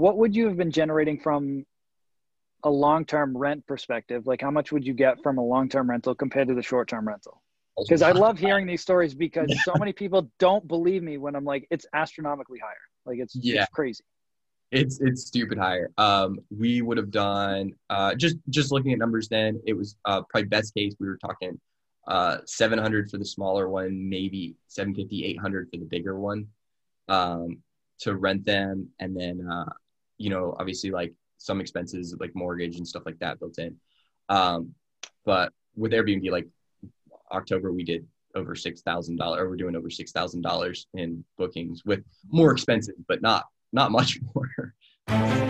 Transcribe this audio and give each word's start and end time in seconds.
what 0.00 0.16
would 0.16 0.34
you 0.34 0.46
have 0.48 0.56
been 0.56 0.70
generating 0.70 1.20
from 1.20 1.64
a 2.64 2.70
long-term 2.70 3.36
rent 3.36 3.66
perspective? 3.66 4.26
Like 4.26 4.40
how 4.40 4.50
much 4.50 4.72
would 4.72 4.86
you 4.86 4.94
get 4.94 5.22
from 5.22 5.38
a 5.38 5.44
long-term 5.44 5.90
rental 5.90 6.14
compared 6.14 6.48
to 6.48 6.54
the 6.54 6.62
short-term 6.62 7.06
rental? 7.06 7.42
Because 7.78 8.02
I 8.02 8.12
love 8.12 8.38
hearing 8.38 8.66
these 8.66 8.82
stories 8.82 9.14
because 9.14 9.48
yeah. 9.48 9.60
so 9.62 9.74
many 9.78 9.92
people 9.92 10.30
don't 10.38 10.66
believe 10.66 11.02
me 11.02 11.18
when 11.18 11.34
I'm 11.34 11.44
like, 11.44 11.66
it's 11.70 11.86
astronomically 11.94 12.58
higher. 12.58 12.74
Like 13.06 13.18
it's, 13.18 13.34
yeah. 13.36 13.62
it's 13.62 13.70
crazy. 13.72 14.02
It's 14.70 15.00
it's 15.00 15.26
stupid 15.26 15.58
higher. 15.58 15.90
Um, 15.98 16.38
we 16.56 16.80
would 16.80 16.96
have 16.96 17.10
done 17.10 17.72
uh, 17.88 18.14
just 18.14 18.36
just 18.50 18.70
looking 18.70 18.92
at 18.92 18.98
numbers. 19.00 19.28
Then 19.28 19.60
it 19.66 19.72
was 19.72 19.96
uh, 20.04 20.22
probably 20.30 20.48
best 20.48 20.74
case. 20.74 20.94
We 21.00 21.08
were 21.08 21.16
talking 21.16 21.58
uh, 22.06 22.38
700 22.46 23.10
for 23.10 23.18
the 23.18 23.24
smaller 23.24 23.68
one, 23.68 24.08
maybe 24.08 24.54
750, 24.68 25.24
800 25.24 25.70
for 25.70 25.78
the 25.78 25.84
bigger 25.86 26.18
one 26.18 26.46
um, 27.08 27.58
to 28.00 28.16
rent 28.16 28.44
them. 28.44 28.88
And 28.98 29.16
then, 29.16 29.46
uh, 29.50 29.72
you 30.20 30.28
know, 30.28 30.54
obviously 30.60 30.90
like 30.90 31.14
some 31.38 31.60
expenses 31.62 32.14
like 32.20 32.30
mortgage 32.34 32.76
and 32.76 32.86
stuff 32.86 33.04
like 33.06 33.18
that 33.18 33.40
built 33.40 33.58
in. 33.58 33.74
Um, 34.28 34.74
but 35.24 35.50
with 35.74 35.92
Airbnb, 35.92 36.30
like 36.30 36.46
October, 37.32 37.72
we 37.72 37.84
did 37.84 38.06
over 38.34 38.54
$6,000 38.54 39.38
or 39.38 39.48
we're 39.48 39.56
doing 39.56 39.74
over 39.74 39.88
$6,000 39.88 40.86
in 40.94 41.24
bookings 41.38 41.84
with 41.86 42.04
more 42.28 42.52
expenses, 42.52 42.94
but 43.08 43.22
not, 43.22 43.46
not 43.72 43.90
much 43.90 44.18
more. 44.34 45.49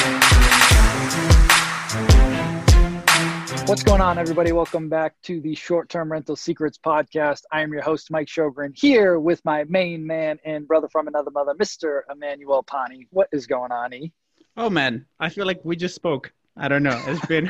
What's 3.71 3.83
going 3.83 4.01
on, 4.01 4.17
everybody? 4.17 4.51
Welcome 4.51 4.89
back 4.89 5.15
to 5.21 5.39
the 5.39 5.55
Short 5.55 5.87
Term 5.87 6.11
Rental 6.11 6.35
Secrets 6.35 6.77
podcast. 6.77 7.43
I 7.53 7.61
am 7.61 7.71
your 7.71 7.81
host, 7.81 8.11
Mike 8.11 8.27
Shogren, 8.27 8.77
here 8.77 9.17
with 9.17 9.39
my 9.45 9.63
main 9.63 10.05
man 10.05 10.39
and 10.43 10.67
brother 10.67 10.89
from 10.89 11.07
another 11.07 11.31
mother, 11.31 11.53
Mr. 11.53 12.01
Emmanuel 12.11 12.63
Pani. 12.63 13.07
What 13.11 13.29
is 13.31 13.47
going 13.47 13.71
on, 13.71 13.93
E? 13.93 14.11
Oh 14.57 14.69
man, 14.69 15.05
I 15.21 15.29
feel 15.29 15.45
like 15.45 15.61
we 15.63 15.77
just 15.77 15.95
spoke. 15.95 16.33
I 16.57 16.67
don't 16.67 16.83
know. 16.83 17.01
It's 17.07 17.25
been 17.27 17.49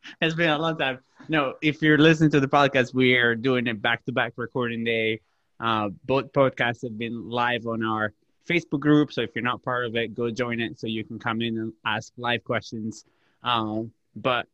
it's 0.20 0.34
been 0.34 0.50
a 0.50 0.58
long 0.58 0.76
time. 0.78 0.98
No, 1.28 1.54
if 1.62 1.80
you're 1.80 1.96
listening 1.96 2.30
to 2.32 2.40
the 2.40 2.48
podcast, 2.48 2.92
we 2.92 3.14
are 3.14 3.36
doing 3.36 3.68
a 3.68 3.74
back 3.74 4.04
to 4.06 4.12
back 4.12 4.32
recording 4.34 4.82
day. 4.82 5.20
Uh, 5.60 5.90
both 6.06 6.32
podcasts 6.32 6.82
have 6.82 6.98
been 6.98 7.30
live 7.30 7.68
on 7.68 7.84
our 7.84 8.12
Facebook 8.50 8.80
group, 8.80 9.12
so 9.12 9.20
if 9.20 9.30
you're 9.36 9.44
not 9.44 9.62
part 9.62 9.86
of 9.86 9.94
it, 9.94 10.12
go 10.12 10.28
join 10.28 10.58
it 10.58 10.80
so 10.80 10.88
you 10.88 11.04
can 11.04 11.20
come 11.20 11.40
in 11.40 11.56
and 11.56 11.72
ask 11.86 12.12
live 12.16 12.42
questions. 12.42 13.04
Um, 13.44 13.92
but 14.16 14.48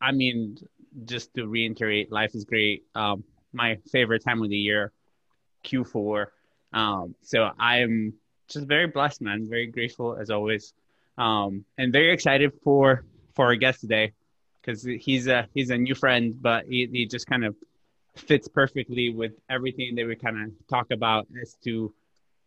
I 0.00 0.12
mean, 0.12 0.58
just 1.04 1.34
to 1.34 1.46
reiterate, 1.46 2.10
life 2.10 2.34
is 2.34 2.44
great. 2.44 2.84
Um, 2.94 3.24
my 3.52 3.78
favorite 3.90 4.24
time 4.24 4.42
of 4.42 4.48
the 4.48 4.56
year, 4.56 4.92
Q4. 5.64 6.26
Um, 6.72 7.14
so 7.22 7.50
I'm 7.58 8.14
just 8.48 8.66
very 8.66 8.86
blessed, 8.86 9.20
man. 9.20 9.48
Very 9.48 9.66
grateful 9.66 10.16
as 10.16 10.30
always, 10.30 10.72
um, 11.18 11.64
and 11.78 11.92
very 11.92 12.12
excited 12.12 12.52
for 12.62 13.04
for 13.34 13.46
our 13.46 13.56
guest 13.56 13.80
today 13.80 14.12
because 14.60 14.82
he's 14.82 15.26
a 15.26 15.48
he's 15.54 15.70
a 15.70 15.76
new 15.76 15.94
friend, 15.94 16.34
but 16.40 16.66
he, 16.66 16.88
he 16.92 17.06
just 17.06 17.26
kind 17.26 17.44
of 17.44 17.56
fits 18.16 18.48
perfectly 18.48 19.10
with 19.10 19.32
everything 19.48 19.94
that 19.94 20.06
we 20.06 20.16
kind 20.16 20.42
of 20.42 20.50
talk 20.68 20.90
about 20.90 21.26
as 21.40 21.56
to 21.64 21.92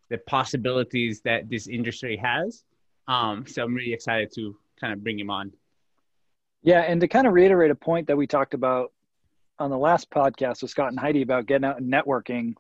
the 0.10 0.18
possibilities 0.20 1.22
that 1.22 1.50
this 1.50 1.68
industry 1.68 2.18
has. 2.18 2.64
Um, 3.08 3.46
so 3.48 3.64
I'm 3.64 3.74
really 3.74 3.94
excited 3.94 4.32
to 4.36 4.56
kind 4.80 4.94
of 4.94 5.04
bring 5.04 5.20
him 5.20 5.30
on. 5.30 5.52
Yeah, 6.64 6.80
and 6.80 7.02
to 7.02 7.08
kind 7.08 7.28
of 7.28 7.34
reiterate 7.34 7.72
a 7.72 7.76
point 7.76 8.08
that 8.08 8.18
we 8.18 8.26
talked 8.26 8.54
about 8.54 8.92
on 9.60 9.70
the 9.70 9.78
last 9.78 10.10
podcast 10.10 10.62
with 10.62 10.72
Scott 10.72 10.90
and 10.90 11.00
Heidi 11.00 11.22
about 11.22 11.46
getting 11.46 11.66
out 11.66 11.80
and 11.80 11.92
networking, 11.92 12.56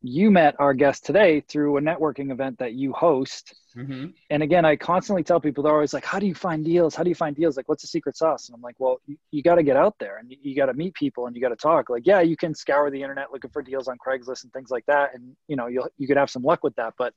you 0.00 0.30
met 0.30 0.54
our 0.58 0.74
guest 0.74 1.04
today 1.04 1.40
through 1.40 1.76
a 1.76 1.80
networking 1.80 2.32
event 2.32 2.58
that 2.58 2.74
you 2.74 2.92
host. 2.92 3.54
Mm-hmm. 3.76 4.06
And 4.30 4.42
again, 4.42 4.64
I 4.64 4.76
constantly 4.76 5.22
tell 5.22 5.40
people 5.40 5.62
they're 5.62 5.72
always 5.72 5.92
like, 5.92 6.04
"How 6.04 6.18
do 6.18 6.26
you 6.26 6.34
find 6.34 6.64
deals? 6.64 6.94
How 6.94 7.02
do 7.02 7.08
you 7.08 7.14
find 7.14 7.34
deals? 7.34 7.56
Like, 7.56 7.68
what's 7.68 7.82
the 7.82 7.88
secret 7.88 8.16
sauce?" 8.16 8.48
And 8.48 8.54
I'm 8.54 8.62
like, 8.62 8.76
"Well, 8.78 9.00
you, 9.06 9.16
you 9.30 9.42
got 9.42 9.56
to 9.56 9.62
get 9.62 9.76
out 9.76 9.94
there 9.98 10.18
and 10.18 10.30
you, 10.30 10.36
you 10.42 10.56
got 10.56 10.66
to 10.66 10.74
meet 10.74 10.94
people 10.94 11.26
and 11.26 11.36
you 11.36 11.42
got 11.42 11.50
to 11.50 11.56
talk. 11.56 11.88
Like, 11.90 12.06
yeah, 12.06 12.20
you 12.20 12.36
can 12.36 12.54
scour 12.54 12.90
the 12.90 13.02
internet 13.02 13.32
looking 13.32 13.50
for 13.50 13.62
deals 13.62 13.88
on 13.88 13.96
Craigslist 13.98 14.44
and 14.44 14.52
things 14.52 14.70
like 14.70 14.86
that, 14.86 15.14
and 15.14 15.36
you 15.48 15.56
know, 15.56 15.66
you 15.66 15.84
you 15.98 16.06
could 16.06 16.16
have 16.16 16.30
some 16.30 16.42
luck 16.42 16.62
with 16.62 16.74
that. 16.76 16.94
But 16.98 17.14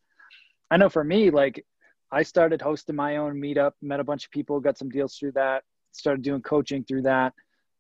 I 0.72 0.78
know 0.78 0.90
for 0.90 1.03
me, 1.03 1.30
like, 1.30 1.66
I 2.12 2.24
started 2.24 2.62
hosting 2.62 2.96
my 2.96 3.18
own 3.18 3.35
meetup, 3.35 3.72
met 3.81 4.00
a 4.00 4.03
bunch 4.03 4.25
of 4.25 4.31
people, 4.31 4.59
got 4.59 4.78
some 4.78 4.90
deals 4.90 5.16
through 5.18 5.34
that 5.34 5.64
started 5.96 6.24
doing 6.24 6.42
coaching 6.42 6.84
through 6.84 7.04
that 7.04 7.34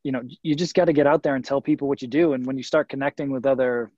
you 0.03 0.11
know 0.11 0.21
you 0.43 0.55
just 0.55 0.75
got 0.75 0.85
to 0.85 0.93
get 0.93 1.07
out 1.07 1.23
there 1.23 1.35
and 1.35 1.43
tell 1.43 1.59
people 1.59 1.87
what 1.87 2.01
you 2.01 2.07
do. 2.07 2.33
And 2.33 2.45
when 2.45 2.57
you 2.57 2.63
start 2.63 2.89
connecting 2.89 3.31
with 3.31 3.45
other 3.45 3.91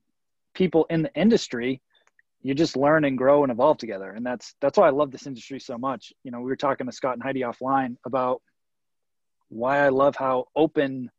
people 0.54 0.86
in 0.88 1.02
the 1.02 1.14
industry 1.14 1.82
you 2.42 2.54
just 2.54 2.76
learn 2.76 3.04
and 3.04 3.18
grow 3.18 3.42
and 3.42 3.52
evolve 3.52 3.78
together. 3.78 4.10
And 4.10 4.24
that's 4.24 4.54
that's 4.60 4.78
why 4.78 4.86
i 4.86 4.90
love 4.90 5.10
this 5.10 5.26
industry 5.26 5.60
so 5.60 5.76
much. 5.76 6.12
You 6.24 6.30
know 6.30 6.40
we 6.40 6.46
were 6.46 6.56
talking 6.56 6.86
to 6.86 6.92
scott 6.92 7.14
and 7.14 7.22
heidi 7.22 7.40
offline 7.40 7.96
about 8.06 8.42
why 9.48 9.80
i 9.80 9.88
love 9.88 10.16
how 10.16 10.46
open 10.54 11.10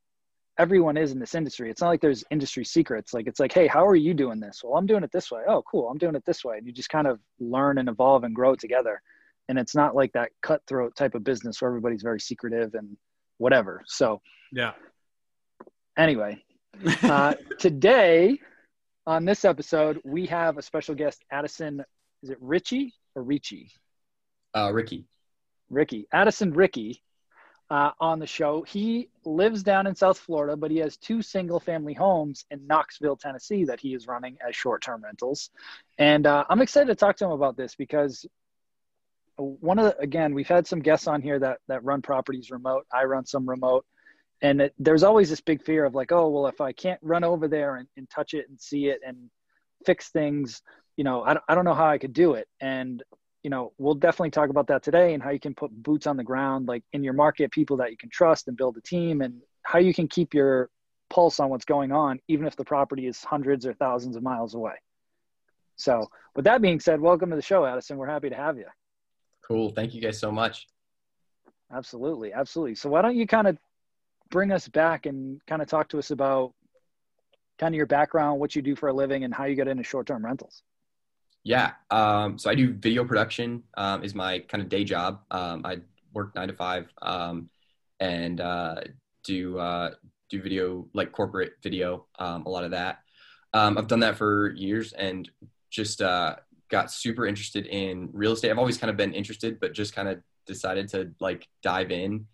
everyone 0.57 0.97
is 0.97 1.11
in 1.11 1.19
this 1.19 1.35
industry. 1.35 1.69
It's 1.69 1.81
not 1.81 1.89
like 1.89 2.01
there's 2.01 2.23
industry 2.31 2.65
secrets. 2.65 3.13
Like 3.13 3.27
it's 3.27 3.39
like 3.39 3.53
hey 3.53 3.67
how 3.67 3.85
are 3.85 3.95
you 3.95 4.13
doing 4.13 4.39
this? 4.39 4.61
Well 4.63 4.77
i'm 4.77 4.85
doing 4.85 5.03
it 5.03 5.11
this 5.11 5.29
way. 5.29 5.41
Oh 5.47 5.61
cool. 5.69 5.89
I'm 5.89 5.97
doing 5.97 6.15
it 6.15 6.25
this 6.25 6.43
way. 6.43 6.57
And 6.57 6.65
you 6.65 6.73
just 6.73 6.89
kind 6.89 7.07
of 7.07 7.19
learn 7.39 7.77
and 7.77 7.89
evolve 7.89 8.23
and 8.23 8.33
grow 8.33 8.55
together 8.55 9.01
and 9.49 9.59
it's 9.59 9.75
not 9.75 9.95
like 9.95 10.13
that 10.13 10.29
cutthroat 10.41 10.95
type 10.95 11.15
of 11.15 11.23
business 11.23 11.61
where 11.61 11.69
everybody's 11.69 12.03
very 12.03 12.19
secretive 12.19 12.75
and 12.75 12.95
whatever. 13.39 13.83
So 13.87 14.21
yeah. 14.53 14.71
Anyway, 15.97 16.41
uh, 17.03 17.33
today 17.57 18.39
on 19.05 19.25
this 19.25 19.43
episode 19.43 19.99
we 20.05 20.27
have 20.27 20.57
a 20.57 20.61
special 20.61 20.95
guest, 20.95 21.25
Addison. 21.31 21.83
Is 22.23 22.29
it 22.29 22.37
Richie 22.39 22.93
or 23.15 23.23
Richie? 23.23 23.71
Uh, 24.55 24.71
Ricci. 24.71 25.05
Ricci. 25.69 26.07
Addison 26.13 26.53
Ricci 26.53 27.01
uh, 27.69 27.91
on 27.99 28.19
the 28.19 28.27
show. 28.27 28.63
He 28.63 29.09
lives 29.25 29.63
down 29.63 29.87
in 29.87 29.95
South 29.95 30.17
Florida, 30.17 30.55
but 30.57 30.71
he 30.71 30.77
has 30.77 30.97
two 30.97 31.21
single 31.21 31.59
family 31.59 31.93
homes 31.93 32.45
in 32.51 32.65
Knoxville, 32.65 33.15
Tennessee 33.15 33.63
that 33.65 33.79
he 33.79 33.93
is 33.93 34.07
running 34.07 34.37
as 34.47 34.55
short 34.55 34.81
term 34.83 35.03
rentals. 35.03 35.49
And 35.97 36.25
uh, 36.25 36.45
I'm 36.49 36.61
excited 36.61 36.87
to 36.87 36.95
talk 36.95 37.15
to 37.17 37.25
him 37.25 37.31
about 37.31 37.57
this 37.57 37.75
because 37.75 38.25
one 39.39 39.79
of 39.79 39.85
the, 39.85 39.97
again 39.99 40.33
we've 40.33 40.47
had 40.47 40.67
some 40.67 40.79
guests 40.79 41.07
on 41.07 41.21
here 41.21 41.39
that 41.39 41.59
that 41.67 41.83
run 41.83 42.01
properties 42.01 42.51
remote. 42.51 42.85
I 42.93 43.05
run 43.05 43.25
some 43.25 43.47
remote. 43.47 43.85
And 44.41 44.61
it, 44.61 44.73
there's 44.79 45.03
always 45.03 45.29
this 45.29 45.41
big 45.41 45.63
fear 45.63 45.85
of 45.85 45.95
like 45.95 46.11
oh 46.11 46.29
well 46.29 46.47
if 46.47 46.61
i 46.61 46.71
can't 46.71 46.99
run 47.01 47.23
over 47.23 47.47
there 47.47 47.75
and, 47.75 47.87
and 47.97 48.09
touch 48.09 48.33
it 48.33 48.47
and 48.49 48.59
see 48.59 48.87
it 48.87 48.99
and 49.05 49.29
fix 49.85 50.09
things 50.09 50.61
you 50.97 51.03
know 51.03 51.23
I 51.23 51.33
don't, 51.33 51.43
I 51.49 51.55
don't 51.55 51.65
know 51.65 51.73
how 51.73 51.87
i 51.87 51.97
could 51.97 52.13
do 52.13 52.33
it. 52.33 52.47
And 52.61 53.03
you 53.43 53.49
know 53.49 53.73
we'll 53.77 53.95
definitely 53.95 54.31
talk 54.31 54.49
about 54.49 54.67
that 54.67 54.83
today 54.83 55.13
and 55.13 55.23
how 55.23 55.29
you 55.29 55.39
can 55.39 55.55
put 55.55 55.71
boots 55.71 56.07
on 56.07 56.17
the 56.17 56.23
ground 56.23 56.67
like 56.67 56.83
in 56.93 57.03
your 57.03 57.13
market 57.13 57.51
people 57.51 57.77
that 57.77 57.91
you 57.91 57.97
can 57.97 58.09
trust 58.09 58.47
and 58.47 58.57
build 58.57 58.77
a 58.77 58.81
team 58.81 59.21
and 59.21 59.41
how 59.63 59.79
you 59.79 59.93
can 59.93 60.07
keep 60.07 60.33
your 60.33 60.69
pulse 61.09 61.39
on 61.39 61.49
what's 61.49 61.65
going 61.65 61.91
on 61.91 62.19
even 62.27 62.45
if 62.45 62.55
the 62.55 62.65
property 62.65 63.07
is 63.07 63.23
hundreds 63.23 63.65
or 63.65 63.73
thousands 63.73 64.15
of 64.15 64.23
miles 64.23 64.55
away. 64.55 64.75
So 65.77 66.07
with 66.35 66.45
that 66.45 66.61
being 66.61 66.79
said 66.79 66.99
welcome 66.99 67.29
to 67.29 67.35
the 67.35 67.41
show 67.41 67.65
addison. 67.65 67.97
We're 67.97 68.07
happy 68.07 68.29
to 68.29 68.35
have 68.35 68.57
you 68.57 68.65
Cool. 69.49 69.71
Thank 69.71 69.93
you 69.93 70.01
guys 70.01 70.19
so 70.19 70.31
much. 70.31 70.67
Absolutely. 71.73 72.33
Absolutely. 72.33 72.75
So 72.75 72.89
why 72.89 73.01
don't 73.01 73.15
you 73.15 73.25
kind 73.27 73.47
of 73.47 73.57
bring 74.29 74.51
us 74.51 74.67
back 74.67 75.05
and 75.05 75.43
kind 75.47 75.61
of 75.61 75.67
talk 75.67 75.89
to 75.89 75.99
us 75.99 76.11
about 76.11 76.53
kind 77.57 77.73
of 77.73 77.77
your 77.77 77.87
background, 77.87 78.39
what 78.39 78.55
you 78.55 78.61
do 78.61 78.75
for 78.75 78.89
a 78.89 78.93
living, 78.93 79.23
and 79.23 79.33
how 79.33 79.45
you 79.45 79.55
got 79.55 79.67
into 79.67 79.83
short-term 79.83 80.23
rentals? 80.23 80.63
Yeah. 81.43 81.71
Um, 81.89 82.37
so 82.37 82.49
I 82.49 82.55
do 82.55 82.73
video 82.73 83.03
production 83.05 83.63
um, 83.75 84.03
is 84.03 84.13
my 84.13 84.39
kind 84.39 84.61
of 84.61 84.69
day 84.69 84.83
job. 84.83 85.21
Um, 85.31 85.65
I 85.65 85.77
work 86.13 86.35
nine 86.35 86.47
to 86.49 86.53
five 86.53 86.87
um, 87.01 87.49
and 87.99 88.41
uh, 88.41 88.75
do 89.23 89.57
uh, 89.57 89.91
do 90.29 90.41
video 90.41 90.87
like 90.93 91.11
corporate 91.11 91.53
video, 91.63 92.05
um, 92.19 92.45
a 92.45 92.49
lot 92.49 92.63
of 92.63 92.71
that. 92.71 92.99
Um, 93.53 93.77
I've 93.77 93.87
done 93.87 94.01
that 94.01 94.17
for 94.17 94.51
years 94.51 94.93
and 94.93 95.29
just 95.71 96.01
uh, 96.01 96.35
got 96.69 96.91
super 96.91 97.25
interested 97.25 97.65
in 97.65 98.09
real 98.13 98.33
estate. 98.33 98.51
I've 98.51 98.59
always 98.59 98.77
kind 98.77 98.89
of 98.89 98.97
been 98.97 99.13
interested, 99.13 99.59
but 99.59 99.73
just 99.73 99.95
kind 99.95 100.07
of 100.07 100.19
decided 100.45 100.89
to 100.89 101.11
like 101.19 101.47
dive 101.61 101.91
in. 101.91 102.27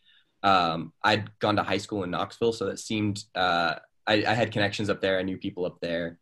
Um, 0.44 0.94
I'd 1.04 1.38
gone 1.40 1.56
to 1.56 1.64
high 1.64 1.78
school 1.78 2.04
in 2.04 2.12
Knoxville, 2.12 2.54
so 2.54 2.66
that 2.66 2.80
seemed 2.80 3.24
uh, 3.34 3.76
I, 4.06 4.24
I, 4.26 4.34
had 4.34 4.52
connections 4.52 4.90
up 4.90 5.02
there. 5.02 5.18
I 5.18 5.24
knew 5.24 5.38
people 5.38 5.66
up 5.66 5.80
there, 5.82 6.20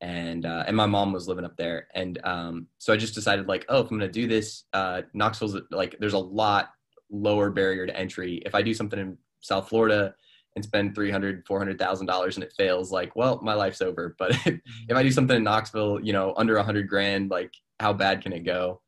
and 0.00 0.46
uh, 0.46 0.64
and 0.66 0.76
my 0.76 0.86
mom 0.86 1.12
was 1.12 1.28
living 1.28 1.44
up 1.44 1.56
there, 1.56 1.88
and 1.94 2.18
um, 2.24 2.68
so 2.78 2.92
I 2.92 2.96
just 2.96 3.14
decided 3.14 3.48
like, 3.48 3.66
oh, 3.68 3.80
if 3.80 3.90
I'm 3.90 3.98
gonna 3.98 4.10
do 4.10 4.26
this, 4.26 4.64
uh, 4.72 5.02
Knoxville's 5.12 5.58
like 5.70 5.96
there's 6.00 6.14
a 6.14 6.18
lot 6.18 6.70
lower 7.10 7.50
barrier 7.50 7.86
to 7.86 7.96
entry. 7.96 8.42
If 8.46 8.54
I 8.54 8.62
do 8.62 8.72
something 8.72 8.98
in 8.98 9.18
South 9.40 9.68
Florida 9.68 10.14
and 10.56 10.64
spend 10.64 10.94
three 10.94 11.10
hundred, 11.10 11.46
four 11.46 11.58
hundred 11.58 11.78
thousand 11.78 12.06
dollars 12.06 12.36
and 12.36 12.42
it 12.42 12.52
fails, 12.56 12.90
like, 12.90 13.14
well, 13.14 13.38
my 13.42 13.54
life's 13.54 13.82
over. 13.82 14.16
But 14.18 14.32
if, 14.46 14.60
if 14.88 14.96
I 14.96 15.02
do 15.02 15.10
something 15.10 15.36
in 15.36 15.44
Knoxville, 15.44 16.00
you 16.00 16.12
know, 16.12 16.34
under 16.36 16.56
a 16.56 16.62
hundred 16.64 16.88
grand, 16.88 17.30
like, 17.30 17.52
how 17.78 17.92
bad 17.92 18.22
can 18.22 18.32
it 18.32 18.40
go? 18.40 18.80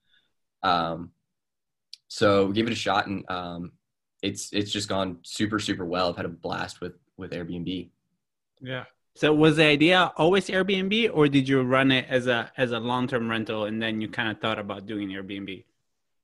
Um, 0.63 1.13
so 2.09 2.49
give 2.49 2.67
it 2.67 2.73
a 2.73 2.77
shot, 2.77 3.07
and 3.07 3.25
um, 3.31 3.73
it's 4.23 4.53
it's 4.53 4.73
just 4.73 4.89
gone 4.89 5.19
super 5.23 5.59
super 5.61 5.85
well. 5.85 6.09
I've 6.09 6.17
had 6.17 6.25
a 6.25 6.31
blast 6.31 6.81
with 6.81 6.95
with 7.17 7.33
Airbnb. 7.33 7.91
Yeah. 8.61 8.85
So 9.15 9.33
was 9.33 9.57
the 9.57 9.65
idea 9.65 10.13
always 10.17 10.47
Airbnb, 10.47 11.11
or 11.13 11.29
did 11.29 11.49
you 11.49 11.63
run 11.63 11.93
it 11.93 12.07
as 12.09 12.27
a 12.27 12.51
as 12.57 12.73
a 12.73 12.79
long 12.79 13.07
term 13.07 13.29
rental, 13.29 13.67
and 13.67 13.81
then 13.81 14.01
you 14.01 14.09
kind 14.09 14.31
of 14.31 14.41
thought 14.41 14.59
about 14.59 14.87
doing 14.87 15.09
Airbnb? 15.11 15.65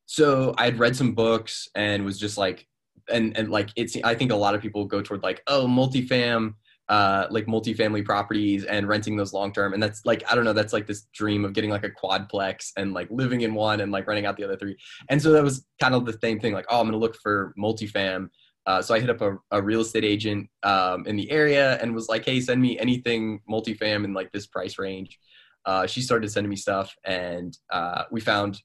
So 0.07 0.55
I'd 0.59 0.79
read 0.79 0.97
some 0.97 1.13
books 1.13 1.69
and 1.75 2.05
was 2.05 2.19
just 2.19 2.37
like, 2.37 2.67
and 3.11 3.37
and 3.37 3.51
like 3.51 3.71
it's. 3.77 3.97
I 4.05 4.15
think 4.15 4.33
a 4.33 4.37
lot 4.37 4.55
of 4.55 4.61
people 4.61 4.85
go 4.85 5.03
toward 5.03 5.23
like, 5.23 5.43
oh, 5.47 5.67
multifam, 5.67 6.55
uh, 6.89 7.27
like 7.31 7.47
multifamily 7.47 8.05
properties 8.05 8.65
and 8.65 8.89
renting 8.89 9.17
those 9.17 9.33
long 9.33 9.53
term, 9.53 9.75
and 9.75 9.83
that's 9.83 10.05
like 10.05 10.23
I 10.31 10.35
don't 10.35 10.45
know, 10.45 10.53
that's 10.53 10.73
like 10.73 10.87
this 10.87 11.07
dream 11.15 11.45
of 11.45 11.53
getting 11.53 11.71
like 11.71 11.85
a 11.85 11.91
quadplex 11.91 12.73
and 12.77 12.93
like 12.93 13.09
living 13.11 13.43
in 13.43 13.55
one 13.55 13.81
and 13.81 13.93
like 13.93 14.07
renting 14.07 14.27
out 14.27 14.37
the 14.37 14.45
other 14.45 14.57
three. 14.57 14.77
And 15.09 15.21
so 15.21 15.33
that 15.33 15.43
was 15.43 15.67
kind 15.81 15.95
of 15.95 16.07
the 16.07 16.19
same 16.21 16.41
thing. 16.41 16.53
Like, 16.53 16.67
oh, 16.69 16.81
I'm 16.81 16.87
gonna 16.87 16.99
look 16.99 17.17
for 17.23 17.55
multifam 17.59 18.29
uh, 18.67 18.81
so 18.81 18.95
I 18.95 19.01
hit 19.01 19.11
up 19.11 19.21
a, 19.21 19.37
a 19.51 19.63
real 19.63 19.81
estate 19.81 20.05
agent 20.05 20.49
um, 20.63 21.07
in 21.07 21.17
the 21.17 21.31
area 21.31 21.79
and 21.81 21.95
was 21.95 22.09
like, 22.09 22.25
"Hey, 22.25 22.41
send 22.41 22.61
me 22.61 22.79
anything 22.79 23.41
multifam 23.49 24.05
in 24.05 24.15
like 24.15 24.33
this 24.33 24.47
price 24.47 24.79
range." 24.79 25.19
Uh, 25.67 25.87
she 25.87 26.01
started 26.01 26.31
sending 26.31 26.51
me 26.51 26.57
stuff, 26.57 26.95
and 27.05 27.57
uh, 27.71 28.05
we 28.11 28.21
found 28.21 28.61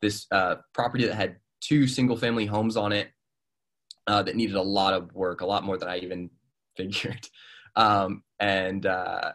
this 0.00 0.26
uh, 0.30 0.56
property 0.72 1.06
that 1.06 1.14
had 1.14 1.36
two 1.60 1.86
single-family 1.86 2.46
homes 2.46 2.76
on 2.76 2.92
it 2.92 3.10
uh, 4.06 4.22
that 4.22 4.36
needed 4.36 4.56
a 4.56 4.62
lot 4.62 4.94
of 4.94 5.14
work, 5.14 5.40
a 5.40 5.46
lot 5.46 5.64
more 5.64 5.78
than 5.78 5.88
I 5.88 5.98
even 5.98 6.30
figured. 6.76 7.28
Um, 7.76 8.22
and 8.38 8.84
uh, 8.86 9.32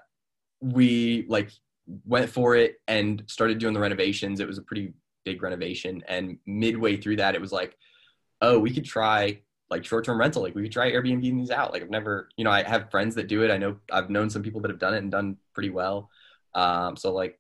we 0.62 1.26
like 1.28 1.52
went 2.06 2.30
for 2.30 2.56
it 2.56 2.76
and 2.88 3.24
started 3.28 3.60
doing 3.60 3.74
the 3.74 3.80
renovations. 3.80 4.40
It 4.40 4.48
was 4.48 4.58
a 4.58 4.64
pretty 4.64 4.94
big 5.26 5.42
renovation, 5.42 6.04
and 6.08 6.38
midway 6.46 6.98
through 6.98 7.18
that, 7.18 7.36
it 7.36 7.42
was 7.42 7.52
like, 7.52 7.78
"Oh, 8.42 8.60
we 8.60 8.72
could 8.72 8.86
try." 8.86 9.42
like 9.70 9.84
short-term 9.84 10.18
rental 10.18 10.42
like 10.42 10.56
we 10.56 10.64
could 10.64 10.72
try 10.72 10.90
airbnb 10.92 11.22
these 11.22 11.52
out 11.52 11.74
like 11.74 11.82
i've 11.82 11.90
never 11.90 12.30
you 12.38 12.44
know 12.44 12.52
i 12.52 12.64
have 12.64 12.90
friends 12.90 13.16
that 13.16 13.28
do 13.28 13.44
it 13.44 13.52
i 13.52 13.58
know 13.58 13.76
i've 13.92 14.10
known 14.10 14.30
some 14.30 14.42
people 14.42 14.62
that 14.62 14.72
have 14.72 14.80
done 14.80 14.94
it 14.94 15.00
and 15.00 15.12
done 15.12 15.36
pretty 15.54 15.70
well 15.70 16.10
um, 16.56 16.96
so 16.96 17.12
like 17.14 17.38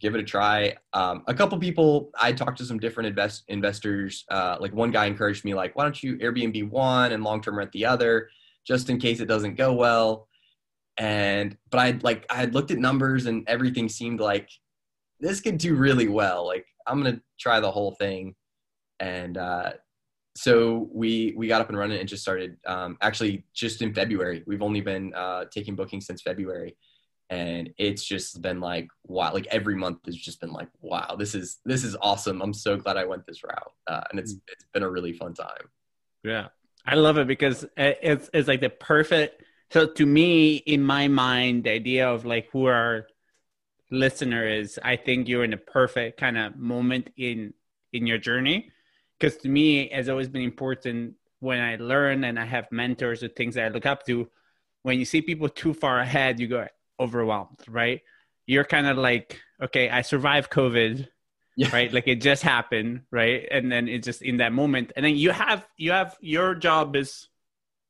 give 0.00 0.14
it 0.14 0.20
a 0.20 0.24
try. 0.24 0.74
Um, 0.92 1.22
a 1.26 1.34
couple 1.34 1.58
people 1.58 2.10
i 2.20 2.32
talked 2.32 2.58
to 2.58 2.64
some 2.64 2.78
different 2.78 3.06
invest 3.08 3.44
investors 3.48 4.24
uh, 4.30 4.56
like 4.60 4.74
one 4.74 4.90
guy 4.90 5.06
encouraged 5.06 5.44
me 5.44 5.54
like 5.54 5.74
why 5.76 5.84
don't 5.84 6.02
you 6.02 6.16
airbnb 6.18 6.70
one 6.70 7.12
and 7.12 7.24
long-term 7.24 7.56
rent 7.56 7.72
the 7.72 7.84
other 7.84 8.28
just 8.66 8.90
in 8.90 8.98
case 8.98 9.20
it 9.20 9.26
doesn't 9.26 9.54
go 9.54 9.72
well? 9.72 10.28
And 10.98 11.56
but 11.70 11.78
i 11.78 11.98
like 12.02 12.24
i 12.30 12.36
had 12.36 12.54
looked 12.54 12.70
at 12.70 12.78
numbers 12.78 13.26
and 13.26 13.44
everything 13.48 13.88
seemed 13.88 14.18
like 14.18 14.48
this 15.20 15.40
could 15.40 15.58
do 15.58 15.74
really 15.74 16.08
well. 16.08 16.46
Like 16.46 16.66
i'm 16.86 17.02
gonna 17.02 17.20
try 17.38 17.60
the 17.60 17.70
whole 17.70 17.92
thing. 17.92 18.34
And 18.98 19.36
uh, 19.36 19.72
so 20.36 20.88
we 20.92 21.34
we 21.36 21.48
got 21.48 21.60
up 21.60 21.68
and 21.68 21.76
running 21.76 21.98
and 21.98 22.08
just 22.08 22.22
started 22.22 22.56
um, 22.66 22.96
actually 23.02 23.44
just 23.54 23.82
in 23.82 23.92
february. 23.92 24.42
We've 24.46 24.62
only 24.62 24.80
been 24.80 25.12
uh, 25.14 25.44
taking 25.50 25.76
bookings 25.76 26.06
since 26.06 26.22
february 26.22 26.76
and 27.30 27.70
it's 27.78 28.04
just 28.04 28.40
been 28.40 28.60
like 28.60 28.88
wow 29.04 29.32
like 29.32 29.46
every 29.50 29.74
month 29.74 29.98
has 30.06 30.16
just 30.16 30.40
been 30.40 30.52
like 30.52 30.68
wow 30.80 31.16
this 31.18 31.34
is 31.34 31.58
this 31.64 31.82
is 31.84 31.96
awesome. 32.00 32.40
I'm 32.40 32.54
so 32.54 32.76
glad 32.76 32.96
i 32.96 33.04
went 33.04 33.26
this 33.26 33.42
route 33.42 33.72
uh, 33.86 34.02
and 34.10 34.20
it's 34.20 34.36
it's 34.48 34.64
been 34.72 34.82
a 34.82 34.90
really 34.90 35.12
fun 35.12 35.34
time. 35.34 35.66
Yeah. 36.22 36.48
I 36.86 36.94
love 36.94 37.18
it 37.18 37.26
because 37.26 37.66
it's 37.76 38.30
it's 38.32 38.48
like 38.48 38.60
the 38.60 38.70
perfect 38.70 39.42
so 39.72 39.86
to 39.86 40.06
me 40.06 40.56
in 40.56 40.82
my 40.82 41.08
mind 41.08 41.64
the 41.64 41.70
idea 41.70 42.08
of 42.08 42.24
like 42.24 42.48
who 42.52 42.66
our 42.66 43.08
listener 43.90 44.46
is 44.46 44.78
i 44.84 44.94
think 44.94 45.26
you're 45.26 45.42
in 45.42 45.52
a 45.52 45.56
perfect 45.56 46.18
kind 46.18 46.38
of 46.38 46.56
moment 46.56 47.10
in 47.16 47.52
in 47.96 48.06
your 48.06 48.18
journey. 48.18 48.70
Because 49.18 49.36
to 49.38 49.48
me 49.48 49.88
has 49.88 50.08
always 50.08 50.28
been 50.28 50.42
important 50.42 51.14
when 51.40 51.60
I 51.60 51.76
learn 51.76 52.24
and 52.24 52.38
I 52.38 52.44
have 52.44 52.70
mentors 52.70 53.22
or 53.22 53.28
things 53.28 53.54
that 53.54 53.64
I 53.64 53.68
look 53.68 53.86
up 53.86 54.04
to. 54.06 54.28
When 54.82 54.98
you 54.98 55.04
see 55.04 55.22
people 55.22 55.48
too 55.48 55.74
far 55.74 55.98
ahead, 56.00 56.38
you 56.38 56.46
go 56.46 56.66
overwhelmed, 56.98 57.60
right? 57.68 58.02
You're 58.46 58.64
kind 58.64 58.86
of 58.86 58.96
like, 58.96 59.40
okay, 59.62 59.88
I 59.88 60.02
survived 60.02 60.50
COVID, 60.50 61.08
yeah. 61.56 61.68
right? 61.72 61.92
Like 61.92 62.06
it 62.06 62.20
just 62.20 62.42
happened, 62.42 63.02
right? 63.10 63.46
And 63.50 63.70
then 63.70 63.88
it's 63.88 64.04
just 64.04 64.22
in 64.22 64.38
that 64.38 64.52
moment, 64.52 64.92
and 64.96 65.04
then 65.04 65.16
you 65.16 65.30
have 65.30 65.66
you 65.76 65.92
have 65.92 66.16
your 66.20 66.54
job 66.54 66.96
is 66.96 67.28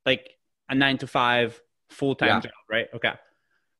like 0.04 0.30
a 0.68 0.74
nine 0.74 0.98
to 0.98 1.06
five 1.06 1.60
full 1.90 2.14
time 2.14 2.28
yeah. 2.28 2.40
job, 2.40 2.52
right? 2.70 2.86
Okay, 2.94 3.12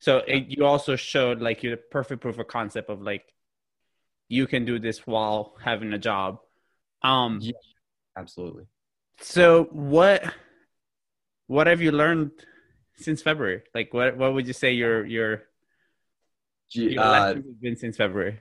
so 0.01 0.23
yeah. 0.27 0.37
it, 0.37 0.45
you 0.49 0.67
also 0.67 0.97
showed 0.97 1.41
like 1.41 1.63
you're 1.63 1.77
the 1.77 1.83
perfect 1.91 2.21
proof 2.21 2.39
of 2.39 2.47
concept 2.49 2.91
of 2.91 3.01
like 3.01 3.25
you 4.29 4.47
can 4.47 4.65
do 4.65 4.79
this 4.79 5.07
while 5.07 5.55
having 5.63 5.93
a 5.93 5.99
job 5.99 6.41
um, 7.03 7.41
absolutely. 8.19 8.65
So 9.21 9.65
what 9.71 10.25
what 11.47 11.67
have 11.67 11.81
you 11.81 11.93
learned 11.93 12.33
since 12.97 13.23
February? 13.23 13.63
Like 13.75 13.93
what 13.93 14.17
what 14.17 14.35
would 14.35 14.47
you 14.47 14.53
say 14.53 14.73
your 14.73 15.05
your, 15.05 15.45
your 16.71 17.01
uh, 17.01 17.35
been 17.61 17.77
since 17.77 17.97
February? 17.97 18.41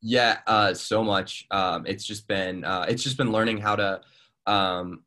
Yeah, 0.00 0.38
uh, 0.46 0.74
so 0.74 1.02
much. 1.02 1.46
Um, 1.50 1.86
it's 1.86 2.04
just 2.04 2.28
been 2.28 2.64
uh, 2.64 2.86
it's 2.88 3.02
just 3.02 3.16
been 3.16 3.32
learning 3.32 3.58
how 3.58 3.76
to 3.76 4.00
um, 4.46 5.02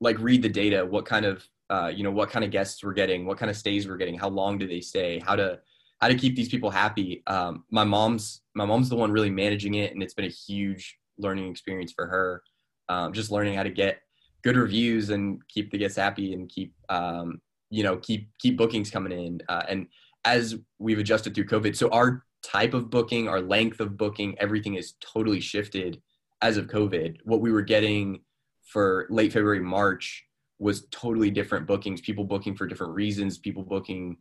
like 0.00 0.18
read 0.18 0.42
the 0.42 0.48
data. 0.48 0.84
What 0.84 1.06
kind 1.06 1.24
of 1.24 1.46
uh, 1.70 1.90
you 1.94 2.04
know 2.04 2.10
what 2.10 2.30
kind 2.30 2.44
of 2.44 2.50
guests 2.50 2.84
we're 2.84 2.92
getting, 2.92 3.24
what 3.24 3.38
kind 3.38 3.50
of 3.50 3.56
stays 3.56 3.88
we're 3.88 3.96
getting, 3.96 4.18
how 4.18 4.28
long 4.28 4.58
do 4.58 4.68
they 4.68 4.80
stay, 4.80 5.18
how 5.18 5.36
to 5.36 5.60
how 6.00 6.08
to 6.08 6.14
keep 6.16 6.36
these 6.36 6.48
people 6.48 6.68
happy. 6.68 7.22
Um, 7.26 7.64
my 7.70 7.84
mom's 7.84 8.42
my 8.54 8.64
mom's 8.64 8.88
the 8.88 8.96
one 8.96 9.10
really 9.10 9.30
managing 9.30 9.76
it, 9.76 9.92
and 9.92 10.02
it's 10.02 10.14
been 10.14 10.26
a 10.26 10.28
huge 10.28 10.98
learning 11.16 11.50
experience 11.50 11.92
for 11.92 12.06
her. 12.06 12.42
Um, 12.88 13.12
just 13.12 13.30
learning 13.30 13.54
how 13.54 13.62
to 13.62 13.70
get 13.70 14.02
good 14.42 14.56
reviews 14.56 15.10
and 15.10 15.40
keep 15.48 15.70
the 15.70 15.78
guests 15.78 15.96
happy 15.96 16.34
and 16.34 16.48
keep 16.48 16.74
um, 16.88 17.40
you 17.72 17.82
know 17.82 17.96
keep 17.96 18.28
keep 18.38 18.56
bookings 18.56 18.90
coming 18.90 19.12
in. 19.12 19.40
Uh, 19.48 19.62
and 19.68 19.86
as 20.24 20.56
we've 20.78 20.98
adjusted 20.98 21.34
through 21.34 21.46
COVID, 21.46 21.74
so 21.74 21.88
our 21.88 22.24
type 22.44 22.74
of 22.74 22.90
booking, 22.90 23.28
our 23.28 23.40
length 23.40 23.80
of 23.80 23.96
booking, 23.96 24.38
everything 24.38 24.74
is 24.74 24.94
totally 25.00 25.40
shifted 25.40 26.00
as 26.42 26.56
of 26.56 26.66
COVID. 26.66 27.16
What 27.24 27.40
we 27.40 27.50
were 27.50 27.62
getting 27.62 28.20
for 28.62 29.06
late 29.10 29.32
February, 29.32 29.60
March 29.60 30.24
was 30.58 30.86
totally 30.90 31.30
different 31.30 31.66
bookings. 31.66 32.00
People 32.00 32.24
booking 32.24 32.54
for 32.54 32.66
different 32.66 32.92
reasons. 32.92 33.38
People 33.38 33.62
booking, 33.62 34.18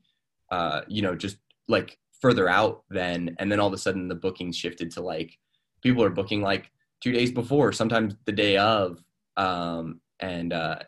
uh, 0.50 0.82
you 0.88 1.02
know, 1.02 1.14
just 1.14 1.38
like 1.68 2.00
further 2.22 2.48
out 2.48 2.84
then, 2.90 3.36
and 3.38 3.52
then 3.52 3.60
all 3.60 3.68
of 3.68 3.74
a 3.74 3.78
sudden 3.78 4.08
the 4.08 4.16
bookings 4.16 4.56
shifted 4.56 4.92
to 4.92 5.02
like 5.02 5.38
people 5.84 6.04
are 6.04 6.10
booking 6.10 6.42
like 6.42 6.72
two 7.02 7.12
days 7.12 7.32
before, 7.32 7.74
sometimes 7.74 8.16
the 8.26 8.32
day 8.32 8.58
of, 8.58 9.04
um, 9.36 10.00
and 10.20 10.54
uh, 10.54 10.80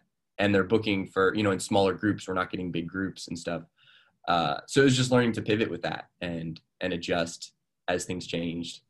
and 0.43 0.53
they're 0.53 0.65
booking 0.65 1.07
for 1.07 1.33
you 1.35 1.41
know 1.41 1.51
in 1.51 1.59
smaller 1.59 1.93
groups. 1.93 2.27
We're 2.27 2.33
not 2.33 2.51
getting 2.51 2.69
big 2.69 2.87
groups 2.87 3.29
and 3.29 3.39
stuff. 3.39 3.63
Uh, 4.27 4.57
so 4.67 4.81
it 4.81 4.83
was 4.83 4.97
just 4.97 5.09
learning 5.09 5.31
to 5.33 5.41
pivot 5.41 5.69
with 5.71 5.81
that 5.83 6.09
and 6.21 6.59
and 6.81 6.91
adjust 6.91 7.53
as 7.87 8.03
things 8.03 8.27
changed. 8.27 8.81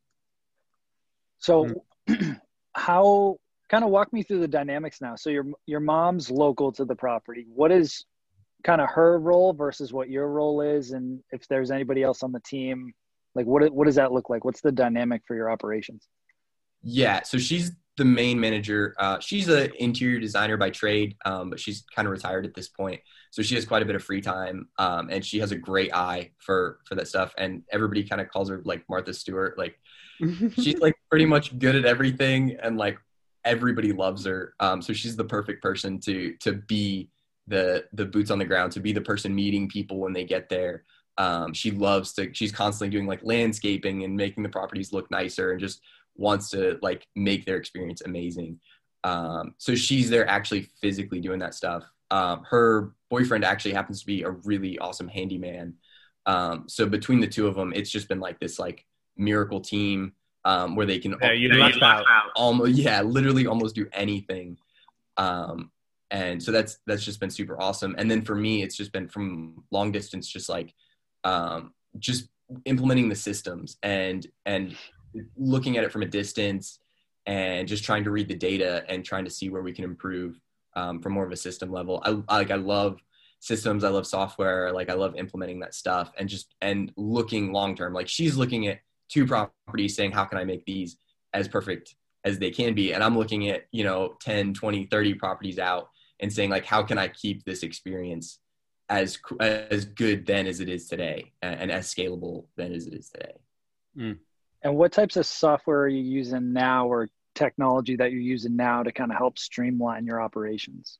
So, 1.37 1.85
how 2.73 3.37
kind 3.69 3.83
of 3.83 3.91
walk 3.91 4.11
me 4.11 4.23
through 4.23 4.39
the 4.39 4.47
dynamics 4.47 4.99
now? 4.99 5.15
So 5.15 5.29
your 5.29 5.45
your 5.67 5.79
mom's 5.79 6.31
local 6.31 6.71
to 6.71 6.85
the 6.85 6.95
property. 6.95 7.45
What 7.53 7.71
is 7.71 8.03
kind 8.63 8.81
of 8.81 8.89
her 8.89 9.19
role 9.19 9.53
versus 9.53 9.93
what 9.93 10.09
your 10.09 10.29
role 10.29 10.61
is, 10.61 10.91
and 10.91 11.21
if 11.31 11.47
there's 11.47 11.69
anybody 11.69 12.01
else 12.01 12.23
on 12.23 12.31
the 12.31 12.41
team, 12.41 12.93
like 13.35 13.45
what 13.45 13.71
what 13.71 13.85
does 13.85 13.95
that 13.95 14.11
look 14.11 14.27
like? 14.27 14.43
What's 14.43 14.61
the 14.61 14.71
dynamic 14.71 15.21
for 15.27 15.35
your 15.35 15.51
operations? 15.51 16.07
Yeah, 16.81 17.21
so 17.21 17.37
she's 17.37 17.73
the 17.97 18.05
main 18.05 18.39
manager. 18.39 18.95
Uh, 18.97 19.19
she's 19.19 19.47
an 19.47 19.71
interior 19.79 20.19
designer 20.19 20.57
by 20.57 20.69
trade, 20.69 21.15
um, 21.25 21.49
but 21.49 21.59
she's 21.59 21.83
kind 21.95 22.07
of 22.07 22.11
retired 22.11 22.45
at 22.45 22.53
this 22.53 22.67
point. 22.67 22.99
So 23.31 23.41
she 23.41 23.55
has 23.55 23.65
quite 23.65 23.83
a 23.83 23.85
bit 23.85 23.95
of 23.95 24.03
free 24.03 24.21
time, 24.21 24.67
um, 24.79 25.09
and 25.11 25.23
she 25.23 25.39
has 25.39 25.51
a 25.51 25.57
great 25.57 25.93
eye 25.93 26.31
for 26.39 26.79
for 26.85 26.95
that 26.95 27.07
stuff. 27.07 27.33
And 27.37 27.63
everybody 27.71 28.03
kind 28.03 28.21
of 28.21 28.29
calls 28.29 28.49
her 28.49 28.61
like 28.65 28.83
Martha 28.89 29.13
Stewart. 29.13 29.57
Like 29.57 29.77
she's 30.55 30.79
like 30.79 30.95
pretty 31.09 31.25
much 31.25 31.57
good 31.59 31.75
at 31.75 31.85
everything, 31.85 32.57
and 32.61 32.77
like 32.77 32.97
everybody 33.45 33.91
loves 33.91 34.25
her. 34.25 34.53
Um, 34.59 34.81
so 34.81 34.93
she's 34.93 35.15
the 35.15 35.25
perfect 35.25 35.61
person 35.61 35.99
to 36.01 36.33
to 36.41 36.53
be 36.53 37.09
the 37.47 37.85
the 37.93 38.05
boots 38.05 38.31
on 38.31 38.39
the 38.39 38.45
ground, 38.45 38.71
to 38.73 38.79
be 38.79 38.93
the 38.93 39.01
person 39.01 39.35
meeting 39.35 39.67
people 39.67 39.99
when 39.99 40.13
they 40.13 40.23
get 40.23 40.49
there. 40.49 40.83
Um, 41.19 41.53
she 41.53 41.69
loves 41.69 42.13
to. 42.13 42.33
She's 42.33 42.51
constantly 42.51 42.89
doing 42.89 43.07
like 43.07 43.19
landscaping 43.23 44.03
and 44.03 44.15
making 44.15 44.41
the 44.41 44.49
properties 44.49 44.93
look 44.93 45.11
nicer, 45.11 45.51
and 45.51 45.59
just 45.59 45.81
wants 46.15 46.49
to 46.51 46.77
like 46.81 47.07
make 47.15 47.45
their 47.45 47.57
experience 47.57 48.01
amazing. 48.01 48.59
Um, 49.03 49.55
so 49.57 49.75
she's 49.75 50.09
there 50.09 50.27
actually 50.27 50.69
physically 50.81 51.19
doing 51.19 51.39
that 51.39 51.53
stuff. 51.55 51.83
Um, 52.11 52.43
her 52.49 52.93
boyfriend 53.09 53.43
actually 53.43 53.73
happens 53.73 54.01
to 54.01 54.05
be 54.05 54.23
a 54.23 54.29
really 54.29 54.77
awesome 54.79 55.07
handyman. 55.07 55.75
Um, 56.25 56.65
so 56.67 56.85
between 56.85 57.19
the 57.19 57.27
two 57.27 57.47
of 57.47 57.55
them, 57.55 57.73
it's 57.75 57.89
just 57.89 58.07
been 58.07 58.19
like 58.19 58.39
this 58.39 58.59
like 58.59 58.85
miracle 59.17 59.59
team 59.59 60.13
um, 60.45 60.75
where 60.75 60.85
they 60.85 60.99
can 60.99 61.15
yeah, 61.21 61.31
you 61.31 61.49
left 61.53 61.81
out. 61.81 62.05
almost 62.35 62.73
yeah 62.73 63.01
literally 63.01 63.47
almost 63.47 63.75
do 63.75 63.87
anything. 63.93 64.57
Um, 65.17 65.71
and 66.11 66.41
so 66.41 66.51
that's 66.51 66.77
that's 66.85 67.03
just 67.03 67.19
been 67.19 67.29
super 67.29 67.59
awesome. 67.61 67.95
And 67.97 68.09
then 68.09 68.21
for 68.23 68.35
me, 68.35 68.61
it's 68.61 68.75
just 68.75 68.91
been 68.91 69.07
from 69.07 69.63
long 69.71 69.91
distance, 69.91 70.27
just 70.27 70.49
like 70.49 70.73
um, 71.23 71.73
just 71.97 72.29
implementing 72.65 73.09
the 73.09 73.15
systems 73.15 73.77
and 73.81 74.27
and 74.45 74.75
looking 75.37 75.77
at 75.77 75.83
it 75.83 75.91
from 75.91 76.01
a 76.01 76.07
distance 76.07 76.79
and 77.25 77.67
just 77.67 77.83
trying 77.83 78.03
to 78.03 78.11
read 78.11 78.27
the 78.27 78.35
data 78.35 78.83
and 78.89 79.05
trying 79.05 79.25
to 79.25 79.31
see 79.31 79.49
where 79.49 79.61
we 79.61 79.71
can 79.71 79.83
improve 79.83 80.39
um, 80.75 81.01
from 81.01 81.13
more 81.13 81.25
of 81.25 81.31
a 81.31 81.37
system 81.37 81.71
level. 81.71 82.01
I 82.05 82.37
like 82.37 82.51
I 82.51 82.55
love 82.55 82.99
systems. 83.39 83.83
I 83.83 83.89
love 83.89 84.07
software. 84.07 84.71
Like 84.71 84.89
I 84.89 84.93
love 84.93 85.15
implementing 85.15 85.59
that 85.59 85.75
stuff 85.75 86.11
and 86.17 86.29
just 86.29 86.55
and 86.61 86.91
looking 86.95 87.51
long 87.51 87.75
term. 87.75 87.93
Like 87.93 88.07
she's 88.07 88.37
looking 88.37 88.67
at 88.67 88.79
two 89.09 89.25
properties 89.25 89.95
saying 89.95 90.11
how 90.11 90.25
can 90.25 90.37
I 90.37 90.43
make 90.43 90.65
these 90.65 90.97
as 91.33 91.47
perfect 91.47 91.95
as 92.23 92.39
they 92.39 92.51
can 92.51 92.73
be 92.73 92.93
and 92.93 93.03
I'm 93.03 93.17
looking 93.17 93.49
at, 93.49 93.65
you 93.71 93.83
know, 93.83 94.15
10, 94.21 94.53
20, 94.53 94.85
30 94.85 95.13
properties 95.15 95.59
out 95.59 95.89
and 96.21 96.31
saying 96.31 96.49
like 96.49 96.65
how 96.65 96.83
can 96.83 96.97
I 96.97 97.09
keep 97.09 97.43
this 97.43 97.63
experience 97.63 98.39
as 98.89 99.19
as 99.39 99.85
good 99.85 100.25
then 100.25 100.47
as 100.47 100.59
it 100.61 100.69
is 100.69 100.87
today 100.87 101.33
and, 101.41 101.59
and 101.61 101.71
as 101.71 101.93
scalable 101.93 102.45
then 102.55 102.71
as 102.71 102.87
it 102.87 102.93
is 102.93 103.09
today. 103.09 103.33
Mm. 103.97 104.17
And 104.63 104.75
what 104.75 104.91
types 104.91 105.17
of 105.17 105.25
software 105.25 105.81
are 105.81 105.87
you 105.87 106.01
using 106.01 106.53
now 106.53 106.87
or 106.87 107.09
technology 107.35 107.95
that 107.97 108.11
you're 108.11 108.21
using 108.21 108.55
now 108.55 108.83
to 108.83 108.91
kind 108.91 109.11
of 109.11 109.17
help 109.17 109.37
streamline 109.37 110.05
your 110.05 110.21
operations? 110.21 110.99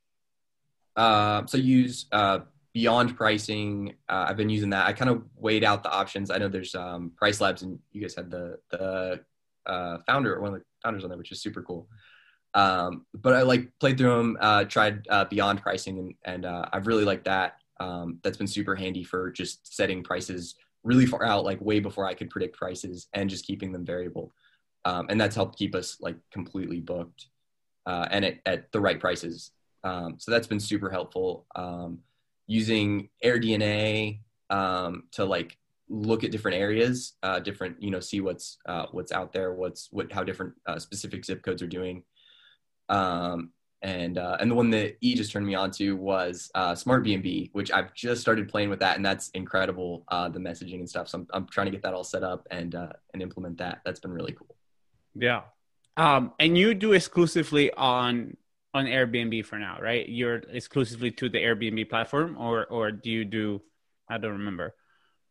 Uh, 0.95 1.45
so 1.45 1.57
use 1.57 2.05
uh, 2.11 2.39
beyond 2.73 3.15
pricing. 3.15 3.93
Uh, 4.09 4.25
I've 4.27 4.37
been 4.37 4.49
using 4.49 4.69
that. 4.71 4.85
I 4.85 4.93
kind 4.93 5.09
of 5.09 5.23
weighed 5.35 5.63
out 5.63 5.81
the 5.81 5.91
options. 5.91 6.29
I 6.29 6.37
know 6.37 6.49
there's 6.49 6.75
um, 6.75 7.11
Price 7.15 7.39
Labs, 7.39 7.61
and 7.61 7.79
you 7.91 8.01
guys 8.01 8.15
had 8.15 8.29
the 8.29 8.59
the 8.69 9.21
uh, 9.65 9.97
founder, 10.05 10.39
one 10.41 10.53
of 10.53 10.59
the 10.59 10.65
founders 10.83 11.03
on 11.03 11.09
there, 11.09 11.17
which 11.17 11.31
is 11.31 11.41
super 11.41 11.61
cool. 11.61 11.87
Um, 12.53 13.05
but 13.13 13.33
I 13.33 13.41
like 13.41 13.69
played 13.79 13.97
through 13.97 14.15
them, 14.15 14.37
uh, 14.39 14.65
tried 14.65 15.07
uh, 15.09 15.25
beyond 15.25 15.61
pricing, 15.61 15.97
and, 15.97 16.13
and 16.25 16.45
I've 16.45 16.85
really 16.85 17.05
liked 17.05 17.25
that. 17.25 17.55
Um, 17.79 18.19
that's 18.23 18.37
been 18.37 18.47
super 18.47 18.75
handy 18.75 19.03
for 19.03 19.31
just 19.31 19.75
setting 19.75 20.03
prices 20.03 20.55
really 20.83 21.05
far 21.05 21.25
out, 21.25 21.45
like 21.45 21.61
way 21.61 21.79
before 21.79 22.05
I 22.05 22.13
could 22.13 22.29
predict 22.29 22.57
prices, 22.57 23.07
and 23.13 23.29
just 23.29 23.45
keeping 23.45 23.71
them 23.71 23.85
variable. 23.85 24.33
Um, 24.85 25.07
and 25.09 25.19
that's 25.19 25.35
helped 25.35 25.57
keep 25.57 25.75
us 25.75 25.97
like 26.01 26.17
completely 26.31 26.81
booked 26.81 27.27
uh, 27.85 28.07
and 28.11 28.25
at, 28.25 28.35
at, 28.45 28.71
the 28.71 28.81
right 28.81 28.99
prices. 28.99 29.51
Um, 29.83 30.15
so 30.17 30.31
that's 30.31 30.47
been 30.47 30.59
super 30.59 30.89
helpful. 30.89 31.45
Um, 31.55 31.99
using 32.47 33.09
AirDNA 33.23 34.19
um, 34.49 35.03
to 35.11 35.25
like 35.25 35.57
look 35.89 36.23
at 36.23 36.31
different 36.31 36.57
areas, 36.57 37.13
uh, 37.23 37.39
different 37.39 37.81
you 37.81 37.91
know 37.91 37.99
see 37.99 38.21
what's 38.21 38.57
uh, 38.67 38.87
what's 38.91 39.11
out 39.11 39.33
there, 39.33 39.53
what's 39.53 39.87
what 39.91 40.11
how 40.11 40.23
different 40.23 40.53
uh, 40.65 40.79
specific 40.79 41.25
zip 41.25 41.43
codes 41.43 41.61
are 41.61 41.67
doing. 41.67 42.03
Um, 42.89 43.51
and 43.83 44.17
uh, 44.17 44.37
and 44.39 44.49
the 44.49 44.55
one 44.55 44.69
that 44.71 44.97
E 45.01 45.13
just 45.13 45.31
turned 45.31 45.45
me 45.45 45.55
on 45.55 45.69
to 45.71 45.95
was 45.95 46.49
uh, 46.55 46.73
Smart 46.73 47.03
BNB, 47.03 47.49
which 47.51 47.71
I've 47.71 47.93
just 47.93 48.21
started 48.21 48.47
playing 48.47 48.69
with 48.69 48.79
that, 48.79 48.95
and 48.95 49.05
that's 49.05 49.29
incredible. 49.31 50.05
Uh, 50.07 50.29
the 50.29 50.39
messaging 50.39 50.75
and 50.75 50.89
stuff. 50.89 51.09
So 51.09 51.19
I'm, 51.19 51.27
I'm 51.33 51.47
trying 51.47 51.65
to 51.65 51.71
get 51.71 51.83
that 51.83 51.93
all 51.93 52.05
set 52.05 52.23
up 52.23 52.47
and 52.49 52.73
uh, 52.73 52.93
and 53.13 53.21
implement 53.21 53.57
that. 53.57 53.81
That's 53.85 53.99
been 53.99 54.13
really 54.13 54.31
cool. 54.31 54.55
Yeah, 55.13 55.41
um, 55.97 56.31
and 56.39 56.57
you 56.57 56.73
do 56.73 56.93
exclusively 56.93 57.71
on 57.73 58.37
on 58.73 58.85
Airbnb 58.85 59.45
for 59.45 59.59
now, 59.59 59.77
right? 59.81 60.07
You're 60.07 60.37
exclusively 60.49 61.11
to 61.11 61.27
the 61.29 61.39
Airbnb 61.39 61.89
platform, 61.89 62.37
or 62.39 62.65
or 62.67 62.91
do 62.91 63.11
you 63.11 63.25
do? 63.25 63.61
I 64.09 64.17
don't 64.17 64.31
remember. 64.31 64.75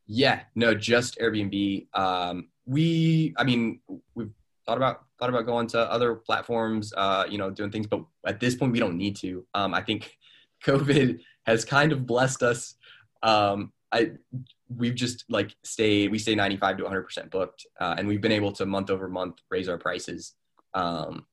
Yeah, 0.06 0.42
no, 0.54 0.74
just 0.74 1.18
Airbnb. 1.18 1.86
Um, 1.94 2.48
we, 2.66 3.34
I 3.38 3.44
mean, 3.44 3.80
we've 4.14 4.30
thought 4.66 4.76
about 4.76 5.04
thought 5.22 5.30
about 5.30 5.46
going 5.46 5.68
to 5.68 5.78
other 5.78 6.16
platforms, 6.16 6.92
uh, 6.96 7.24
you 7.30 7.38
know, 7.38 7.48
doing 7.48 7.70
things, 7.70 7.86
but 7.86 8.04
at 8.26 8.40
this 8.40 8.56
point, 8.56 8.72
we 8.72 8.80
don't 8.80 8.96
need 8.96 9.14
to. 9.14 9.46
Um, 9.54 9.72
I 9.72 9.80
think 9.80 10.18
COVID 10.64 11.20
has 11.46 11.64
kind 11.64 11.92
of 11.92 12.06
blessed 12.06 12.42
us. 12.42 12.74
Um, 13.22 13.72
I 13.92 14.12
we've 14.74 14.96
just 14.96 15.24
like 15.28 15.54
stayed 15.62 16.10
we 16.10 16.18
stay 16.18 16.34
95 16.34 16.78
to 16.78 16.82
100 16.82 17.02
percent 17.02 17.30
booked, 17.30 17.66
uh, 17.80 17.94
and 17.96 18.08
we've 18.08 18.20
been 18.20 18.32
able 18.32 18.50
to 18.52 18.66
month 18.66 18.90
over 18.90 19.08
month 19.08 19.36
raise 19.48 19.68
our 19.68 19.78
prices. 19.78 20.34
Um, 20.74 21.26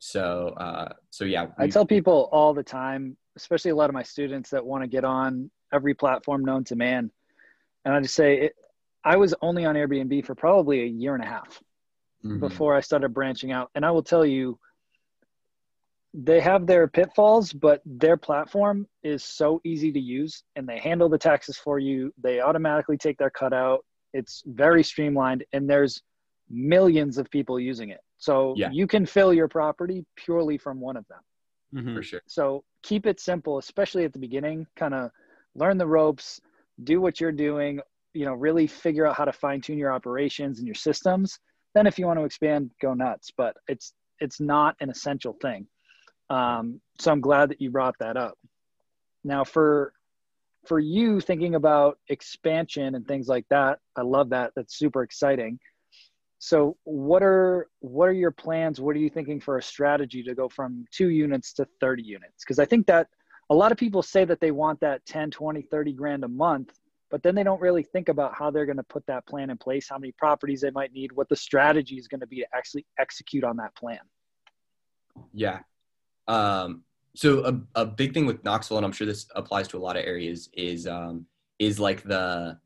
so 0.00 0.48
uh, 0.56 0.94
so 1.10 1.24
yeah, 1.24 1.46
I 1.56 1.68
tell 1.68 1.86
people 1.86 2.28
all 2.32 2.52
the 2.52 2.64
time, 2.64 3.16
especially 3.36 3.70
a 3.70 3.76
lot 3.76 3.90
of 3.90 3.94
my 3.94 4.02
students 4.02 4.50
that 4.50 4.64
want 4.64 4.82
to 4.82 4.88
get 4.88 5.04
on 5.04 5.52
every 5.72 5.94
platform 5.94 6.44
known 6.44 6.64
to 6.64 6.74
man, 6.74 7.12
and 7.84 7.94
I 7.94 8.00
just 8.00 8.14
say 8.14 8.40
it, 8.40 8.56
I 9.04 9.16
was 9.16 9.34
only 9.40 9.64
on 9.66 9.76
Airbnb 9.76 10.26
for 10.26 10.34
probably 10.34 10.80
a 10.82 10.86
year 10.86 11.14
and 11.14 11.22
a 11.22 11.28
half 11.28 11.62
mm-hmm. 12.24 12.38
before 12.38 12.74
I 12.76 12.80
started 12.80 13.14
branching 13.14 13.52
out. 13.52 13.70
And 13.74 13.84
I 13.84 13.90
will 13.90 14.02
tell 14.02 14.24
you, 14.24 14.58
they 16.14 16.40
have 16.40 16.66
their 16.66 16.88
pitfalls, 16.88 17.52
but 17.52 17.82
their 17.84 18.16
platform 18.16 18.86
is 19.02 19.22
so 19.22 19.60
easy 19.64 19.92
to 19.92 20.00
use 20.00 20.42
and 20.56 20.66
they 20.66 20.78
handle 20.78 21.10
the 21.10 21.18
taxes 21.18 21.58
for 21.58 21.78
you. 21.78 22.12
They 22.22 22.40
automatically 22.40 22.96
take 22.96 23.18
their 23.18 23.30
cut 23.30 23.52
out. 23.52 23.84
It's 24.14 24.42
very 24.46 24.82
streamlined 24.82 25.44
and 25.52 25.68
there's 25.68 26.02
millions 26.48 27.18
of 27.18 27.30
people 27.30 27.60
using 27.60 27.90
it. 27.90 28.00
So 28.16 28.54
yeah. 28.56 28.70
you 28.72 28.86
can 28.86 29.04
fill 29.04 29.34
your 29.34 29.48
property 29.48 30.06
purely 30.16 30.56
from 30.56 30.80
one 30.80 30.96
of 30.96 31.04
them. 31.08 31.20
Mm-hmm. 31.74 31.96
For 31.96 32.02
sure. 32.02 32.22
So 32.26 32.64
keep 32.82 33.04
it 33.06 33.20
simple, 33.20 33.58
especially 33.58 34.04
at 34.04 34.14
the 34.14 34.18
beginning, 34.18 34.66
kind 34.74 34.94
of 34.94 35.10
learn 35.54 35.76
the 35.76 35.86
ropes, 35.86 36.40
do 36.82 37.00
what 37.00 37.20
you're 37.20 37.32
doing, 37.32 37.80
you 38.14 38.24
know, 38.24 38.32
really 38.32 38.66
figure 38.66 39.06
out 39.06 39.16
how 39.16 39.26
to 39.26 39.32
fine 39.32 39.60
tune 39.60 39.76
your 39.76 39.92
operations 39.92 40.58
and 40.58 40.66
your 40.66 40.74
systems 40.74 41.38
then 41.76 41.86
if 41.86 41.98
you 41.98 42.06
want 42.06 42.18
to 42.18 42.24
expand, 42.24 42.70
go 42.80 42.94
nuts. 42.94 43.30
But 43.36 43.56
it's 43.68 43.92
it's 44.18 44.40
not 44.40 44.76
an 44.80 44.88
essential 44.88 45.36
thing. 45.42 45.66
Um, 46.30 46.80
so 46.98 47.12
I'm 47.12 47.20
glad 47.20 47.50
that 47.50 47.60
you 47.60 47.70
brought 47.70 47.96
that 48.00 48.16
up. 48.16 48.38
Now 49.24 49.44
for 49.44 49.92
for 50.66 50.80
you 50.80 51.20
thinking 51.20 51.54
about 51.54 51.98
expansion 52.08 52.94
and 52.94 53.06
things 53.06 53.28
like 53.28 53.46
that, 53.50 53.78
I 53.94 54.02
love 54.02 54.30
that. 54.30 54.52
That's 54.56 54.76
super 54.76 55.02
exciting. 55.02 55.58
So 56.38 56.76
what 56.84 57.22
are 57.22 57.68
what 57.80 58.08
are 58.08 58.14
your 58.14 58.30
plans? 58.30 58.80
What 58.80 58.96
are 58.96 59.00
you 59.00 59.10
thinking 59.10 59.40
for 59.40 59.58
a 59.58 59.62
strategy 59.62 60.22
to 60.22 60.34
go 60.34 60.48
from 60.48 60.86
two 60.90 61.10
units 61.10 61.52
to 61.54 61.66
30 61.80 62.02
units? 62.02 62.42
Because 62.42 62.58
I 62.58 62.64
think 62.64 62.86
that 62.86 63.08
a 63.50 63.54
lot 63.54 63.70
of 63.70 63.78
people 63.78 64.02
say 64.02 64.24
that 64.24 64.40
they 64.40 64.50
want 64.50 64.80
that 64.80 65.04
10, 65.06 65.30
20, 65.30 65.62
30 65.62 65.92
grand 65.92 66.24
a 66.24 66.28
month 66.28 66.72
but 67.10 67.22
then 67.22 67.34
they 67.34 67.44
don't 67.44 67.60
really 67.60 67.82
think 67.82 68.08
about 68.08 68.34
how 68.34 68.50
they're 68.50 68.66
going 68.66 68.76
to 68.76 68.82
put 68.82 69.06
that 69.06 69.26
plan 69.26 69.50
in 69.50 69.56
place, 69.56 69.88
how 69.88 69.98
many 69.98 70.12
properties 70.12 70.60
they 70.60 70.70
might 70.70 70.92
need, 70.92 71.12
what 71.12 71.28
the 71.28 71.36
strategy 71.36 71.96
is 71.96 72.08
going 72.08 72.20
to 72.20 72.26
be 72.26 72.36
to 72.36 72.46
actually 72.54 72.84
execute 72.98 73.44
on 73.44 73.56
that 73.56 73.74
plan. 73.76 74.00
Yeah. 75.32 75.60
Um, 76.28 76.82
so 77.14 77.44
a, 77.44 77.80
a 77.80 77.86
big 77.86 78.12
thing 78.12 78.26
with 78.26 78.44
Knoxville, 78.44 78.78
and 78.78 78.86
I'm 78.86 78.92
sure 78.92 79.06
this 79.06 79.26
applies 79.34 79.68
to 79.68 79.78
a 79.78 79.80
lot 79.80 79.96
of 79.96 80.04
areas, 80.04 80.50
is 80.52 80.86
um, 80.86 81.26
is 81.58 81.80
like 81.80 82.02
the 82.02 82.58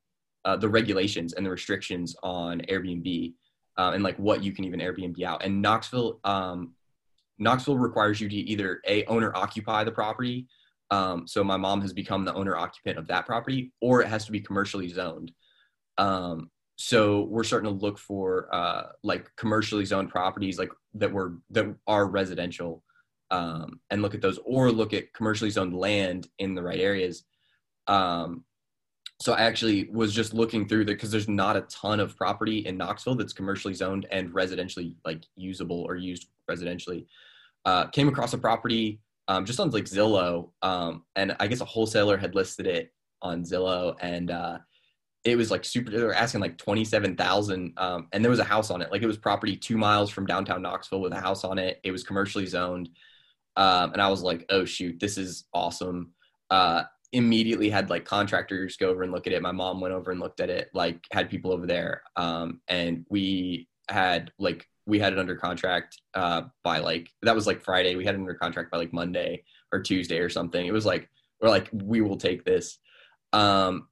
uh, 0.44 0.56
the 0.56 0.68
regulations 0.68 1.34
and 1.34 1.44
the 1.44 1.50
restrictions 1.50 2.16
on 2.22 2.60
Airbnb 2.62 3.34
uh, 3.76 3.92
and 3.94 4.02
like 4.02 4.16
what 4.16 4.42
you 4.42 4.52
can 4.52 4.64
even 4.64 4.80
Airbnb 4.80 5.22
out. 5.22 5.44
And 5.44 5.62
Knoxville, 5.62 6.20
um, 6.24 6.72
Knoxville 7.38 7.78
requires 7.78 8.20
you 8.20 8.28
to 8.28 8.34
either 8.34 8.80
a 8.86 9.04
owner 9.04 9.32
occupy 9.34 9.84
the 9.84 9.92
property 9.92 10.46
um, 10.90 11.26
so 11.26 11.44
my 11.44 11.56
mom 11.56 11.80
has 11.82 11.92
become 11.92 12.24
the 12.24 12.34
owner 12.34 12.56
occupant 12.56 12.98
of 12.98 13.06
that 13.08 13.26
property, 13.26 13.72
or 13.80 14.02
it 14.02 14.08
has 14.08 14.24
to 14.26 14.32
be 14.32 14.40
commercially 14.40 14.88
zoned. 14.88 15.32
Um, 15.98 16.50
so 16.76 17.22
we're 17.24 17.44
starting 17.44 17.70
to 17.70 17.84
look 17.84 17.98
for 17.98 18.52
uh, 18.52 18.84
like 19.02 19.30
commercially 19.36 19.84
zoned 19.84 20.08
properties 20.08 20.58
like 20.58 20.70
that 20.94 21.12
were 21.12 21.34
that 21.50 21.74
are 21.86 22.06
residential, 22.06 22.82
um, 23.30 23.80
and 23.90 24.02
look 24.02 24.14
at 24.14 24.22
those, 24.22 24.40
or 24.44 24.72
look 24.72 24.92
at 24.92 25.12
commercially 25.12 25.50
zoned 25.50 25.74
land 25.74 26.28
in 26.38 26.54
the 26.54 26.62
right 26.62 26.80
areas. 26.80 27.24
Um, 27.86 28.44
so 29.20 29.34
I 29.34 29.42
actually 29.42 29.90
was 29.92 30.14
just 30.14 30.32
looking 30.32 30.66
through 30.66 30.86
there 30.86 30.94
because 30.94 31.10
there's 31.10 31.28
not 31.28 31.56
a 31.56 31.62
ton 31.62 32.00
of 32.00 32.16
property 32.16 32.60
in 32.60 32.78
Knoxville 32.78 33.16
that's 33.16 33.34
commercially 33.34 33.74
zoned 33.74 34.06
and 34.10 34.30
residentially 34.30 34.94
like 35.04 35.22
usable 35.36 35.82
or 35.82 35.96
used 35.96 36.28
residentially. 36.50 37.04
Uh, 37.66 37.86
came 37.88 38.08
across 38.08 38.32
a 38.32 38.38
property 38.38 38.98
um, 39.30 39.44
just 39.44 39.60
on 39.60 39.70
like 39.70 39.84
Zillow, 39.84 40.50
um, 40.60 41.04
and 41.14 41.36
I 41.38 41.46
guess 41.46 41.60
a 41.60 41.64
wholesaler 41.64 42.16
had 42.16 42.34
listed 42.34 42.66
it 42.66 42.92
on 43.22 43.44
Zillow, 43.44 43.94
and 44.00 44.28
uh, 44.28 44.58
it 45.22 45.36
was 45.36 45.52
like 45.52 45.64
super. 45.64 45.88
They 45.88 46.02
were 46.02 46.12
asking 46.12 46.40
like 46.40 46.58
twenty 46.58 46.84
seven 46.84 47.14
thousand, 47.14 47.74
um, 47.76 48.08
and 48.12 48.24
there 48.24 48.30
was 48.30 48.40
a 48.40 48.44
house 48.44 48.72
on 48.72 48.82
it. 48.82 48.90
Like 48.90 49.02
it 49.02 49.06
was 49.06 49.16
property 49.16 49.56
two 49.56 49.78
miles 49.78 50.10
from 50.10 50.26
downtown 50.26 50.62
Knoxville 50.62 51.00
with 51.00 51.12
a 51.12 51.20
house 51.20 51.44
on 51.44 51.60
it. 51.60 51.78
It 51.84 51.92
was 51.92 52.02
commercially 52.02 52.44
zoned, 52.44 52.88
um, 53.54 53.92
and 53.92 54.02
I 54.02 54.08
was 54.08 54.22
like, 54.22 54.46
oh 54.50 54.64
shoot, 54.64 54.98
this 54.98 55.16
is 55.16 55.44
awesome. 55.54 56.10
Uh, 56.50 56.82
immediately 57.12 57.70
had 57.70 57.88
like 57.88 58.04
contractors 58.04 58.76
go 58.78 58.88
over 58.88 59.04
and 59.04 59.12
look 59.12 59.28
at 59.28 59.32
it. 59.32 59.42
My 59.42 59.52
mom 59.52 59.80
went 59.80 59.94
over 59.94 60.10
and 60.10 60.18
looked 60.18 60.40
at 60.40 60.50
it. 60.50 60.70
Like 60.74 61.04
had 61.12 61.30
people 61.30 61.52
over 61.52 61.68
there, 61.68 62.02
um, 62.16 62.62
and 62.66 63.06
we 63.08 63.68
had 63.90 64.32
like 64.38 64.66
we 64.86 64.98
had 64.98 65.12
it 65.12 65.18
under 65.18 65.36
contract 65.36 66.00
uh, 66.14 66.42
by 66.64 66.78
like 66.78 67.10
that 67.22 67.34
was 67.34 67.46
like 67.46 67.62
Friday. 67.62 67.96
We 67.96 68.04
had 68.04 68.14
it 68.14 68.20
under 68.20 68.34
contract 68.34 68.70
by 68.70 68.78
like 68.78 68.92
Monday 68.92 69.44
or 69.72 69.80
Tuesday 69.80 70.18
or 70.18 70.28
something. 70.28 70.66
It 70.66 70.72
was 70.72 70.86
like 70.86 71.08
we're 71.40 71.48
like 71.48 71.68
we 71.72 72.00
will 72.00 72.16
take 72.16 72.44
this. 72.44 72.78
Um, 73.32 73.88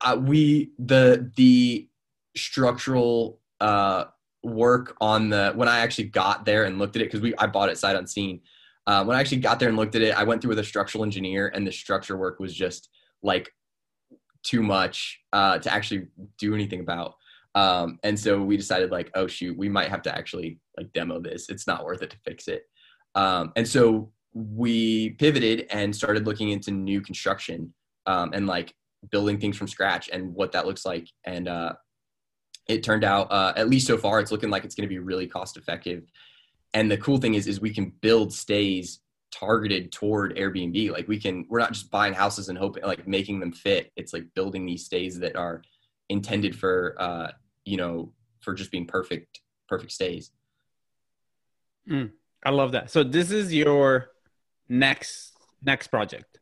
uh, 0.00 0.16
we 0.20 0.72
the 0.78 1.30
the 1.36 1.88
structural 2.36 3.40
uh, 3.60 4.04
work 4.42 4.96
on 5.00 5.30
the 5.30 5.52
when 5.54 5.68
I 5.68 5.80
actually 5.80 6.04
got 6.04 6.44
there 6.44 6.64
and 6.64 6.78
looked 6.78 6.96
at 6.96 7.02
it 7.02 7.06
because 7.06 7.20
we 7.20 7.34
I 7.36 7.46
bought 7.46 7.68
it 7.68 7.78
sight 7.78 7.96
unseen. 7.96 8.40
Uh, 8.86 9.04
when 9.04 9.16
I 9.16 9.20
actually 9.20 9.38
got 9.38 9.58
there 9.58 9.68
and 9.68 9.76
looked 9.76 9.96
at 9.96 10.02
it, 10.02 10.16
I 10.16 10.22
went 10.22 10.40
through 10.40 10.50
with 10.50 10.60
a 10.60 10.64
structural 10.64 11.02
engineer, 11.02 11.48
and 11.48 11.66
the 11.66 11.72
structure 11.72 12.16
work 12.16 12.38
was 12.38 12.54
just 12.54 12.88
like 13.22 13.50
too 14.44 14.62
much 14.62 15.20
uh, 15.32 15.58
to 15.58 15.72
actually 15.72 16.06
do 16.38 16.54
anything 16.54 16.80
about. 16.80 17.16
Um, 17.56 17.98
and 18.04 18.20
so 18.20 18.40
we 18.40 18.56
decided 18.56 18.90
like, 18.90 19.10
oh 19.14 19.26
shoot, 19.26 19.56
we 19.56 19.68
might 19.68 19.88
have 19.88 20.02
to 20.02 20.14
actually 20.14 20.60
like 20.76 20.92
demo 20.92 21.18
this. 21.20 21.48
It's 21.48 21.66
not 21.66 21.84
worth 21.84 22.02
it 22.02 22.10
to 22.10 22.18
fix 22.18 22.46
it. 22.48 22.64
Um, 23.14 23.52
and 23.56 23.66
so 23.66 24.12
we 24.34 25.10
pivoted 25.10 25.66
and 25.70 25.96
started 25.96 26.26
looking 26.26 26.50
into 26.50 26.70
new 26.70 27.00
construction 27.00 27.72
um, 28.04 28.32
and 28.34 28.46
like 28.46 28.74
building 29.10 29.40
things 29.40 29.56
from 29.56 29.68
scratch 29.68 30.10
and 30.12 30.34
what 30.34 30.52
that 30.52 30.66
looks 30.66 30.84
like. 30.84 31.08
And 31.24 31.48
uh, 31.48 31.72
it 32.68 32.82
turned 32.82 33.04
out, 33.04 33.32
uh, 33.32 33.54
at 33.56 33.70
least 33.70 33.86
so 33.86 33.96
far, 33.96 34.20
it's 34.20 34.30
looking 34.30 34.50
like 34.50 34.64
it's 34.64 34.74
going 34.74 34.86
to 34.86 34.94
be 34.94 34.98
really 34.98 35.26
cost 35.26 35.56
effective. 35.56 36.02
And 36.74 36.90
the 36.90 36.98
cool 36.98 37.16
thing 37.16 37.34
is, 37.34 37.46
is 37.46 37.58
we 37.58 37.72
can 37.72 37.90
build 38.02 38.34
stays 38.34 39.00
targeted 39.32 39.92
toward 39.92 40.36
Airbnb. 40.36 40.92
Like 40.92 41.08
we 41.08 41.18
can, 41.18 41.46
we're 41.48 41.60
not 41.60 41.72
just 41.72 41.90
buying 41.90 42.12
houses 42.12 42.50
and 42.50 42.58
hoping, 42.58 42.82
like 42.82 43.08
making 43.08 43.40
them 43.40 43.52
fit. 43.52 43.92
It's 43.96 44.12
like 44.12 44.26
building 44.34 44.66
these 44.66 44.84
stays 44.84 45.18
that 45.20 45.36
are 45.36 45.62
intended 46.10 46.54
for, 46.54 46.96
uh, 46.98 47.28
you 47.66 47.76
know, 47.76 48.12
for 48.40 48.54
just 48.54 48.70
being 48.70 48.86
perfect, 48.86 49.40
perfect 49.68 49.92
stays. 49.92 50.30
Mm, 51.90 52.12
I 52.44 52.50
love 52.50 52.72
that. 52.72 52.90
So 52.90 53.02
this 53.02 53.30
is 53.30 53.52
your 53.52 54.10
next 54.68 55.32
next 55.62 55.88
project. 55.88 56.38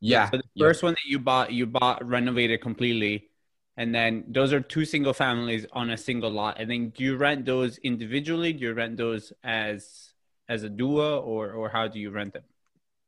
Yeah. 0.00 0.30
So 0.30 0.38
the 0.38 0.42
first 0.58 0.82
yeah. 0.82 0.86
one 0.86 0.94
that 0.94 1.06
you 1.06 1.18
bought, 1.18 1.52
you 1.52 1.66
bought 1.66 2.04
renovated 2.04 2.60
completely, 2.60 3.28
and 3.76 3.94
then 3.94 4.24
those 4.28 4.52
are 4.52 4.60
two 4.60 4.84
single 4.84 5.12
families 5.12 5.66
on 5.72 5.90
a 5.90 5.96
single 5.96 6.30
lot. 6.30 6.56
And 6.58 6.70
then 6.70 6.90
do 6.90 7.04
you 7.04 7.16
rent 7.16 7.44
those 7.46 7.78
individually? 7.78 8.52
Do 8.52 8.64
you 8.64 8.72
rent 8.72 8.96
those 8.96 9.32
as 9.44 10.12
as 10.48 10.62
a 10.62 10.68
duo, 10.68 11.20
or 11.20 11.52
or 11.52 11.68
how 11.68 11.88
do 11.88 12.00
you 12.00 12.10
rent 12.10 12.32
them? 12.32 12.42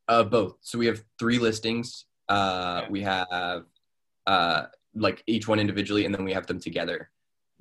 Uh, 0.08 0.22
both. 0.22 0.56
So 0.60 0.78
we 0.78 0.86
have 0.86 1.02
three 1.18 1.38
listings. 1.38 2.04
Uh, 2.28 2.82
yeah. 2.82 2.90
we 2.90 3.02
have 3.02 3.64
uh 4.26 4.62
like 4.94 5.22
each 5.26 5.46
one 5.48 5.58
individually, 5.58 6.04
and 6.04 6.14
then 6.14 6.25
we 6.25 6.32
have 6.32 6.46
them 6.46 6.60
together. 6.60 7.10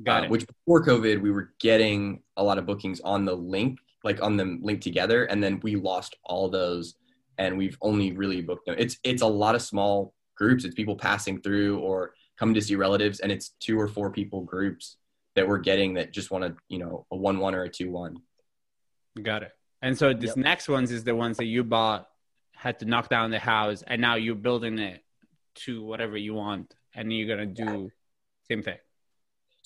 Got 0.03 0.23
uh, 0.23 0.25
it. 0.25 0.31
Which 0.31 0.45
before 0.47 0.83
COVID, 0.83 1.21
we 1.21 1.31
were 1.31 1.53
getting 1.59 2.21
a 2.37 2.43
lot 2.43 2.57
of 2.57 2.65
bookings 2.65 2.99
on 3.01 3.25
the 3.25 3.35
link, 3.35 3.79
like 4.03 4.21
on 4.21 4.37
them 4.37 4.59
linked 4.61 4.83
together, 4.83 5.25
and 5.25 5.43
then 5.43 5.59
we 5.63 5.75
lost 5.75 6.15
all 6.23 6.49
those, 6.49 6.95
and 7.37 7.57
we've 7.57 7.77
only 7.81 8.11
really 8.11 8.41
booked 8.41 8.65
them. 8.65 8.75
It's 8.77 8.97
it's 9.03 9.21
a 9.21 9.27
lot 9.27 9.55
of 9.55 9.61
small 9.61 10.13
groups. 10.35 10.65
It's 10.65 10.75
people 10.75 10.97
passing 10.97 11.41
through 11.41 11.79
or 11.79 12.13
coming 12.37 12.55
to 12.55 12.61
see 12.61 12.75
relatives, 12.75 13.21
and 13.21 13.31
it's 13.31 13.49
two 13.59 13.79
or 13.79 13.87
four 13.87 14.11
people 14.11 14.41
groups 14.41 14.97
that 15.35 15.47
we're 15.47 15.59
getting 15.59 15.93
that 15.95 16.11
just 16.11 16.31
want 16.31 16.43
to, 16.43 16.55
you 16.69 16.79
know, 16.79 17.05
a 17.11 17.15
one 17.15 17.39
one 17.39 17.55
or 17.55 17.63
a 17.63 17.69
two 17.69 17.89
one. 17.89 18.17
Got 19.21 19.43
it. 19.43 19.51
And 19.81 19.97
so 19.97 20.13
this 20.13 20.29
yep. 20.29 20.37
next 20.37 20.67
ones 20.67 20.91
is 20.91 21.03
the 21.03 21.15
ones 21.15 21.37
that 21.37 21.45
you 21.45 21.63
bought, 21.63 22.07
had 22.53 22.79
to 22.79 22.85
knock 22.85 23.09
down 23.09 23.31
the 23.31 23.39
house, 23.39 23.83
and 23.85 24.01
now 24.01 24.15
you're 24.15 24.35
building 24.35 24.79
it 24.79 25.03
to 25.55 25.83
whatever 25.83 26.17
you 26.17 26.33
want, 26.33 26.73
and 26.93 27.13
you're 27.13 27.27
gonna 27.27 27.45
do 27.45 27.91
same 28.49 28.61
thing. 28.61 28.77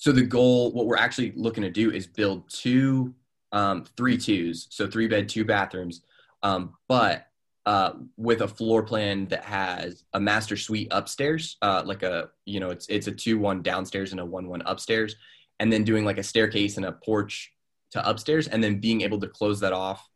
So 0.00 0.12
the 0.12 0.22
goal, 0.22 0.72
what 0.72 0.86
we're 0.86 0.96
actually 0.96 1.34
looking 1.36 1.62
to 1.62 1.70
do, 1.70 1.90
is 1.90 2.06
build 2.06 2.48
two 2.48 3.14
um, 3.52 3.84
three 3.98 4.16
twos, 4.16 4.66
so 4.70 4.86
three 4.86 5.06
bed, 5.06 5.28
two 5.28 5.44
bathrooms, 5.44 6.00
um, 6.42 6.72
but 6.88 7.26
uh, 7.66 7.92
with 8.16 8.40
a 8.40 8.48
floor 8.48 8.82
plan 8.82 9.26
that 9.26 9.44
has 9.44 10.04
a 10.14 10.20
master 10.20 10.56
suite 10.56 10.88
upstairs, 10.90 11.58
uh, 11.60 11.82
like 11.84 12.02
a 12.02 12.30
you 12.46 12.60
know 12.60 12.70
it's 12.70 12.86
it's 12.88 13.08
a 13.08 13.12
two 13.12 13.38
one 13.38 13.60
downstairs 13.60 14.12
and 14.12 14.20
a 14.20 14.24
one 14.24 14.48
one 14.48 14.62
upstairs, 14.64 15.16
and 15.58 15.70
then 15.70 15.84
doing 15.84 16.06
like 16.06 16.16
a 16.16 16.22
staircase 16.22 16.78
and 16.78 16.86
a 16.86 16.92
porch 16.92 17.52
to 17.90 18.08
upstairs, 18.08 18.48
and 18.48 18.64
then 18.64 18.80
being 18.80 19.02
able 19.02 19.20
to 19.20 19.28
close 19.28 19.60
that 19.60 19.74
off 19.74 20.08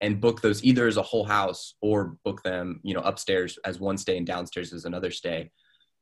and 0.00 0.20
book 0.20 0.42
those 0.42 0.64
either 0.64 0.88
as 0.88 0.96
a 0.96 1.02
whole 1.02 1.24
house 1.24 1.74
or 1.80 2.16
book 2.24 2.42
them 2.42 2.80
you 2.82 2.92
know 2.92 3.02
upstairs 3.02 3.56
as 3.64 3.78
one 3.78 3.98
stay 3.98 4.16
and 4.16 4.26
downstairs 4.26 4.72
as 4.72 4.84
another 4.84 5.12
stay 5.12 5.48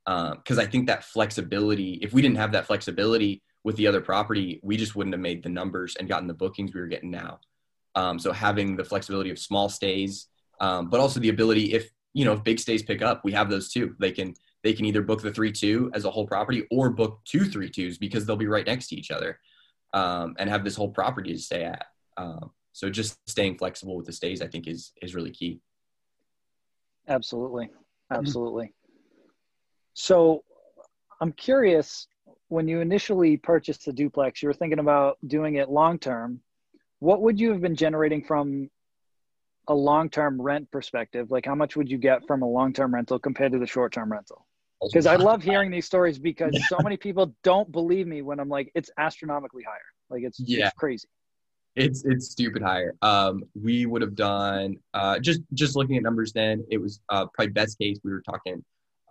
because 0.06 0.58
um, 0.58 0.60
I 0.60 0.66
think 0.66 0.86
that 0.86 1.04
flexibility, 1.04 1.94
if 1.94 2.12
we 2.12 2.22
didn't 2.22 2.36
have 2.36 2.52
that 2.52 2.66
flexibility 2.66 3.42
with 3.64 3.74
the 3.76 3.88
other 3.88 4.00
property, 4.00 4.60
we 4.62 4.76
just 4.76 4.94
wouldn't 4.94 5.14
have 5.14 5.20
made 5.20 5.42
the 5.42 5.48
numbers 5.48 5.96
and 5.96 6.08
gotten 6.08 6.28
the 6.28 6.34
bookings 6.34 6.72
we 6.72 6.80
were 6.80 6.86
getting 6.86 7.10
now. 7.10 7.40
Um, 7.96 8.18
so 8.18 8.30
having 8.30 8.76
the 8.76 8.84
flexibility 8.84 9.30
of 9.30 9.38
small 9.38 9.68
stays, 9.68 10.28
um, 10.60 10.90
but 10.90 11.00
also 11.00 11.18
the 11.18 11.30
ability, 11.30 11.72
if 11.72 11.90
you 12.12 12.24
know, 12.24 12.32
if 12.34 12.44
big 12.44 12.60
stays 12.60 12.82
pick 12.82 13.02
up, 13.02 13.24
we 13.24 13.32
have 13.32 13.50
those 13.50 13.68
too. 13.70 13.96
They 13.98 14.12
can 14.12 14.34
they 14.62 14.72
can 14.72 14.84
either 14.84 15.02
book 15.02 15.22
the 15.22 15.32
three 15.32 15.52
two 15.52 15.90
as 15.92 16.04
a 16.04 16.10
whole 16.10 16.26
property 16.26 16.66
or 16.70 16.90
book 16.90 17.20
two 17.24 17.44
three 17.44 17.68
twos 17.68 17.98
because 17.98 18.24
they'll 18.24 18.36
be 18.36 18.46
right 18.46 18.66
next 18.66 18.88
to 18.88 18.96
each 18.96 19.10
other, 19.10 19.40
um, 19.92 20.36
and 20.38 20.48
have 20.48 20.64
this 20.64 20.76
whole 20.76 20.90
property 20.90 21.32
to 21.32 21.38
stay 21.38 21.64
at. 21.64 21.86
Um, 22.16 22.52
so 22.72 22.88
just 22.90 23.18
staying 23.28 23.58
flexible 23.58 23.96
with 23.96 24.06
the 24.06 24.12
stays, 24.12 24.40
I 24.40 24.46
think, 24.46 24.66
is 24.68 24.92
is 25.02 25.14
really 25.14 25.30
key. 25.30 25.60
Absolutely, 27.08 27.70
absolutely. 28.10 28.72
So 29.96 30.44
I'm 31.22 31.32
curious 31.32 32.06
when 32.48 32.68
you 32.68 32.80
initially 32.80 33.38
purchased 33.38 33.86
the 33.86 33.92
duplex, 33.94 34.42
you 34.42 34.48
were 34.48 34.54
thinking 34.54 34.78
about 34.78 35.16
doing 35.26 35.54
it 35.56 35.70
long 35.70 35.98
term. 35.98 36.40
What 36.98 37.22
would 37.22 37.40
you 37.40 37.50
have 37.50 37.62
been 37.62 37.74
generating 37.74 38.22
from 38.22 38.68
a 39.68 39.74
long 39.74 40.10
term 40.10 40.40
rent 40.40 40.70
perspective? 40.70 41.30
Like, 41.30 41.46
how 41.46 41.54
much 41.54 41.76
would 41.76 41.90
you 41.90 41.96
get 41.96 42.26
from 42.26 42.42
a 42.42 42.46
long 42.46 42.74
term 42.74 42.94
rental 42.94 43.18
compared 43.18 43.52
to 43.52 43.58
the 43.58 43.66
short 43.66 43.90
term 43.90 44.12
rental? 44.12 44.46
Because 44.82 45.06
I 45.06 45.16
love 45.16 45.42
hearing 45.42 45.70
these 45.70 45.86
stories 45.86 46.18
because 46.18 46.54
so 46.68 46.78
many 46.82 46.98
people 46.98 47.34
don't 47.42 47.72
believe 47.72 48.06
me 48.06 48.20
when 48.20 48.38
I'm 48.38 48.50
like, 48.50 48.70
it's 48.74 48.90
astronomically 48.98 49.62
higher. 49.62 49.80
Like, 50.10 50.24
it's, 50.24 50.38
yeah. 50.38 50.66
It's 50.66 50.74
crazy. 50.76 51.08
It's 51.74 52.04
it's 52.04 52.30
stupid 52.30 52.62
higher. 52.62 52.94
Um, 53.00 53.44
we 53.54 53.86
would 53.86 54.02
have 54.02 54.14
done 54.14 54.76
uh, 54.92 55.18
just 55.18 55.40
just 55.54 55.74
looking 55.74 55.96
at 55.96 56.02
numbers. 56.02 56.32
Then 56.34 56.64
it 56.70 56.78
was 56.78 57.00
uh, 57.08 57.26
probably 57.32 57.52
best 57.52 57.78
case. 57.78 57.98
We 58.04 58.12
were 58.12 58.22
talking 58.22 58.62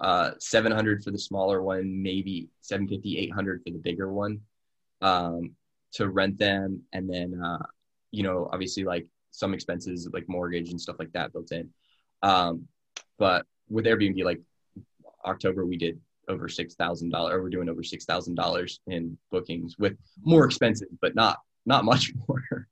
uh, 0.02 0.32
700 0.40 1.04
for 1.04 1.12
the 1.12 1.20
smaller 1.20 1.62
one, 1.62 2.02
maybe 2.02 2.50
750, 2.62 3.18
800 3.20 3.62
for 3.64 3.72
the 3.72 3.80
bigger 3.80 4.12
one 4.12 4.42
um, 5.02 5.52
to 5.94 6.10
rent 6.10 6.38
them. 6.38 6.82
And 6.94 7.10
then, 7.10 7.42
uh, 7.42 7.66
you 8.12 8.24
know, 8.24 8.50
obviously 8.52 8.84
like 8.84 9.08
some 9.32 9.54
expenses 9.54 10.08
like 10.12 10.28
mortgage 10.28 10.70
and 10.70 10.80
stuff 10.80 10.98
like 11.00 11.12
that 11.14 11.34
built 11.34 11.52
in. 11.52 11.70
Um, 12.24 12.68
but 13.18 13.46
with 13.70 13.86
Airbnb, 13.86 14.24
like 14.24 14.42
October, 15.26 15.66
we 15.66 15.78
did 15.78 16.00
over 16.28 16.48
$6,000 16.48 17.32
or 17.32 17.42
we're 17.42 17.50
doing 17.50 17.70
over 17.70 17.82
$6,000 17.82 18.80
in 18.88 19.18
bookings 19.32 19.78
with 19.78 19.98
more 20.24 20.46
expenses, 20.46 20.88
but 21.02 21.16
not, 21.16 21.38
not 21.66 21.86
much 21.86 22.12
more. 22.28 22.68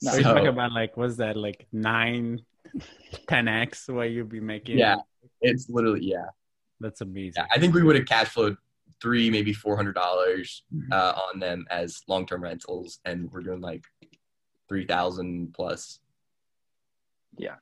No, 0.00 0.12
so, 0.12 0.22
talking 0.22 0.46
about 0.46 0.72
like, 0.72 0.96
was 0.96 1.16
that 1.16 1.36
like 1.36 1.66
nine, 1.72 2.42
10x 3.28 3.92
what 3.92 4.10
you'd 4.10 4.28
be 4.28 4.40
making? 4.40 4.78
Yeah. 4.78 4.96
It's 5.40 5.68
literally, 5.68 6.04
yeah. 6.04 6.26
That's 6.80 7.00
amazing. 7.00 7.34
Yeah, 7.36 7.46
I 7.52 7.58
think 7.58 7.74
we 7.74 7.82
would 7.82 7.96
have 7.96 8.06
cash 8.06 8.28
flowed 8.28 8.56
three, 9.00 9.30
maybe 9.30 9.52
four 9.52 9.76
hundred 9.76 9.94
dollars 9.94 10.62
mm-hmm. 10.74 10.92
uh, 10.92 11.14
on 11.28 11.40
them 11.40 11.66
as 11.70 12.02
long 12.08 12.26
term 12.26 12.42
rentals, 12.42 13.00
and 13.04 13.30
we're 13.30 13.42
doing 13.42 13.60
like 13.60 13.84
three 14.68 14.86
thousand 14.86 15.54
plus. 15.54 16.00
Yeah, 17.36 17.56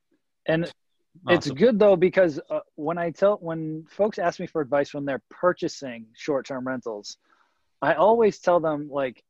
and 0.47 0.65
awesome. 0.65 0.73
it's 1.27 1.51
good 1.51 1.79
though 1.79 1.97
because 1.97 2.41
uh, 2.51 2.61
when 2.77 2.99
I 2.99 3.11
tell 3.11 3.37
when 3.37 3.85
folks 3.89 4.19
ask 4.19 4.41
me 4.41 4.47
for 4.47 4.61
advice 4.61 4.95
when 4.95 5.05
they're 5.05 5.23
purchasing 5.31 6.07
short 6.15 6.47
term 6.47 6.67
rentals, 6.67 7.19
I 7.83 7.95
always 7.95 8.39
tell 8.39 8.61
them 8.61 8.89
like 8.91 9.23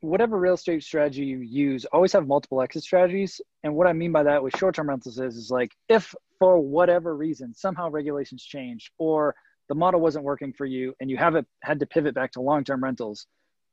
whatever 0.00 0.38
real 0.38 0.54
estate 0.54 0.82
strategy 0.82 1.24
you 1.24 1.40
use, 1.40 1.84
always 1.86 2.12
have 2.12 2.26
multiple 2.26 2.62
exit 2.62 2.82
strategies. 2.82 3.40
And 3.64 3.74
what 3.74 3.86
I 3.86 3.92
mean 3.92 4.12
by 4.12 4.22
that 4.22 4.42
with 4.42 4.56
short 4.56 4.74
term 4.74 4.88
rentals 4.88 5.18
is, 5.18 5.36
is 5.36 5.50
like 5.50 5.72
if 5.88 6.14
for 6.38 6.58
whatever 6.58 7.16
reason 7.16 7.54
somehow 7.54 7.88
regulations 7.90 8.44
changed 8.44 8.90
or 8.98 9.34
the 9.68 9.74
model 9.74 10.00
wasn't 10.00 10.24
working 10.24 10.52
for 10.52 10.64
you 10.64 10.94
and 11.00 11.10
you 11.10 11.16
haven't 11.16 11.46
had 11.62 11.80
to 11.80 11.86
pivot 11.86 12.14
back 12.14 12.32
to 12.32 12.40
long 12.40 12.64
term 12.64 12.82
rentals, 12.82 13.26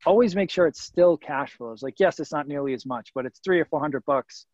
always 0.06 0.34
make 0.34 0.50
sure 0.50 0.66
it's 0.66 0.82
still 0.82 1.16
cash 1.16 1.56
flows. 1.56 1.82
Like, 1.82 1.94
yes, 1.98 2.18
it's 2.20 2.32
not 2.32 2.48
nearly 2.48 2.74
as 2.74 2.84
much, 2.84 3.10
but 3.14 3.26
it's 3.26 3.40
three 3.40 3.60
or 3.60 3.64
400 3.64 4.04
bucks 4.04 4.46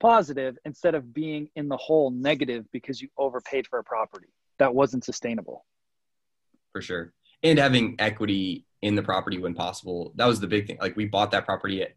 positive 0.00 0.56
instead 0.64 0.94
of 0.94 1.12
being 1.12 1.48
in 1.56 1.68
the 1.68 1.76
hole 1.76 2.10
negative 2.10 2.66
because 2.72 3.00
you 3.00 3.08
overpaid 3.18 3.66
for 3.66 3.78
a 3.78 3.84
property 3.84 4.28
that 4.58 4.74
wasn't 4.74 5.04
sustainable. 5.04 5.64
For 6.72 6.82
sure. 6.82 7.12
And 7.42 7.58
having 7.58 7.96
equity 7.98 8.66
in 8.82 8.94
the 8.94 9.02
property 9.02 9.38
when 9.38 9.54
possible. 9.54 10.12
That 10.16 10.26
was 10.26 10.40
the 10.40 10.46
big 10.46 10.66
thing. 10.66 10.78
Like 10.80 10.96
we 10.96 11.06
bought 11.06 11.30
that 11.32 11.44
property 11.44 11.82
at, 11.82 11.94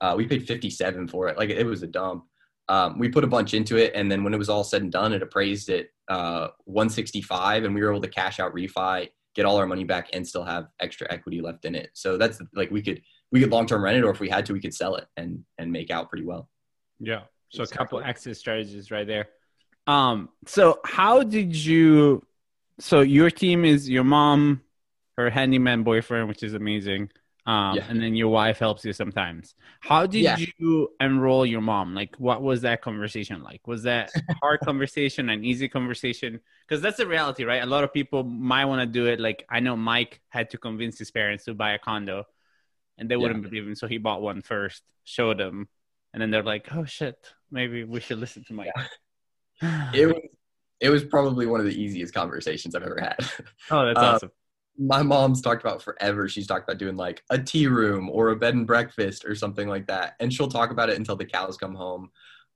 uh, 0.00 0.14
we 0.16 0.26
paid 0.26 0.46
57 0.46 1.08
for 1.08 1.28
it. 1.28 1.36
Like 1.36 1.50
it 1.50 1.64
was 1.64 1.82
a 1.82 1.86
dump. 1.86 2.24
Um, 2.68 2.98
we 2.98 3.08
put 3.08 3.24
a 3.24 3.28
bunch 3.28 3.54
into 3.54 3.76
it. 3.76 3.92
And 3.94 4.10
then 4.10 4.24
when 4.24 4.34
it 4.34 4.38
was 4.38 4.48
all 4.48 4.64
said 4.64 4.82
and 4.82 4.90
done, 4.90 5.12
it 5.12 5.22
appraised 5.22 5.68
at 5.68 5.86
uh, 6.08 6.48
165 6.64 7.64
and 7.64 7.74
we 7.74 7.82
were 7.82 7.90
able 7.90 8.00
to 8.00 8.08
cash 8.08 8.40
out 8.40 8.54
refi, 8.54 9.08
get 9.34 9.44
all 9.44 9.56
our 9.56 9.66
money 9.66 9.84
back 9.84 10.10
and 10.12 10.26
still 10.26 10.44
have 10.44 10.68
extra 10.80 11.06
equity 11.12 11.40
left 11.40 11.64
in 11.64 11.74
it. 11.74 11.90
So 11.92 12.16
that's 12.16 12.40
like, 12.54 12.70
we 12.70 12.82
could, 12.82 13.02
we 13.32 13.40
could 13.40 13.50
long-term 13.50 13.82
rent 13.82 13.98
it, 13.98 14.04
or 14.04 14.10
if 14.10 14.20
we 14.20 14.28
had 14.28 14.46
to, 14.46 14.52
we 14.52 14.60
could 14.60 14.74
sell 14.74 14.96
it 14.96 15.06
and, 15.16 15.44
and 15.58 15.70
make 15.70 15.90
out 15.90 16.08
pretty 16.08 16.24
well. 16.24 16.48
Yeah. 17.00 17.22
So 17.50 17.62
exactly. 17.62 17.74
a 17.74 17.78
couple 17.78 18.02
exit 18.02 18.36
strategies 18.36 18.90
right 18.90 19.06
there. 19.06 19.28
Um, 19.86 20.30
so 20.46 20.80
how 20.84 21.22
did 21.22 21.54
you 21.54 22.24
so 22.80 23.00
your 23.00 23.30
team 23.30 23.64
is 23.64 23.88
your 23.88 24.04
mom, 24.04 24.62
her 25.16 25.30
handyman 25.30 25.82
boyfriend, 25.82 26.28
which 26.28 26.42
is 26.42 26.54
amazing. 26.54 27.10
Um, 27.46 27.76
yeah. 27.76 27.84
and 27.88 28.02
then 28.02 28.14
your 28.14 28.28
wife 28.28 28.58
helps 28.58 28.84
you 28.86 28.94
sometimes. 28.94 29.54
How 29.80 30.06
did 30.06 30.22
yeah. 30.22 30.36
you 30.56 30.88
enroll 30.98 31.44
your 31.44 31.60
mom? 31.60 31.94
Like, 31.94 32.16
what 32.16 32.40
was 32.40 32.62
that 32.62 32.80
conversation 32.80 33.42
like? 33.42 33.66
Was 33.66 33.82
that 33.82 34.10
hard 34.42 34.60
conversation, 34.60 35.28
an 35.28 35.44
easy 35.44 35.68
conversation? 35.68 36.40
Because 36.66 36.80
that's 36.80 36.96
the 36.96 37.06
reality, 37.06 37.44
right? 37.44 37.62
A 37.62 37.66
lot 37.66 37.84
of 37.84 37.92
people 37.92 38.24
might 38.24 38.64
want 38.64 38.80
to 38.80 38.86
do 38.86 39.06
it. 39.06 39.20
Like, 39.20 39.44
I 39.50 39.60
know 39.60 39.76
Mike 39.76 40.22
had 40.30 40.50
to 40.50 40.58
convince 40.58 40.98
his 40.98 41.10
parents 41.10 41.44
to 41.44 41.54
buy 41.54 41.72
a 41.72 41.78
condo, 41.78 42.24
and 42.96 43.10
they 43.10 43.16
wouldn't 43.16 43.42
believe 43.42 43.66
him, 43.66 43.74
so 43.74 43.86
he 43.86 43.98
bought 43.98 44.22
one 44.22 44.40
first, 44.40 44.82
showed 45.04 45.38
them, 45.38 45.68
and 46.14 46.22
then 46.22 46.30
they're 46.30 46.42
like, 46.42 46.68
"Oh 46.72 46.84
shit, 46.84 47.16
maybe 47.50 47.84
we 47.84 48.00
should 48.00 48.18
listen 48.18 48.44
to 48.44 48.54
Mike." 48.54 48.70
it 49.92 50.06
was 50.06 50.22
it 50.80 50.90
was 50.90 51.04
probably 51.04 51.46
one 51.46 51.60
of 51.60 51.66
the 51.66 51.82
easiest 51.82 52.14
conversations 52.14 52.74
I've 52.74 52.82
ever 52.82 53.00
had. 53.00 53.16
Oh, 53.70 53.86
that's 53.86 53.98
uh, 53.98 54.02
awesome. 54.14 54.30
My 54.76 55.02
mom's 55.02 55.40
talked 55.40 55.62
about 55.62 55.82
forever. 55.82 56.28
She's 56.28 56.46
talked 56.46 56.68
about 56.68 56.78
doing 56.78 56.96
like 56.96 57.22
a 57.30 57.38
tea 57.38 57.66
room 57.66 58.10
or 58.10 58.30
a 58.30 58.36
bed 58.36 58.54
and 58.54 58.66
breakfast 58.66 59.24
or 59.24 59.34
something 59.34 59.68
like 59.68 59.86
that, 59.86 60.14
and 60.20 60.32
she'll 60.32 60.48
talk 60.48 60.70
about 60.70 60.90
it 60.90 60.98
until 60.98 61.16
the 61.16 61.24
cows 61.24 61.56
come 61.56 61.74
home. 61.74 62.10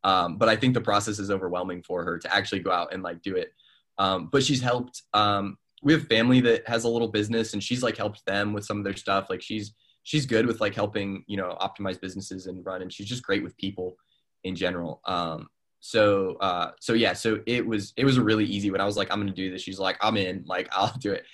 Um, 0.04 0.36
but 0.36 0.48
I 0.48 0.56
think 0.56 0.74
the 0.74 0.80
process 0.80 1.18
is 1.18 1.30
overwhelming 1.30 1.82
for 1.82 2.04
her 2.04 2.18
to 2.18 2.34
actually 2.34 2.60
go 2.60 2.70
out 2.70 2.92
and 2.92 3.02
like 3.02 3.22
do 3.22 3.36
it. 3.36 3.52
Um, 3.98 4.28
but 4.30 4.42
she's 4.42 4.60
helped. 4.60 5.02
Um, 5.14 5.58
we 5.82 5.92
have 5.92 6.06
family 6.06 6.40
that 6.40 6.68
has 6.68 6.84
a 6.84 6.88
little 6.88 7.08
business, 7.08 7.52
and 7.52 7.62
she's 7.62 7.82
like 7.82 7.96
helped 7.96 8.24
them 8.26 8.52
with 8.52 8.64
some 8.64 8.78
of 8.78 8.84
their 8.84 8.96
stuff. 8.96 9.30
Like 9.30 9.42
she's 9.42 9.74
she's 10.02 10.26
good 10.26 10.46
with 10.46 10.60
like 10.60 10.74
helping 10.74 11.24
you 11.26 11.36
know 11.36 11.56
optimize 11.60 12.00
businesses 12.00 12.46
and 12.46 12.64
run, 12.66 12.82
and 12.82 12.92
she's 12.92 13.06
just 13.06 13.22
great 13.22 13.42
with 13.42 13.56
people 13.56 13.96
in 14.44 14.56
general. 14.56 15.00
Um, 15.04 15.48
so 15.80 16.36
uh 16.40 16.72
so 16.80 16.92
yeah 16.92 17.12
so 17.12 17.40
it 17.46 17.64
was 17.64 17.92
it 17.96 18.04
was 18.04 18.16
a 18.16 18.22
really 18.22 18.44
easy 18.44 18.70
when 18.70 18.80
i 18.80 18.84
was 18.84 18.96
like 18.96 19.08
i'm 19.12 19.20
gonna 19.20 19.30
do 19.30 19.50
this 19.50 19.62
she's 19.62 19.78
like 19.78 19.96
i'm 20.00 20.16
in 20.16 20.42
like 20.46 20.68
i'll 20.72 20.92
do 20.98 21.12
it 21.12 21.24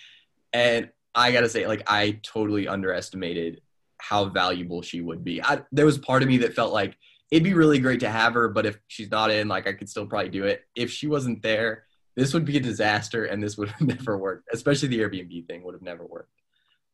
and 0.55 0.89
i 1.15 1.31
gotta 1.31 1.49
say 1.49 1.67
like 1.67 1.83
i 1.87 2.19
totally 2.23 2.67
underestimated 2.67 3.61
how 3.99 4.25
valuable 4.27 4.81
she 4.81 5.01
would 5.01 5.23
be 5.23 5.43
I, 5.43 5.63
there 5.73 5.87
was 5.87 5.99
part 5.99 6.23
of 6.23 6.29
me 6.29 6.39
that 6.39 6.55
felt 6.55 6.73
like 6.73 6.97
it'd 7.31 7.45
be 7.45 7.55
really 7.55 7.79
great 7.79 8.01
to 8.01 8.11
have 8.11 8.33
her 8.35 8.49
but 8.49 8.65
if 8.65 8.79
she's 8.89 9.11
not 9.11 9.31
in 9.31 9.49
like 9.49 9.67
i 9.67 9.73
could 9.73 9.91
still 9.91 10.07
probably 10.07 10.31
do 10.31 10.45
it 10.45 10.63
if 10.75 10.91
she 10.91 11.07
wasn't 11.07 11.43
there 11.43 11.85
this 12.17 12.33
would 12.33 12.45
be 12.45 12.57
a 12.57 12.61
disaster 12.61 13.27
and 13.27 13.43
this 13.43 13.59
would 13.59 13.69
have 13.71 13.87
never 13.87 14.17
worked 14.17 14.49
especially 14.53 14.89
the 14.89 15.01
airbnb 15.01 15.47
thing 15.47 15.63
would 15.65 15.75
have 15.75 15.83
never 15.83 16.07
worked 16.07 16.31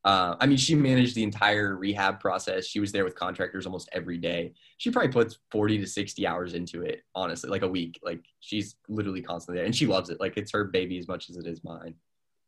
uh, 0.03 0.35
I 0.41 0.47
mean, 0.47 0.57
she 0.57 0.75
managed 0.75 1.15
the 1.15 1.23
entire 1.23 1.77
rehab 1.77 2.21
process. 2.21 2.67
She 2.67 2.81
was 2.81 2.91
there 2.91 3.05
with 3.05 3.15
contractors 3.15 3.67
almost 3.67 3.89
every 3.93 4.17
day. 4.17 4.55
She 4.79 4.91
probably 4.91 5.13
puts 5.13 5.39
40 5.51 5.79
to 5.79 5.87
60 5.87 6.27
hours 6.27 6.55
into 6.55 6.83
it, 6.83 7.03
honestly, 7.15 7.51
like 7.51 7.63
a 7.63 7.69
week. 7.69 8.01
Like 8.03 8.25
she's 8.41 8.77
literally 8.89 9.21
constantly 9.21 9.59
there 9.59 9.67
and 9.67 9.77
she 9.77 9.87
loves 9.87 10.09
it. 10.09 10.19
Like 10.19 10.39
it's 10.39 10.53
her 10.53 10.65
baby 10.65 10.99
as 10.99 11.07
much 11.07 11.29
as 11.29 11.37
it 11.37 11.47
is 11.47 11.63
mine. 11.63 11.95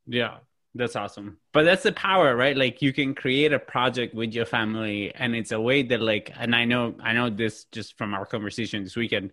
Yeah, 0.07 0.38
that's 0.74 0.96
awesome. 0.96 1.38
But 1.52 1.64
that's 1.64 1.82
the 1.82 1.92
power, 1.92 2.35
right? 2.35 2.56
Like 2.56 2.80
you 2.80 2.92
can 2.92 3.14
create 3.14 3.52
a 3.52 3.58
project 3.58 4.14
with 4.14 4.32
your 4.32 4.46
family 4.46 5.14
and 5.14 5.35
it's 5.35 5.52
a 5.52 5.61
way 5.61 5.82
that 5.82 6.00
like, 6.00 6.32
and 6.38 6.54
I 6.54 6.64
know, 6.64 6.94
I 7.02 7.12
know 7.12 7.28
this 7.30 7.64
just 7.64 7.98
from 7.98 8.14
our 8.14 8.24
conversation 8.24 8.82
this 8.82 8.96
weekend, 8.96 9.32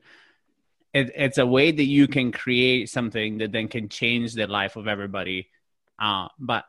it, 0.93 1.11
it's 1.15 1.37
a 1.37 1.45
way 1.45 1.71
that 1.71 1.83
you 1.83 2.07
can 2.07 2.31
create 2.31 2.89
something 2.89 3.37
that 3.37 3.51
then 3.51 3.67
can 3.67 3.89
change 3.89 4.33
the 4.33 4.47
life 4.47 4.75
of 4.75 4.87
everybody. 4.87 5.47
Uh, 5.97 6.27
but 6.39 6.65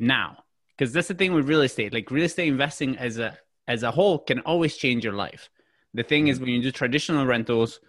now 0.00 0.38
because 0.76 0.94
that's 0.94 1.08
the 1.08 1.14
thing 1.14 1.34
with 1.34 1.46
real 1.46 1.60
estate 1.60 1.92
like 1.92 2.10
real 2.10 2.24
estate 2.24 2.48
investing 2.48 2.96
as 2.96 3.18
a 3.18 3.38
as 3.68 3.82
a 3.82 3.90
whole 3.90 4.18
can 4.18 4.40
always 4.40 4.76
change 4.76 5.04
your 5.04 5.12
life 5.12 5.50
the 5.92 6.02
thing 6.02 6.28
is 6.28 6.40
when 6.40 6.48
you 6.48 6.62
do 6.62 6.72
traditional 6.72 7.26
rentals 7.26 7.80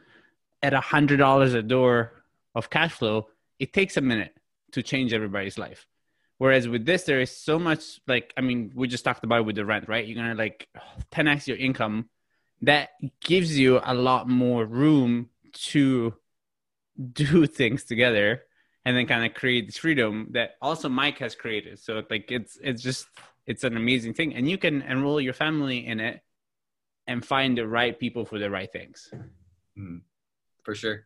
at 0.62 0.74
a 0.74 0.82
hundred 0.82 1.18
dollars 1.18 1.54
a 1.54 1.62
door 1.64 2.24
of 2.54 2.70
cash 2.70 2.92
flow 2.92 3.28
it 3.60 3.72
takes 3.72 3.96
a 3.96 4.02
minute 4.02 4.36
to 4.72 4.84
change 4.84 5.14
everybody's 5.14 5.58
life 5.58 5.88
whereas 6.38 6.68
with 6.68 6.86
this 6.86 7.04
there 7.04 7.22
is 7.22 7.36
so 7.36 7.60
much 7.60 8.00
like 8.08 8.34
i 8.38 8.42
mean 8.42 8.72
we 8.76 8.88
just 8.88 9.06
talked 9.06 9.24
about 9.24 9.46
with 9.46 9.56
the 9.56 9.66
rent 9.66 9.88
right 9.88 10.08
you're 10.08 10.16
gonna 10.16 10.36
like 10.36 10.68
10x 11.12 11.48
your 11.48 11.58
income 11.58 12.10
that 12.62 12.90
gives 13.22 13.58
you 13.58 13.80
a 13.84 13.94
lot 13.94 14.28
more 14.28 14.66
room 14.66 15.30
to 15.54 16.14
do 17.14 17.48
things 17.48 17.84
together 17.84 18.44
and 18.86 18.98
then 18.98 19.06
kind 19.06 19.26
of 19.26 19.34
create 19.34 19.68
this 19.68 19.78
freedom 19.78 20.28
that 20.32 20.56
also 20.62 20.90
Mike 20.90 21.20
has 21.20 21.36
created. 21.36 21.80
So 21.80 22.02
like 22.10 22.32
it's 22.32 22.58
it's 22.62 22.82
just 22.82 23.08
it's 23.46 23.64
an 23.64 23.78
amazing 23.78 24.14
thing, 24.14 24.34
and 24.34 24.50
you 24.50 24.58
can 24.58 24.82
enroll 24.84 25.22
your 25.22 25.34
family 25.34 25.86
in 25.86 26.00
it 26.00 26.22
and 27.08 27.26
find 27.26 27.58
the 27.58 27.68
right 27.68 27.98
people 27.98 28.26
for 28.26 28.40
the 28.40 28.50
right 28.50 28.72
things. 28.72 29.12
Mm, 29.78 30.02
for 30.64 30.76
sure. 30.76 31.06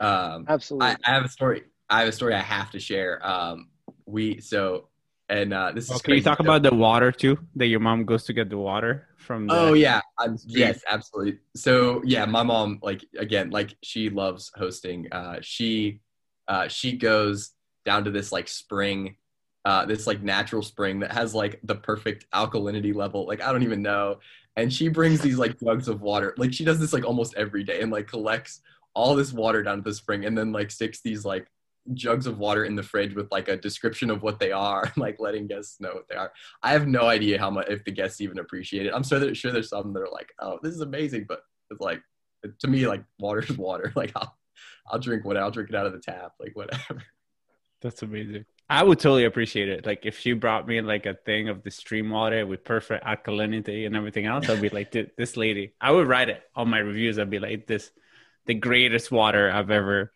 Yeah. 0.00 0.06
Um, 0.32 0.46
Absolutely. 0.48 0.88
I, 0.88 0.96
I, 1.04 1.10
have 1.14 1.24
a 1.24 1.28
story. 1.28 1.64
I 1.88 2.00
have 2.00 2.08
a 2.08 2.12
story 2.12 2.34
I 2.34 2.40
have 2.40 2.70
to 2.72 2.80
share. 2.80 3.24
Um, 3.26 3.68
we 4.06 4.40
so 4.40 4.88
and 5.28 5.52
uh, 5.52 5.72
this 5.74 5.90
is. 5.90 6.00
Can 6.02 6.14
you 6.14 6.22
talk 6.22 6.40
about 6.40 6.62
the 6.62 6.74
water 6.74 7.12
too? 7.12 7.38
That 7.56 7.66
your 7.66 7.80
mom 7.80 8.04
goes 8.04 8.24
to 8.24 8.32
get 8.32 8.48
the 8.48 8.56
water 8.56 9.08
from. 9.18 9.46
The- 9.46 9.54
oh 9.54 9.72
yeah, 9.74 10.00
I'm, 10.18 10.38
yes, 10.46 10.82
absolutely. 10.90 11.38
So 11.54 12.02
yeah, 12.04 12.24
my 12.24 12.42
mom 12.42 12.78
like 12.82 13.04
again 13.18 13.50
like 13.50 13.76
she 13.82 14.08
loves 14.08 14.50
hosting. 14.54 15.10
Uh, 15.12 15.38
she 15.42 16.00
uh, 16.48 16.68
she 16.68 16.96
goes 16.96 17.52
down 17.84 18.04
to 18.04 18.10
this 18.10 18.32
like 18.32 18.48
spring, 18.48 19.16
uh, 19.64 19.84
this 19.84 20.06
like 20.06 20.22
natural 20.22 20.62
spring 20.62 21.00
that 21.00 21.12
has 21.12 21.34
like 21.34 21.60
the 21.62 21.74
perfect 21.74 22.26
alkalinity 22.32 22.94
level. 22.94 23.26
Like 23.26 23.42
I 23.42 23.52
don't 23.52 23.62
even 23.62 23.82
know, 23.82 24.20
and 24.56 24.72
she 24.72 24.88
brings 24.88 25.20
these 25.20 25.38
like 25.38 25.60
jugs 25.60 25.88
of 25.88 26.00
water. 26.00 26.34
Like 26.38 26.54
she 26.54 26.64
does 26.64 26.80
this 26.80 26.94
like 26.94 27.04
almost 27.04 27.34
every 27.36 27.64
day 27.64 27.82
and 27.82 27.92
like 27.92 28.06
collects 28.06 28.62
all 28.98 29.14
this 29.14 29.32
water 29.32 29.62
down 29.62 29.78
to 29.78 29.84
the 29.84 29.94
spring 29.94 30.24
and 30.24 30.36
then 30.36 30.50
like 30.50 30.72
sticks 30.72 31.00
these 31.00 31.24
like 31.24 31.46
jugs 31.94 32.26
of 32.26 32.38
water 32.38 32.64
in 32.64 32.74
the 32.74 32.82
fridge 32.82 33.14
with 33.14 33.30
like 33.30 33.46
a 33.46 33.56
description 33.56 34.10
of 34.10 34.22
what 34.24 34.40
they 34.40 34.50
are, 34.50 34.92
like 34.96 35.20
letting 35.20 35.46
guests 35.46 35.80
know 35.80 35.92
what 35.94 36.08
they 36.08 36.16
are. 36.16 36.32
I 36.64 36.72
have 36.72 36.88
no 36.88 37.02
idea 37.02 37.38
how 37.38 37.48
much 37.48 37.68
if 37.68 37.84
the 37.84 37.92
guests 37.92 38.20
even 38.20 38.40
appreciate 38.40 38.86
it. 38.86 38.92
I'm 38.92 39.04
sure 39.04 39.20
that 39.20 39.36
sure 39.36 39.52
there's 39.52 39.68
some 39.68 39.92
that 39.92 40.00
are 40.00 40.10
like, 40.10 40.32
oh, 40.40 40.58
this 40.64 40.74
is 40.74 40.80
amazing, 40.80 41.26
but 41.28 41.42
it's 41.70 41.80
like 41.80 42.02
to 42.58 42.66
me 42.66 42.88
like 42.88 43.04
water 43.20 43.40
is 43.40 43.56
water. 43.68 43.92
Like 43.94 44.10
I'll 44.16 44.36
I'll 44.90 44.98
drink 44.98 45.24
what 45.24 45.36
I'll 45.36 45.52
drink 45.52 45.70
it 45.70 45.76
out 45.76 45.86
of 45.86 45.92
the 45.92 46.00
tap, 46.00 46.32
like 46.40 46.56
whatever. 46.56 47.04
That's 47.80 48.02
amazing. 48.02 48.46
I 48.68 48.82
would 48.82 48.98
totally 48.98 49.24
appreciate 49.24 49.68
it. 49.68 49.86
Like 49.86 50.04
if 50.04 50.18
she 50.18 50.32
brought 50.32 50.66
me 50.66 50.80
like 50.80 51.06
a 51.06 51.14
thing 51.14 51.48
of 51.48 51.62
the 51.62 51.70
stream 51.70 52.10
water 52.10 52.44
with 52.44 52.64
perfect 52.64 53.04
alkalinity 53.04 53.86
and 53.86 53.94
everything 53.94 54.26
else, 54.26 54.50
I'd 54.50 54.60
be 54.60 54.68
like, 54.68 54.90
this 54.90 55.36
lady. 55.36 55.72
I 55.80 55.92
would 55.92 56.08
write 56.08 56.28
it 56.28 56.42
on 56.56 56.68
my 56.68 56.80
reviews. 56.80 57.18
I'd 57.18 57.30
be 57.30 57.38
like, 57.38 57.66
this, 57.66 57.92
the 58.48 58.54
greatest 58.54 59.12
water 59.12 59.50
I've 59.50 59.70
ever 59.70 60.10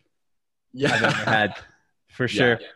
yeah. 0.73 0.93
I've 0.93 1.03
ever 1.03 1.29
had, 1.29 1.55
for 2.09 2.27
sure. 2.27 2.57
Yeah. 2.59 2.67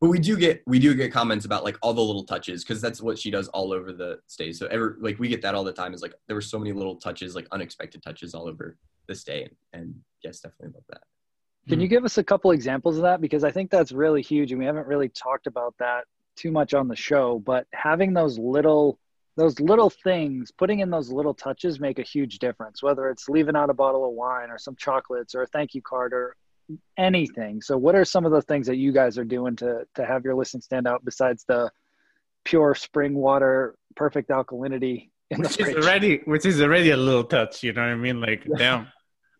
But 0.00 0.08
we 0.08 0.18
do 0.18 0.38
get 0.38 0.62
we 0.66 0.78
do 0.78 0.94
get 0.94 1.12
comments 1.12 1.44
about 1.44 1.62
like 1.62 1.76
all 1.82 1.92
the 1.92 2.00
little 2.00 2.24
touches 2.24 2.64
because 2.64 2.80
that's 2.80 3.02
what 3.02 3.18
she 3.18 3.30
does 3.30 3.48
all 3.48 3.70
over 3.70 3.92
the 3.92 4.20
stage. 4.28 4.56
So 4.56 4.66
ever 4.68 4.96
like 4.98 5.18
we 5.18 5.28
get 5.28 5.42
that 5.42 5.54
all 5.54 5.64
the 5.64 5.74
time. 5.74 5.92
Is 5.92 6.00
like 6.00 6.14
there 6.26 6.34
were 6.34 6.40
so 6.40 6.58
many 6.58 6.72
little 6.72 6.96
touches, 6.96 7.34
like 7.34 7.46
unexpected 7.52 8.02
touches 8.02 8.34
all 8.34 8.48
over 8.48 8.78
the 9.08 9.14
stay, 9.14 9.50
and 9.74 9.94
yes, 10.24 10.40
definitely 10.40 10.74
love 10.74 10.84
that. 10.88 11.02
Can 11.68 11.80
you 11.80 11.88
give 11.88 12.06
us 12.06 12.16
a 12.16 12.24
couple 12.24 12.50
examples 12.52 12.96
of 12.96 13.02
that? 13.02 13.20
Because 13.20 13.44
I 13.44 13.50
think 13.50 13.70
that's 13.70 13.92
really 13.92 14.22
huge, 14.22 14.52
and 14.52 14.58
we 14.58 14.64
haven't 14.64 14.86
really 14.86 15.10
talked 15.10 15.46
about 15.46 15.74
that 15.78 16.04
too 16.34 16.50
much 16.50 16.72
on 16.72 16.88
the 16.88 16.96
show. 16.96 17.38
But 17.38 17.66
having 17.74 18.14
those 18.14 18.38
little 18.38 18.98
those 19.40 19.58
little 19.58 19.88
things, 19.88 20.50
putting 20.50 20.80
in 20.80 20.90
those 20.90 21.10
little 21.10 21.32
touches, 21.32 21.80
make 21.80 21.98
a 21.98 22.02
huge 22.02 22.38
difference. 22.38 22.82
Whether 22.82 23.08
it's 23.08 23.28
leaving 23.28 23.56
out 23.56 23.70
a 23.70 23.74
bottle 23.74 24.06
of 24.06 24.12
wine 24.12 24.50
or 24.50 24.58
some 24.58 24.76
chocolates 24.76 25.34
or 25.34 25.42
a 25.42 25.46
thank 25.46 25.74
you 25.74 25.80
card 25.80 26.12
or 26.12 26.36
anything. 26.98 27.62
So, 27.62 27.78
what 27.78 27.94
are 27.94 28.04
some 28.04 28.26
of 28.26 28.32
the 28.32 28.42
things 28.42 28.66
that 28.66 28.76
you 28.76 28.92
guys 28.92 29.16
are 29.16 29.24
doing 29.24 29.56
to 29.56 29.86
to 29.94 30.04
have 30.04 30.24
your 30.24 30.34
listing 30.34 30.60
stand 30.60 30.86
out 30.86 31.04
besides 31.04 31.44
the 31.48 31.70
pure 32.44 32.74
spring 32.74 33.14
water, 33.14 33.74
perfect 33.96 34.28
alkalinity? 34.28 35.08
which 35.36 35.58
is 35.58 35.74
already, 35.74 36.20
which 36.24 36.44
is 36.44 36.60
already 36.60 36.90
a 36.90 36.96
little 36.96 37.24
touch. 37.24 37.62
You 37.62 37.72
know 37.72 37.82
what 37.82 37.90
I 37.90 37.94
mean? 37.94 38.20
Like, 38.20 38.44
yeah. 38.46 38.56
damn, 38.58 38.88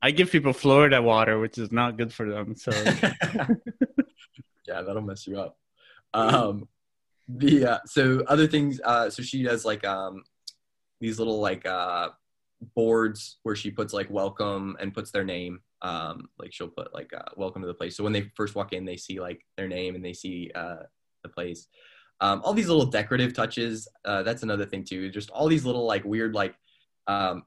I 0.00 0.12
give 0.12 0.30
people 0.30 0.54
Florida 0.54 1.02
water, 1.02 1.38
which 1.38 1.58
is 1.58 1.70
not 1.70 1.98
good 1.98 2.12
for 2.12 2.28
them. 2.30 2.56
So, 2.56 2.70
yeah, 4.66 4.82
that'll 4.82 5.02
mess 5.02 5.26
you 5.26 5.38
up. 5.38 5.58
Um, 6.14 6.68
the 7.36 7.66
uh, 7.66 7.78
so 7.86 8.22
other 8.26 8.46
things. 8.46 8.80
Uh, 8.82 9.10
so 9.10 9.22
she 9.22 9.42
does 9.42 9.64
like 9.64 9.84
um 9.84 10.24
these 11.00 11.18
little 11.18 11.40
like 11.40 11.66
uh 11.66 12.08
boards 12.74 13.38
where 13.42 13.56
she 13.56 13.70
puts 13.70 13.92
like 13.92 14.10
welcome 14.10 14.76
and 14.80 14.94
puts 14.94 15.10
their 15.10 15.24
name 15.24 15.60
um, 15.82 16.28
like 16.38 16.52
she'll 16.52 16.68
put 16.68 16.92
like 16.92 17.12
uh, 17.14 17.30
welcome 17.36 17.62
to 17.62 17.68
the 17.68 17.74
place 17.74 17.96
so 17.96 18.04
when 18.04 18.12
they 18.12 18.30
first 18.34 18.54
walk 18.54 18.72
in 18.72 18.84
they 18.84 18.96
see 18.96 19.20
like 19.20 19.44
their 19.56 19.68
name 19.68 19.94
and 19.94 20.04
they 20.04 20.12
see 20.12 20.50
uh, 20.54 20.82
the 21.22 21.28
place 21.28 21.68
um, 22.20 22.42
all 22.44 22.52
these 22.52 22.68
little 22.68 22.84
decorative 22.84 23.32
touches 23.32 23.88
uh, 24.04 24.22
that's 24.22 24.42
another 24.42 24.66
thing 24.66 24.84
too 24.84 25.08
just 25.10 25.30
all 25.30 25.48
these 25.48 25.64
little 25.64 25.86
like 25.86 26.04
weird 26.04 26.34
like 26.34 26.54
um, 27.06 27.44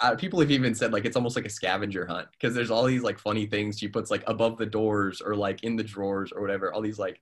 uh, 0.00 0.14
people 0.16 0.40
have 0.40 0.50
even 0.50 0.74
said 0.74 0.92
like 0.92 1.04
it's 1.04 1.16
almost 1.16 1.36
like 1.36 1.46
a 1.46 1.50
scavenger 1.50 2.06
hunt 2.06 2.26
because 2.32 2.54
there's 2.54 2.70
all 2.70 2.84
these 2.84 3.02
like 3.02 3.18
funny 3.18 3.46
things 3.46 3.78
she 3.78 3.88
puts 3.88 4.10
like 4.10 4.24
above 4.26 4.58
the 4.58 4.66
doors 4.66 5.22
or 5.22 5.36
like 5.36 5.62
in 5.62 5.76
the 5.76 5.84
drawers 5.84 6.32
or 6.32 6.42
whatever 6.42 6.72
all 6.72 6.82
these 6.82 6.98
like 6.98 7.20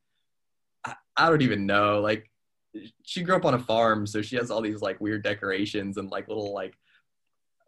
I, 0.85 0.95
I 1.17 1.29
don't 1.29 1.43
even 1.43 1.67
know 1.67 2.01
like 2.01 2.31
she 3.05 3.23
grew 3.23 3.37
up 3.37 3.45
on 3.45 3.55
a 3.55 3.59
farm 3.59 4.07
so 4.07 4.21
she 4.21 4.37
has 4.37 4.51
all 4.51 4.61
these 4.61 4.83
like 4.83 5.01
weird 5.01 5.23
decorations 5.23 5.97
and 5.97 6.11
like 6.11 6.29
little 6.29 6.53
like 6.53 6.75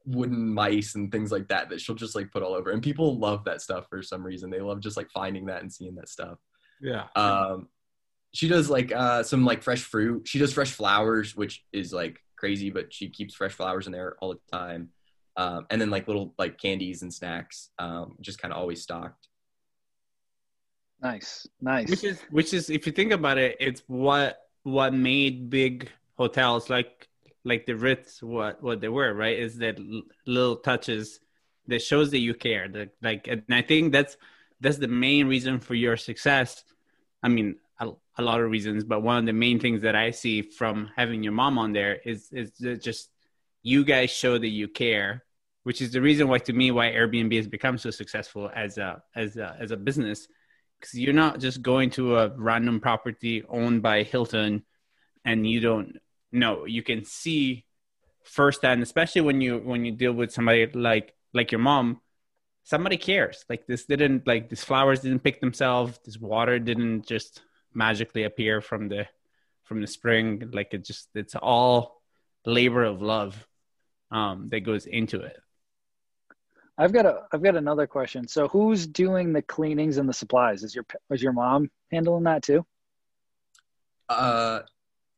wooden 0.07 0.53
mice 0.53 0.95
and 0.95 1.11
things 1.11 1.33
like 1.33 1.49
that 1.49 1.69
that 1.69 1.81
she'll 1.81 1.95
just 1.95 2.15
like 2.15 2.31
put 2.31 2.43
all 2.43 2.55
over. 2.55 2.71
And 2.71 2.83
people 2.83 3.19
love 3.19 3.45
that 3.45 3.61
stuff 3.61 3.87
for 3.89 4.03
some 4.03 4.25
reason. 4.25 4.51
They 4.51 4.61
love 4.61 4.81
just 4.81 4.97
like 4.97 5.11
finding 5.11 5.47
that 5.47 5.63
and 5.63 5.73
seeing 5.73 5.97
that 5.97 6.09
stuff. 6.09 6.39
Yeah. 6.81 7.05
Um, 7.17 7.69
she 8.33 8.49
does 8.49 8.71
like 8.71 8.93
uh, 8.93 9.23
some 9.23 9.45
like 9.45 9.63
fresh 9.63 9.83
fruit. 9.83 10.29
She 10.29 10.39
does 10.39 10.53
fresh 10.53 10.71
flowers, 10.71 11.35
which 11.35 11.65
is 11.73 11.93
like 11.93 12.21
crazy, 12.37 12.71
but 12.71 12.93
she 12.93 13.09
keeps 13.09 13.35
fresh 13.35 13.53
flowers 13.53 13.87
in 13.87 13.93
there 13.93 14.17
all 14.21 14.35
the 14.35 14.57
time. 14.57 14.91
Um, 15.37 15.67
and 15.71 15.81
then 15.81 15.91
like 15.91 16.07
little 16.07 16.35
like 16.39 16.59
candies 16.59 17.03
and 17.03 17.13
snacks, 17.13 17.71
um, 17.79 18.17
just 18.21 18.39
kind 18.41 18.53
of 18.53 18.59
always 18.59 18.83
stocked. 18.83 19.29
Nice, 21.03 21.47
nice. 21.61 21.91
Which 21.91 22.05
is 22.05 22.21
which 22.31 22.55
is 22.55 22.71
if 22.71 22.87
you 22.87 22.93
think 22.93 23.13
about 23.13 23.39
it, 23.39 23.57
it's 23.61 23.83
what 23.87 24.39
what 24.63 24.95
made 24.95 25.51
big 25.51 25.91
hotels 26.17 26.71
like 26.71 27.09
like 27.45 27.67
the 27.67 27.75
Ritz 27.75 28.23
what 28.23 28.63
what 28.63 28.81
they 28.81 28.89
were, 28.89 29.13
right? 29.15 29.39
Is 29.39 29.59
that 29.59 29.79
l- 29.79 30.03
little 30.27 30.57
touches 30.57 31.21
that 31.69 31.83
shows 31.83 32.11
that 32.11 32.19
you 32.19 32.35
care. 32.35 32.69
That 32.69 32.91
like, 33.03 33.29
and 33.29 33.43
I 33.51 33.63
think 33.63 33.93
that's 33.93 34.17
that's 34.61 34.79
the 34.79 34.89
main 34.89 35.27
reason 35.27 35.61
for 35.61 35.75
your 35.75 35.97
success. 35.97 36.65
I 37.23 37.29
mean, 37.29 37.57
a, 37.79 37.91
a 38.17 38.23
lot 38.23 38.41
of 38.41 38.51
reasons, 38.51 38.85
but 38.85 39.03
one 39.03 39.19
of 39.19 39.27
the 39.27 39.33
main 39.33 39.61
things 39.61 39.83
that 39.83 39.95
I 39.95 40.11
see 40.11 40.43
from 40.43 40.91
having 40.97 41.23
your 41.23 41.33
mom 41.33 41.59
on 41.59 41.73
there 41.73 42.01
is 42.05 42.31
is 42.33 42.53
just 42.83 43.11
you 43.63 43.85
guys 43.85 44.11
show 44.11 44.39
that 44.39 44.49
you 44.49 44.69
care, 44.69 45.25
which 45.65 45.83
is 45.83 45.93
the 45.93 46.01
reason 46.01 46.29
why 46.29 46.39
to 46.39 46.53
me 46.53 46.71
why 46.71 46.91
Airbnb 46.91 47.37
has 47.37 47.49
become 47.49 47.77
so 47.77 47.91
successful 47.91 48.51
as 48.55 48.79
a 48.79 49.03
as 49.15 49.37
a 49.37 49.57
as 49.61 49.73
a 49.73 49.77
business 49.77 50.27
because 50.79 50.95
you're 50.95 51.13
not 51.13 51.41
just 51.41 51.63
going 51.63 51.91
to 51.91 52.19
a 52.19 52.29
random 52.37 52.81
property 52.81 53.43
owned 53.49 53.83
by 53.83 54.03
Hilton 54.03 54.65
and 55.25 55.47
you 55.47 55.61
don't 55.61 55.99
know. 56.33 56.65
You 56.65 56.83
can 56.83 57.05
see 57.05 57.65
firsthand, 58.25 58.83
especially 58.83 59.23
when 59.23 59.41
you 59.41 59.59
when 59.59 59.85
you 59.85 59.93
deal 59.93 60.13
with 60.13 60.33
somebody 60.33 60.67
like 60.67 61.15
like 61.33 61.53
your 61.53 61.61
mom. 61.61 62.01
Somebody 62.65 62.97
cares. 62.97 63.45
Like 63.49 63.67
this 63.67 63.85
didn't 63.85 64.27
like 64.27 64.49
these 64.49 64.65
flowers 64.65 65.01
didn't 65.01 65.23
pick 65.23 65.41
themselves. 65.41 65.99
This 66.05 66.19
water 66.19 66.59
didn't 66.59 67.07
just 67.07 67.43
magically 67.73 68.25
appear 68.25 68.61
from 68.61 68.89
the 68.89 69.07
from 69.65 69.81
the 69.81 69.87
spring. 69.87 70.51
Like 70.53 70.75
it 70.75 70.85
just 70.85 71.09
it's 71.15 71.35
all 71.35 72.03
labor 72.45 72.85
of 72.85 73.03
love 73.03 73.47
um, 74.11 74.49
that 74.49 74.61
goes 74.61 74.87
into 74.87 75.21
it. 75.21 75.37
I've 76.79 76.93
got 76.93 77.07
a 77.07 77.23
I've 77.33 77.43
got 77.43 77.57
another 77.57 77.87
question. 77.87 78.29
So 78.29 78.49
who's 78.49 78.87
doing 78.87 79.33
the 79.33 79.43
cleanings 79.43 79.97
and 79.97 80.09
the 80.09 80.13
supplies? 80.13 80.63
Is 80.63 80.75
your 80.75 80.85
is 81.11 81.23
your 81.23 81.33
mom 81.33 81.71
handling 81.91 82.25
that 82.25 82.43
too? 82.43 82.67
Uh, 84.09 84.61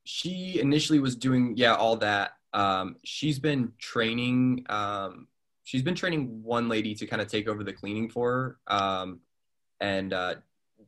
she 0.04 0.60
initially 0.60 1.00
was 1.00 1.16
doing 1.16 1.54
yeah 1.56 1.74
all 1.74 1.96
that. 1.96 2.32
Um, 2.52 2.96
she's 3.04 3.38
been 3.38 3.72
training. 3.78 4.64
Um, 4.68 5.26
she's 5.64 5.82
been 5.82 5.94
training 5.94 6.42
one 6.42 6.68
lady 6.68 6.94
to 6.94 7.06
kind 7.06 7.20
of 7.20 7.28
take 7.28 7.48
over 7.48 7.64
the 7.64 7.72
cleaning 7.72 8.08
for 8.08 8.58
her. 8.68 8.74
Um, 8.74 9.20
and 9.80 10.12
uh, 10.12 10.36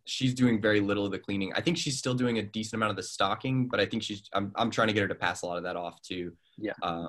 she's 0.05 0.35
doing 0.35 0.61
very 0.61 0.81
little 0.81 1.05
of 1.05 1.13
the 1.13 1.19
cleaning. 1.19 1.53
I 1.55 1.61
think 1.61 1.77
she's 1.77 1.99
still 1.99 2.15
doing 2.15 2.39
a 2.39 2.43
decent 2.43 2.75
amount 2.75 2.91
of 2.91 2.97
the 2.97 3.03
stocking, 3.03 3.67
but 3.67 3.81
I 3.81 3.87
think 3.87 4.03
she's 4.03 4.23
I'm 4.33 4.53
I'm 4.55 4.71
trying 4.71 4.89
to 4.89 4.95
get 4.95 5.03
her 5.03 5.09
to 5.09 5.15
pass 5.15 5.43
a 5.43 5.47
lot 5.47 5.59
of 5.59 5.65
that 5.65 5.77
off 5.77 6.01
too. 6.03 6.33
Yeah. 6.57 6.73
Um, 6.83 7.09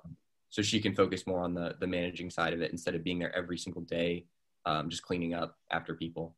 so 0.51 0.61
she 0.61 0.79
can 0.79 0.93
focus 0.93 1.25
more 1.25 1.41
on 1.41 1.55
the 1.55 1.75
the 1.79 1.87
managing 1.87 2.29
side 2.29 2.53
of 2.53 2.61
it 2.61 2.71
instead 2.71 2.93
of 2.93 3.03
being 3.03 3.17
there 3.17 3.35
every 3.35 3.57
single 3.57 3.81
day, 3.81 4.25
um, 4.65 4.89
just 4.89 5.01
cleaning 5.01 5.33
up 5.33 5.57
after 5.71 5.95
people. 5.95 6.35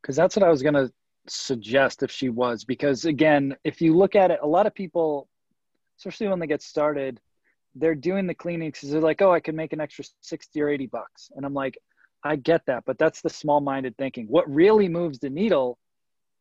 Because 0.00 0.16
that's 0.16 0.36
what 0.36 0.44
I 0.44 0.48
was 0.48 0.62
gonna 0.62 0.90
suggest 1.26 2.02
if 2.02 2.10
she 2.10 2.30
was. 2.30 2.64
Because 2.64 3.04
again, 3.04 3.54
if 3.64 3.82
you 3.82 3.94
look 3.94 4.16
at 4.16 4.30
it, 4.30 4.38
a 4.42 4.46
lot 4.46 4.66
of 4.66 4.74
people, 4.74 5.28
especially 5.98 6.28
when 6.28 6.38
they 6.38 6.46
get 6.46 6.62
started, 6.62 7.20
they're 7.74 7.96
doing 7.96 8.26
the 8.26 8.34
cleaning 8.34 8.70
because 8.70 8.90
they're 8.90 9.00
like, 9.00 9.20
oh, 9.20 9.32
I 9.32 9.40
can 9.40 9.56
make 9.56 9.72
an 9.72 9.80
extra 9.80 10.04
sixty 10.22 10.62
or 10.62 10.68
eighty 10.68 10.86
bucks, 10.86 11.30
and 11.34 11.44
I'm 11.44 11.54
like, 11.54 11.76
I 12.22 12.36
get 12.36 12.64
that, 12.66 12.84
but 12.86 12.96
that's 12.96 13.20
the 13.20 13.30
small-minded 13.30 13.96
thinking. 13.98 14.26
What 14.28 14.48
really 14.52 14.88
moves 14.88 15.18
the 15.18 15.30
needle 15.30 15.78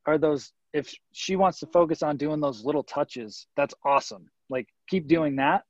are 0.06 0.18
those. 0.18 0.54
If 0.74 0.94
she 1.14 1.36
wants 1.36 1.60
to 1.62 1.68
focus 1.68 2.04
on 2.04 2.18
doing 2.18 2.40
those 2.42 2.64
little 2.64 2.84
touches, 2.84 3.48
that's 3.56 3.74
awesome. 3.84 4.30
Like 4.50 4.68
keep 4.88 5.08
doing 5.08 5.38
that 5.38 5.64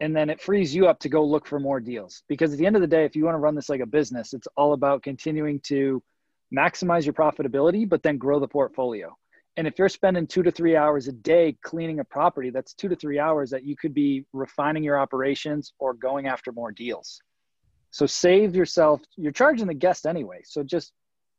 and 0.00 0.14
then 0.14 0.30
it 0.30 0.40
frees 0.40 0.74
you 0.74 0.86
up 0.86 0.98
to 1.00 1.08
go 1.08 1.24
look 1.24 1.46
for 1.46 1.60
more 1.60 1.80
deals. 1.80 2.22
Because 2.28 2.52
at 2.52 2.58
the 2.58 2.66
end 2.66 2.76
of 2.76 2.82
the 2.82 2.88
day 2.88 3.04
if 3.04 3.14
you 3.14 3.24
want 3.24 3.34
to 3.34 3.40
run 3.40 3.54
this 3.54 3.68
like 3.68 3.80
a 3.80 3.86
business 3.86 4.32
it's 4.32 4.48
all 4.56 4.72
about 4.72 5.02
continuing 5.02 5.60
to 5.60 6.02
maximize 6.54 7.04
your 7.04 7.14
profitability 7.14 7.88
but 7.88 8.02
then 8.02 8.18
grow 8.18 8.40
the 8.40 8.48
portfolio. 8.48 9.14
And 9.56 9.68
if 9.68 9.78
you're 9.78 9.88
spending 9.88 10.26
two 10.26 10.42
to 10.42 10.50
three 10.50 10.76
hours 10.76 11.06
a 11.06 11.12
day 11.12 11.56
cleaning 11.62 12.00
a 12.00 12.04
property 12.04 12.50
that's 12.50 12.74
two 12.74 12.88
to 12.88 12.96
three 12.96 13.20
hours 13.20 13.50
that 13.50 13.64
you 13.64 13.76
could 13.76 13.94
be 13.94 14.24
refining 14.32 14.82
your 14.82 14.98
operations 14.98 15.72
or 15.78 15.94
going 15.94 16.26
after 16.26 16.50
more 16.50 16.72
deals. 16.72 17.20
So 17.90 18.06
save 18.06 18.56
yourself 18.56 19.00
you're 19.16 19.32
charging 19.32 19.68
the 19.68 19.74
guest 19.74 20.06
anyway 20.06 20.40
so 20.44 20.64
just 20.64 20.92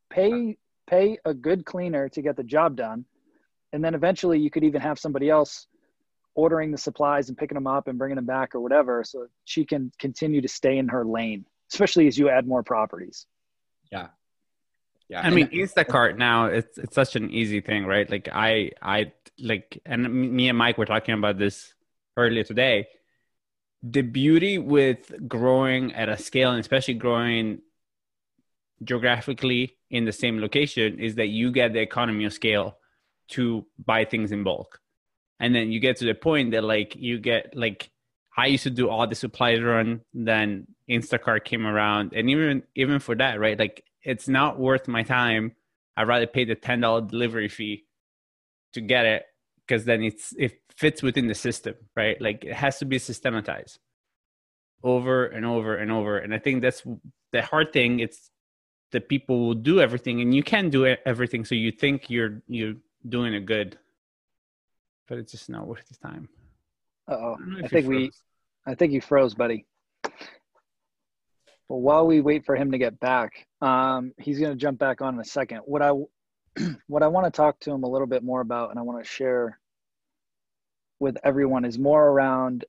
pay 0.09 0.57
pay 0.87 1.17
a 1.25 1.33
good 1.33 1.65
cleaner 1.65 2.07
to 2.09 2.21
get 2.21 2.37
the 2.37 2.43
job 2.43 2.77
done 2.77 3.05
and 3.73 3.83
then 3.83 3.95
eventually 3.95 4.39
you 4.39 4.49
could 4.49 4.63
even 4.63 4.79
have 4.79 4.97
somebody 4.97 5.29
else 5.29 5.67
ordering 6.35 6.71
the 6.71 6.77
supplies 6.77 7.29
and 7.29 7.37
picking 7.37 7.55
them 7.55 7.67
up 7.67 7.87
and 7.87 7.97
bringing 7.97 8.17
them 8.17 8.25
back 8.25 8.53
or 8.53 8.59
whatever 8.59 9.03
so 9.03 9.27
she 9.45 9.65
can 9.65 9.91
continue 9.99 10.41
to 10.41 10.47
stay 10.47 10.77
in 10.77 10.87
her 10.87 11.05
lane 11.05 11.45
especially 11.71 12.07
as 12.07 12.17
you 12.17 12.29
add 12.29 12.47
more 12.47 12.63
properties. 12.63 13.25
Yeah. 13.91 14.07
Yeah 15.09 15.21
i 15.21 15.29
mean 15.29 15.49
instacart 15.49 16.17
now 16.17 16.47
it's 16.47 16.79
it's 16.79 16.95
such 16.95 17.15
an 17.15 17.29
easy 17.29 17.61
thing 17.61 17.85
right? 17.85 18.09
Like 18.09 18.27
i 18.33 18.71
i 18.81 19.11
like 19.37 19.79
and 19.85 20.01
me 20.11 20.49
and 20.49 20.57
mike 20.57 20.79
were 20.79 20.87
talking 20.87 21.13
about 21.13 21.37
this 21.37 21.75
earlier 22.17 22.43
today. 22.43 22.87
The 23.83 24.01
beauty 24.01 24.57
with 24.57 25.13
growing 25.27 25.93
at 25.93 26.09
a 26.09 26.17
scale 26.17 26.51
and 26.51 26.59
especially 26.59 26.95
growing 26.95 27.61
geographically 28.83 29.77
in 29.91 30.05
the 30.05 30.11
same 30.11 30.41
location 30.41 30.99
is 30.99 31.15
that 31.15 31.27
you 31.27 31.51
get 31.51 31.73
the 31.73 31.81
economy 31.81 32.25
of 32.25 32.33
scale 32.33 32.77
to 33.27 33.65
buy 33.77 34.05
things 34.05 34.31
in 34.31 34.43
bulk 34.43 34.81
and 35.39 35.53
then 35.53 35.71
you 35.71 35.79
get 35.79 35.97
to 35.97 36.05
the 36.05 36.13
point 36.13 36.51
that 36.51 36.63
like 36.63 36.95
you 36.95 37.19
get 37.19 37.55
like 37.55 37.89
I 38.37 38.47
used 38.47 38.63
to 38.63 38.69
do 38.69 38.89
all 38.89 39.07
the 39.07 39.15
supplies 39.15 39.61
run, 39.61 40.01
then 40.13 40.67
Instacart 40.89 41.45
came 41.45 41.65
around, 41.65 42.13
and 42.13 42.29
even 42.29 42.63
even 42.75 42.99
for 42.99 43.15
that, 43.15 43.39
right? 43.39 43.57
Like 43.57 43.83
it's 44.03 44.27
not 44.27 44.59
worth 44.59 44.87
my 44.87 45.03
time. 45.03 45.53
I'd 45.97 46.07
rather 46.07 46.27
pay 46.27 46.45
the 46.45 46.55
ten 46.55 46.81
dollar 46.81 47.01
delivery 47.01 47.47
fee 47.49 47.85
to 48.73 48.81
get 48.81 49.05
it 49.05 49.23
because 49.65 49.85
then 49.85 50.03
it's 50.03 50.33
it 50.37 50.59
fits 50.75 51.01
within 51.01 51.27
the 51.27 51.35
system, 51.35 51.75
right? 51.95 52.19
Like 52.21 52.43
it 52.43 52.53
has 52.53 52.79
to 52.79 52.85
be 52.85 52.99
systematized 52.99 53.79
over 54.83 55.25
and 55.25 55.45
over 55.45 55.75
and 55.75 55.91
over. 55.91 56.17
And 56.17 56.33
I 56.33 56.39
think 56.39 56.61
that's 56.61 56.83
the 57.31 57.41
hard 57.41 57.73
thing. 57.73 57.99
It's 57.99 58.29
that 58.91 59.09
people 59.09 59.39
will 59.39 59.55
do 59.55 59.79
everything, 59.79 60.21
and 60.21 60.33
you 60.35 60.43
can 60.43 60.69
do 60.69 60.85
everything, 61.05 61.45
so 61.45 61.55
you 61.55 61.71
think 61.71 62.09
you're 62.09 62.41
you're 62.47 62.75
doing 63.07 63.35
a 63.35 63.41
good 63.41 63.77
but 65.07 65.17
it's 65.17 65.31
just 65.31 65.49
not 65.49 65.67
worth 65.67 65.87
the 65.87 66.07
time. 66.07 66.29
oh 67.07 67.35
I, 67.61 67.65
I 67.65 67.67
think 67.67 67.87
we, 67.87 68.11
I 68.65 68.75
think 68.75 68.93
you 68.93 69.01
froze, 69.01 69.33
buddy. 69.33 69.65
But 71.67 71.77
while 71.77 72.05
we 72.05 72.21
wait 72.21 72.45
for 72.45 72.55
him 72.55 72.71
to 72.71 72.77
get 72.77 72.99
back, 72.99 73.47
um, 73.61 74.13
he's 74.19 74.39
going 74.39 74.51
to 74.51 74.57
jump 74.57 74.77
back 74.77 75.01
on 75.01 75.15
in 75.15 75.19
a 75.19 75.25
second. 75.25 75.61
What 75.65 75.81
I, 75.81 75.91
what 76.87 77.03
I 77.03 77.07
want 77.07 77.25
to 77.25 77.35
talk 77.35 77.59
to 77.61 77.71
him 77.71 77.83
a 77.83 77.89
little 77.89 78.07
bit 78.07 78.23
more 78.23 78.41
about, 78.41 78.69
and 78.69 78.79
I 78.79 78.83
want 78.83 79.03
to 79.03 79.09
share 79.09 79.59
with 80.99 81.17
everyone, 81.23 81.65
is 81.65 81.79
more 81.79 82.07
around 82.07 82.65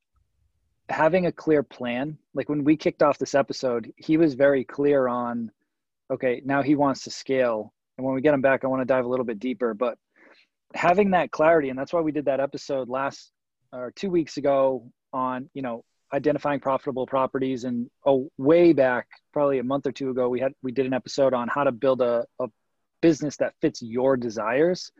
having 0.88 1.26
a 1.26 1.32
clear 1.32 1.62
plan. 1.62 2.16
Like 2.34 2.48
when 2.48 2.64
we 2.64 2.76
kicked 2.76 3.02
off 3.02 3.18
this 3.18 3.34
episode, 3.34 3.92
he 3.96 4.16
was 4.16 4.34
very 4.34 4.64
clear 4.64 5.08
on, 5.08 5.50
okay, 6.10 6.40
now 6.44 6.62
he 6.62 6.74
wants 6.74 7.04
to 7.04 7.10
scale. 7.10 7.74
And 7.98 8.06
when 8.06 8.14
we 8.14 8.22
get 8.22 8.34
him 8.34 8.42
back, 8.42 8.64
I 8.64 8.68
want 8.68 8.80
to 8.80 8.86
dive 8.86 9.04
a 9.04 9.08
little 9.08 9.24
bit 9.24 9.38
deeper. 9.38 9.74
But 9.74 9.98
having 10.76 11.10
that 11.10 11.30
clarity 11.30 11.70
and 11.70 11.78
that's 11.78 11.92
why 11.92 12.00
we 12.00 12.12
did 12.12 12.24
that 12.26 12.40
episode 12.40 12.88
last 12.88 13.32
or 13.72 13.92
two 13.96 14.10
weeks 14.10 14.36
ago 14.36 14.90
on 15.12 15.48
you 15.54 15.62
know 15.62 15.84
identifying 16.14 16.60
profitable 16.60 17.06
properties. 17.06 17.64
And 17.64 17.90
oh 18.06 18.30
way 18.38 18.72
back 18.72 19.06
probably 19.32 19.58
a 19.58 19.64
month 19.64 19.86
or 19.86 19.92
two 19.92 20.10
ago 20.10 20.28
we 20.28 20.40
had 20.40 20.52
we 20.62 20.72
did 20.72 20.86
an 20.86 20.94
episode 20.94 21.34
on 21.34 21.48
how 21.48 21.64
to 21.64 21.72
build 21.72 22.00
a, 22.00 22.24
a 22.40 22.46
business 23.02 23.36
that 23.38 23.54
fits 23.60 23.82
your 23.82 24.16
desires. 24.16 24.90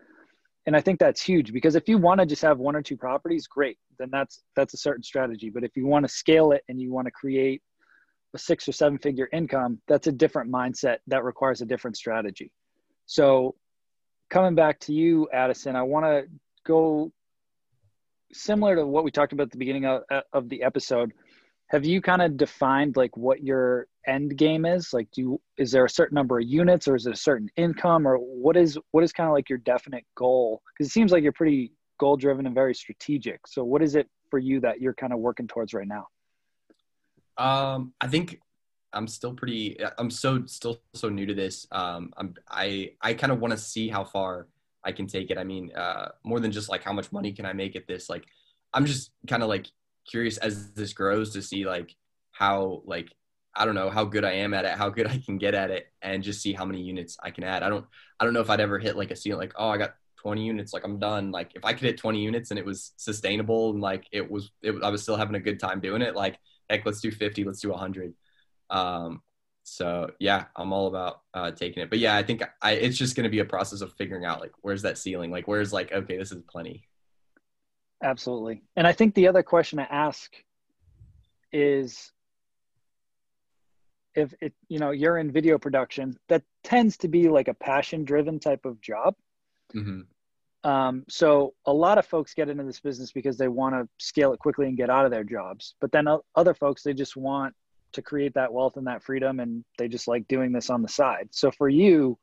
And 0.66 0.76
i 0.76 0.80
think 0.80 0.98
that's 0.98 1.22
huge 1.22 1.52
because 1.52 1.76
if 1.76 1.88
you 1.88 1.96
want 1.98 2.20
to 2.20 2.26
just 2.26 2.42
have 2.42 2.58
one 2.58 2.74
or 2.74 2.82
two 2.82 2.96
properties 2.96 3.46
great 3.46 3.78
then 3.98 4.08
that's 4.10 4.42
that's 4.56 4.74
a 4.74 4.78
certain 4.78 5.02
strategy. 5.02 5.50
But 5.50 5.64
if 5.64 5.76
you 5.76 5.86
want 5.86 6.04
to 6.06 6.12
scale 6.12 6.52
it 6.52 6.62
and 6.68 6.80
you 6.80 6.92
want 6.92 7.06
to 7.06 7.12
create 7.12 7.62
a 8.34 8.38
six 8.38 8.68
or 8.68 8.72
seven 8.72 8.98
figure 8.98 9.28
income 9.32 9.80
that's 9.86 10.08
a 10.08 10.12
different 10.12 10.50
mindset 10.50 10.98
that 11.06 11.24
requires 11.24 11.60
a 11.62 11.66
different 11.66 11.96
strategy. 11.96 12.50
So 13.06 13.54
coming 14.30 14.54
back 14.54 14.80
to 14.80 14.92
you, 14.92 15.28
Addison, 15.32 15.76
I 15.76 15.82
want 15.82 16.06
to 16.06 16.26
go 16.64 17.12
similar 18.32 18.76
to 18.76 18.86
what 18.86 19.04
we 19.04 19.10
talked 19.10 19.32
about 19.32 19.44
at 19.44 19.50
the 19.52 19.58
beginning 19.58 19.86
of, 19.86 20.02
of 20.32 20.48
the 20.48 20.62
episode. 20.62 21.12
Have 21.68 21.84
you 21.84 22.00
kind 22.00 22.22
of 22.22 22.36
defined 22.36 22.96
like 22.96 23.16
what 23.16 23.42
your 23.42 23.88
end 24.06 24.36
game 24.36 24.64
is? 24.64 24.92
Like, 24.92 25.10
do 25.10 25.20
you, 25.20 25.40
is 25.58 25.72
there 25.72 25.84
a 25.84 25.90
certain 25.90 26.14
number 26.14 26.38
of 26.38 26.46
units, 26.46 26.86
or 26.86 26.94
is 26.94 27.06
it 27.06 27.12
a 27.12 27.16
certain 27.16 27.48
income, 27.56 28.06
or 28.06 28.18
what 28.18 28.56
is 28.56 28.78
what 28.92 29.02
is 29.02 29.12
kind 29.12 29.28
of 29.28 29.34
like 29.34 29.48
your 29.48 29.58
definite 29.58 30.04
goal? 30.16 30.62
Because 30.72 30.88
it 30.88 30.92
seems 30.92 31.10
like 31.10 31.24
you're 31.24 31.32
pretty 31.32 31.72
goal 31.98 32.16
driven 32.16 32.46
and 32.46 32.54
very 32.54 32.74
strategic. 32.74 33.40
So, 33.48 33.64
what 33.64 33.82
is 33.82 33.96
it 33.96 34.08
for 34.30 34.38
you 34.38 34.60
that 34.60 34.80
you're 34.80 34.94
kind 34.94 35.12
of 35.12 35.18
working 35.18 35.48
towards 35.48 35.74
right 35.74 35.88
now? 35.88 36.06
Um, 37.36 37.92
I 38.00 38.06
think 38.06 38.40
I'm 38.92 39.06
still 39.08 39.34
pretty. 39.34 39.78
I'm 39.98 40.10
so 40.10 40.44
still 40.46 40.80
so 40.94 41.08
new 41.08 41.26
to 41.26 41.34
this. 41.34 41.66
Um, 41.70 42.12
I'm 42.16 42.34
I 42.48 42.92
I 43.00 43.14
kind 43.14 43.32
of 43.32 43.40
want 43.40 43.52
to 43.52 43.58
see 43.58 43.88
how 43.88 44.04
far 44.04 44.48
I 44.84 44.92
can 44.92 45.06
take 45.06 45.30
it. 45.30 45.38
I 45.38 45.44
mean, 45.44 45.72
uh, 45.74 46.10
more 46.24 46.40
than 46.40 46.52
just 46.52 46.68
like 46.68 46.82
how 46.82 46.92
much 46.92 47.12
money 47.12 47.32
can 47.32 47.44
I 47.46 47.52
make 47.52 47.76
at 47.76 47.86
this. 47.86 48.08
Like, 48.08 48.24
I'm 48.72 48.86
just 48.86 49.10
kind 49.26 49.42
of 49.42 49.48
like 49.48 49.66
curious 50.08 50.38
as 50.38 50.72
this 50.72 50.92
grows 50.92 51.32
to 51.32 51.42
see 51.42 51.66
like 51.66 51.94
how 52.32 52.82
like 52.86 53.08
I 53.54 53.64
don't 53.64 53.74
know 53.74 53.90
how 53.90 54.04
good 54.04 54.24
I 54.24 54.32
am 54.32 54.54
at 54.54 54.64
it, 54.64 54.72
how 54.72 54.88
good 54.90 55.06
I 55.06 55.18
can 55.18 55.38
get 55.38 55.54
at 55.54 55.70
it, 55.70 55.88
and 56.02 56.22
just 56.22 56.42
see 56.42 56.52
how 56.52 56.64
many 56.64 56.82
units 56.82 57.16
I 57.22 57.30
can 57.30 57.44
add. 57.44 57.62
I 57.62 57.68
don't 57.68 57.84
I 58.20 58.24
don't 58.24 58.34
know 58.34 58.40
if 58.40 58.50
I'd 58.50 58.60
ever 58.60 58.78
hit 58.78 58.96
like 58.96 59.10
a 59.10 59.16
ceiling 59.16 59.40
like 59.40 59.54
oh 59.56 59.68
I 59.68 59.78
got 59.78 59.94
20 60.16 60.44
units 60.44 60.72
like 60.72 60.84
I'm 60.84 60.98
done. 60.98 61.30
Like 61.30 61.52
if 61.54 61.64
I 61.64 61.72
could 61.72 61.82
hit 61.82 61.98
20 61.98 62.22
units 62.22 62.50
and 62.50 62.58
it 62.58 62.64
was 62.64 62.92
sustainable 62.96 63.70
and 63.70 63.80
like 63.80 64.06
it 64.12 64.30
was 64.30 64.50
it, 64.62 64.74
I 64.82 64.90
was 64.90 65.02
still 65.02 65.16
having 65.16 65.36
a 65.36 65.40
good 65.40 65.60
time 65.60 65.80
doing 65.80 66.02
it. 66.02 66.14
Like 66.14 66.38
heck, 66.68 66.84
let's 66.86 67.00
do 67.00 67.10
50, 67.10 67.44
let's 67.44 67.60
do 67.60 67.70
100. 67.70 68.14
Um, 68.70 69.22
so 69.62 70.10
yeah, 70.20 70.44
I'm 70.54 70.72
all 70.72 70.86
about 70.86 71.22
uh, 71.34 71.50
taking 71.50 71.82
it. 71.82 71.90
But 71.90 71.98
yeah, 71.98 72.16
I 72.16 72.22
think 72.22 72.42
I, 72.62 72.72
it's 72.72 72.96
just 72.96 73.16
going 73.16 73.24
to 73.24 73.30
be 73.30 73.40
a 73.40 73.44
process 73.44 73.80
of 73.80 73.92
figuring 73.94 74.24
out 74.24 74.40
like 74.40 74.52
where's 74.62 74.82
that 74.82 74.98
ceiling, 74.98 75.30
like 75.30 75.48
where's 75.48 75.72
like 75.72 75.92
okay, 75.92 76.16
this 76.16 76.32
is 76.32 76.42
plenty. 76.48 76.88
Absolutely, 78.02 78.62
and 78.76 78.86
I 78.86 78.92
think 78.92 79.14
the 79.14 79.28
other 79.28 79.42
question 79.42 79.78
to 79.78 79.92
ask 79.92 80.32
is 81.52 82.12
if 84.16 84.34
it 84.40 84.52
you 84.68 84.78
know 84.78 84.90
you're 84.90 85.18
in 85.18 85.30
video 85.30 85.58
production 85.58 86.18
that 86.28 86.42
tends 86.64 86.96
to 86.96 87.08
be 87.08 87.28
like 87.28 87.48
a 87.48 87.54
passion 87.54 88.04
driven 88.04 88.40
type 88.40 88.64
of 88.64 88.80
job 88.80 89.14
mm-hmm. 89.74 90.00
um, 90.68 91.04
so 91.08 91.54
a 91.66 91.72
lot 91.72 91.98
of 91.98 92.06
folks 92.06 92.34
get 92.34 92.48
into 92.48 92.64
this 92.64 92.80
business 92.80 93.12
because 93.12 93.36
they 93.36 93.48
want 93.48 93.74
to 93.74 93.88
scale 93.98 94.32
it 94.32 94.38
quickly 94.38 94.66
and 94.66 94.76
get 94.76 94.90
out 94.90 95.04
of 95.04 95.10
their 95.10 95.22
jobs 95.22 95.74
but 95.80 95.92
then 95.92 96.08
other 96.34 96.54
folks 96.54 96.82
they 96.82 96.94
just 96.94 97.16
want 97.16 97.54
to 97.96 98.02
create 98.02 98.34
that 98.34 98.52
wealth 98.52 98.76
and 98.76 98.86
that 98.86 99.02
freedom 99.02 99.40
and 99.40 99.64
they 99.78 99.88
just 99.88 100.08
like 100.08 100.26
doing 100.28 100.52
this 100.52 100.70
on 100.70 100.82
the 100.82 100.88
side. 100.88 101.28
So 101.32 101.50
for 101.50 101.68
you 101.68 102.18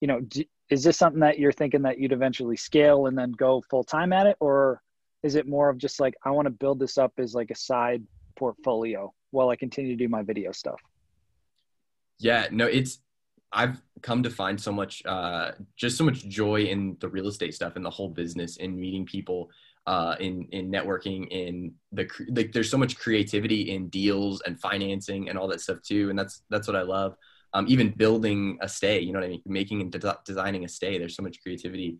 you 0.00 0.08
know 0.08 0.20
do, 0.20 0.44
is 0.70 0.84
this 0.84 0.98
something 0.98 1.20
that 1.20 1.38
you're 1.38 1.52
thinking 1.52 1.82
that 1.82 1.98
you'd 1.98 2.12
eventually 2.12 2.56
scale 2.56 3.06
and 3.06 3.16
then 3.16 3.32
go 3.32 3.62
full 3.70 3.84
time 3.84 4.12
at 4.12 4.26
it? 4.26 4.36
Or 4.40 4.82
is 5.22 5.34
it 5.34 5.46
more 5.46 5.68
of 5.68 5.78
just 5.78 6.00
like 6.00 6.14
i 6.24 6.30
want 6.30 6.46
to 6.46 6.50
build 6.50 6.78
this 6.78 6.98
up 6.98 7.12
as 7.18 7.34
like 7.34 7.50
a 7.50 7.56
side 7.56 8.02
portfolio 8.36 9.12
while 9.30 9.48
i 9.48 9.56
continue 9.56 9.96
to 9.96 10.04
do 10.04 10.08
my 10.08 10.22
video 10.22 10.52
stuff? 10.52 10.80
Yeah 12.18 12.48
no 12.50 12.66
it's 12.66 13.00
i've 13.52 13.80
come 14.02 14.22
to 14.22 14.30
find 14.30 14.60
so 14.60 14.70
much 14.70 15.02
uh 15.06 15.52
just 15.76 15.96
so 15.96 16.04
much 16.04 16.28
joy 16.28 16.62
in 16.62 16.96
the 17.00 17.08
real 17.08 17.28
estate 17.28 17.54
stuff 17.54 17.76
and 17.76 17.84
the 17.84 17.90
whole 17.90 18.08
business 18.08 18.56
in 18.56 18.78
meeting 18.78 19.04
people 19.04 19.50
uh, 19.88 20.16
in 20.20 20.46
in 20.52 20.70
networking, 20.70 21.26
in 21.28 21.72
the 21.92 22.06
like. 22.28 22.52
There's 22.52 22.70
so 22.70 22.76
much 22.76 22.98
creativity 22.98 23.70
in 23.70 23.88
deals 23.88 24.42
and 24.42 24.60
financing 24.60 25.30
and 25.30 25.38
all 25.38 25.48
that 25.48 25.62
stuff 25.62 25.80
too, 25.80 26.10
and 26.10 26.18
that's 26.18 26.42
that's 26.50 26.66
what 26.66 26.76
I 26.76 26.82
love. 26.82 27.16
Um, 27.54 27.64
even 27.68 27.88
building 27.96 28.58
a 28.60 28.68
stay, 28.68 29.00
you 29.00 29.14
know 29.14 29.20
what 29.20 29.24
I 29.24 29.30
mean, 29.30 29.42
making 29.46 29.80
and 29.80 29.90
de- 29.90 30.18
designing 30.26 30.66
a 30.66 30.68
stay. 30.68 30.98
There's 30.98 31.16
so 31.16 31.22
much 31.22 31.40
creativity, 31.42 31.96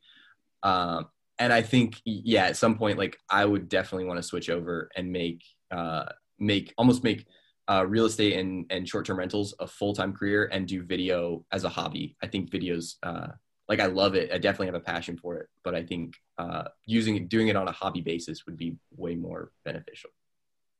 um, 0.62 1.06
and 1.38 1.50
I 1.50 1.62
think 1.62 2.02
yeah, 2.04 2.44
at 2.44 2.58
some 2.58 2.76
point, 2.76 2.98
like 2.98 3.18
I 3.30 3.46
would 3.46 3.70
definitely 3.70 4.04
want 4.04 4.18
to 4.18 4.22
switch 4.22 4.50
over 4.50 4.90
and 4.94 5.10
make 5.10 5.42
uh, 5.70 6.04
make 6.38 6.74
almost 6.76 7.02
make 7.02 7.24
uh, 7.68 7.84
real 7.86 8.06
estate 8.06 8.38
and, 8.38 8.66
and 8.70 8.88
short-term 8.88 9.18
rentals 9.18 9.54
a 9.60 9.66
full-time 9.66 10.12
career 10.12 10.48
and 10.52 10.66
do 10.66 10.82
video 10.82 11.44
as 11.52 11.64
a 11.64 11.68
hobby. 11.68 12.16
I 12.22 12.26
think 12.26 12.50
videos 12.50 12.94
uh, 13.02 13.28
like 13.68 13.80
I 13.80 13.86
love 13.86 14.14
it. 14.14 14.32
I 14.32 14.38
definitely 14.38 14.66
have 14.66 14.74
a 14.74 14.80
passion 14.80 15.16
for 15.16 15.36
it, 15.36 15.48
but 15.62 15.74
I 15.74 15.84
think 15.84 16.16
uh, 16.38 16.64
using 16.86 17.16
it, 17.16 17.28
doing 17.28 17.48
it 17.48 17.56
on 17.56 17.68
a 17.68 17.72
hobby 17.72 18.00
basis 18.00 18.46
would 18.46 18.56
be 18.56 18.76
way 18.96 19.14
more 19.14 19.52
beneficial. 19.64 20.10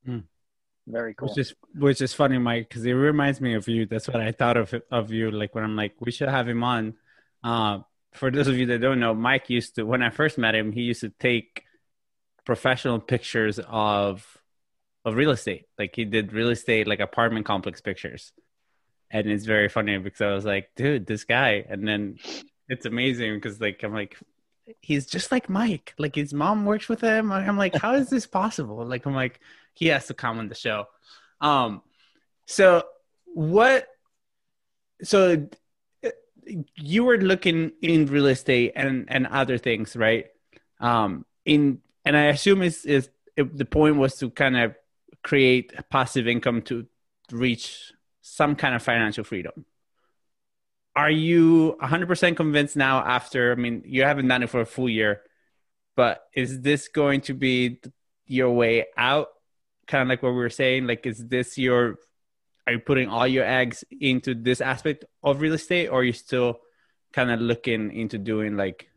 Mm. 0.07 0.25
Very 0.87 1.13
cool. 1.13 1.29
Which 1.29 1.39
is 1.39 1.55
which 1.75 2.01
is 2.01 2.15
funny, 2.15 2.39
Mike, 2.39 2.71
because 2.71 2.87
it 2.87 2.93
reminds 2.93 3.43
me 3.43 3.55
of 3.55 3.69
you. 3.69 3.85
That's 3.85 4.09
what 4.09 4.23
I 4.23 4.33
thought 4.33 4.57
of 4.57 4.75
of 4.91 5.13
you. 5.13 5.31
Like 5.31 5.55
when 5.55 5.65
I'm 5.65 5.77
like, 5.77 5.95
we 6.01 6.11
should 6.11 6.31
have 6.31 6.49
him 6.49 6.65
on. 6.65 6.95
Uh, 7.45 7.81
for 8.15 8.31
those 8.31 8.49
of 8.49 8.57
you 8.57 8.65
that 8.67 8.81
don't 8.81 8.99
know, 8.99 9.15
Mike 9.15 9.51
used 9.51 9.75
to 9.75 9.83
when 9.85 10.03
I 10.03 10.09
first 10.09 10.39
met 10.39 10.55
him, 10.55 10.73
he 10.73 10.81
used 10.81 11.03
to 11.03 11.11
take 11.21 11.65
professional 12.47 12.99
pictures 12.99 13.61
of 13.69 14.38
of 15.09 15.17
real 15.17 15.31
estate. 15.31 15.67
Like 15.79 15.95
he 15.95 16.05
did 16.05 16.33
real 16.33 16.51
estate, 16.51 16.87
like 16.87 17.01
apartment 17.01 17.47
complex 17.47 17.81
pictures. 17.81 18.33
And 19.11 19.27
it's 19.27 19.47
very 19.47 19.69
funny 19.69 19.97
because 19.99 20.21
I 20.21 20.33
was 20.33 20.45
like, 20.45 20.71
dude, 20.77 21.07
this 21.07 21.25
guy. 21.25 21.65
And 21.69 21.87
then 21.87 22.19
it's 22.69 22.87
amazing 22.87 23.35
because 23.35 23.61
like 23.61 23.83
I'm 23.83 23.95
like 23.95 24.17
he's 24.81 25.07
just 25.07 25.33
like 25.33 25.49
Mike. 25.49 25.95
Like 25.99 26.15
his 26.15 26.35
mom 26.35 26.65
works 26.65 26.89
with 26.89 27.01
him. 27.01 27.33
I'm 27.33 27.57
like, 27.57 27.75
how 27.75 27.95
is 27.95 28.11
this 28.11 28.27
possible? 28.27 28.85
Like 28.85 29.07
I'm 29.07 29.15
like, 29.15 29.41
he 29.75 29.87
has 29.89 30.07
to 30.07 30.15
come 30.15 30.39
on 30.39 30.49
the 30.49 30.55
show. 30.55 30.87
Um, 31.41 31.83
so 32.47 32.85
what? 33.27 33.87
So 35.03 35.49
you 36.77 37.05
were 37.05 37.19
looking 37.19 37.73
in 37.83 38.07
real 38.07 38.27
estate 38.27 38.73
and 38.75 39.07
and 39.09 39.27
other 39.27 39.59
things, 39.59 39.97
right? 39.97 40.27
Um, 40.81 41.25
in 41.45 41.81
and 42.05 42.17
I 42.17 42.25
assume 42.25 42.63
is 42.63 42.85
is 42.85 43.09
the 43.37 43.65
point 43.65 43.97
was 43.97 44.17
to 44.17 44.31
kind 44.31 44.57
of 44.57 44.75
create 45.23 45.73
passive 45.91 46.27
income 46.27 46.63
to 46.63 46.87
reach 47.33 47.93
some 48.21 48.57
kind 48.57 48.75
of 48.75 48.83
financial 48.83 49.25
freedom. 49.25 49.65
Are 50.97 51.11
you 51.11 51.77
100% 51.83 52.37
convinced 52.37 52.77
now 52.77 52.99
after 52.99 53.53
i 53.53 53.55
mean 53.55 53.83
you 53.87 54.03
haven't 54.03 54.27
done 54.27 54.43
it 54.43 54.51
for 54.51 54.61
a 54.61 54.67
full 54.67 54.89
year 54.89 55.23
but 55.99 56.23
is 56.33 56.61
this 56.61 56.87
going 56.87 57.23
to 57.23 57.35
be 57.35 57.81
your 58.29 58.53
way 58.53 58.87
out? 58.97 59.31
Kind 59.89 60.03
of 60.03 60.09
like 60.09 60.23
what 60.23 60.31
we 60.31 60.37
were 60.37 60.49
saying 60.49 60.87
like 60.87 61.05
is 61.07 61.27
this 61.27 61.59
your 61.59 61.97
are 62.69 62.75
you 62.75 62.79
putting 62.79 63.09
all 63.09 63.27
your 63.27 63.45
eggs 63.45 63.83
into 64.01 64.33
this 64.33 64.61
aspect 64.61 65.05
of 65.25 65.41
real 65.41 65.55
estate 65.55 65.89
or 65.89 65.99
are 66.01 66.05
you 66.05 66.13
still 66.13 66.61
kind 67.13 67.33
of 67.33 67.41
looking 67.41 67.91
into 67.91 68.17
doing 68.17 68.57
like 68.57 68.89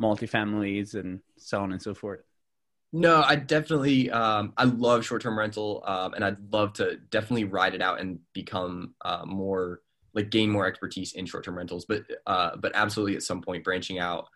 multifamilies 0.00 0.94
and 0.94 1.20
so 1.36 1.60
on 1.60 1.72
and 1.72 1.82
so 1.82 1.92
forth 1.92 2.20
no, 2.92 3.22
I 3.22 3.36
definitely 3.36 4.10
um, 4.10 4.52
I 4.56 4.64
love 4.64 5.04
short 5.04 5.22
term 5.22 5.38
rental, 5.38 5.82
um, 5.86 6.14
and 6.14 6.24
I'd 6.24 6.52
love 6.52 6.74
to 6.74 6.96
definitely 7.10 7.44
ride 7.44 7.74
it 7.74 7.82
out 7.82 8.00
and 8.00 8.20
become 8.32 8.94
uh, 9.04 9.24
more 9.24 9.80
like 10.14 10.30
gain 10.30 10.50
more 10.50 10.66
expertise 10.66 11.12
in 11.12 11.26
short-term 11.26 11.56
rentals 11.56 11.84
but 11.84 12.02
uh, 12.26 12.56
but 12.56 12.72
absolutely 12.74 13.16
at 13.16 13.22
some 13.22 13.40
point 13.40 13.64
branching 13.64 13.98
out 13.98 14.26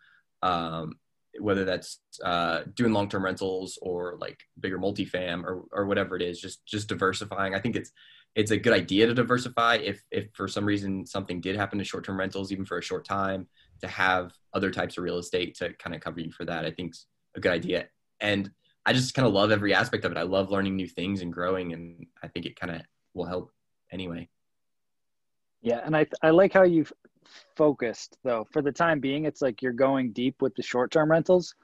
um, 0.43 0.93
whether 1.41 1.65
that's 1.65 2.01
uh, 2.23 2.61
doing 2.75 2.93
long-term 2.93 3.25
rentals 3.25 3.79
or 3.83 4.17
like 4.21 4.39
bigger 4.61 4.79
multifam 4.79 5.43
or, 5.45 5.65
or 5.73 5.87
whatever 5.87 6.17
it 6.17 6.23
is 6.23 6.41
just 6.41 6.65
just 6.67 6.89
diversifying. 6.89 7.55
I 7.55 7.61
think 7.61 7.77
it's 7.77 7.91
it's 8.35 8.51
a 8.51 8.57
good 8.57 8.73
idea 8.73 9.07
to 9.07 9.15
diversify 9.15 9.77
if 9.77 10.03
if 10.11 10.27
for 10.33 10.49
some 10.49 10.65
reason 10.65 11.07
something 11.07 11.41
did 11.41 11.57
happen 11.57 11.79
to 11.79 11.85
short-term 11.85 12.19
rentals 12.19 12.53
even 12.53 12.65
for 12.65 12.79
a 12.79 12.83
short 12.83 13.05
time 13.05 13.49
to 13.81 13.89
have 13.89 14.33
other 14.53 14.71
types 14.71 14.97
of 14.97 15.05
real 15.05 15.19
estate 15.19 15.57
to 15.57 15.73
kind 15.75 15.95
of 15.95 16.01
cover 16.01 16.21
you 16.21 16.31
for 16.31 16.45
that 16.45 16.65
i 16.65 16.71
think's 16.71 17.07
a 17.37 17.41
good 17.41 17.53
idea 17.53 17.87
and 18.21 18.51
i 18.87 18.93
just 18.93 19.15
kind 19.15 19.27
of 19.27 19.35
love 19.35 19.51
every 19.51 19.75
aspect 19.75 20.05
of 20.05 20.13
it 20.13 20.19
i 20.19 20.23
love 20.23 20.51
learning 20.51 20.77
new 20.77 20.89
things 20.89 21.23
and 21.23 21.33
growing 21.33 21.73
and 21.73 22.07
i 22.23 22.29
think 22.29 22.47
it 22.47 22.59
kind 22.59 22.75
of 22.75 22.81
will 23.15 23.27
help 23.27 23.51
anyway 23.93 24.29
yeah, 25.65 25.81
and 25.83 25.97
I 25.97 26.07
I 26.23 26.29
like 26.29 26.53
how 26.53 26.63
you've 26.63 26.93
focused 27.57 28.19
though. 28.23 28.47
For 28.53 28.61
the 28.61 28.71
time 28.71 29.01
being, 29.01 29.25
it's 29.25 29.41
like 29.41 29.63
you're 29.63 29.73
going 29.73 30.13
deep 30.13 30.43
with 30.43 30.55
the 30.55 30.63
short-term 30.63 31.11
rentals. 31.11 31.55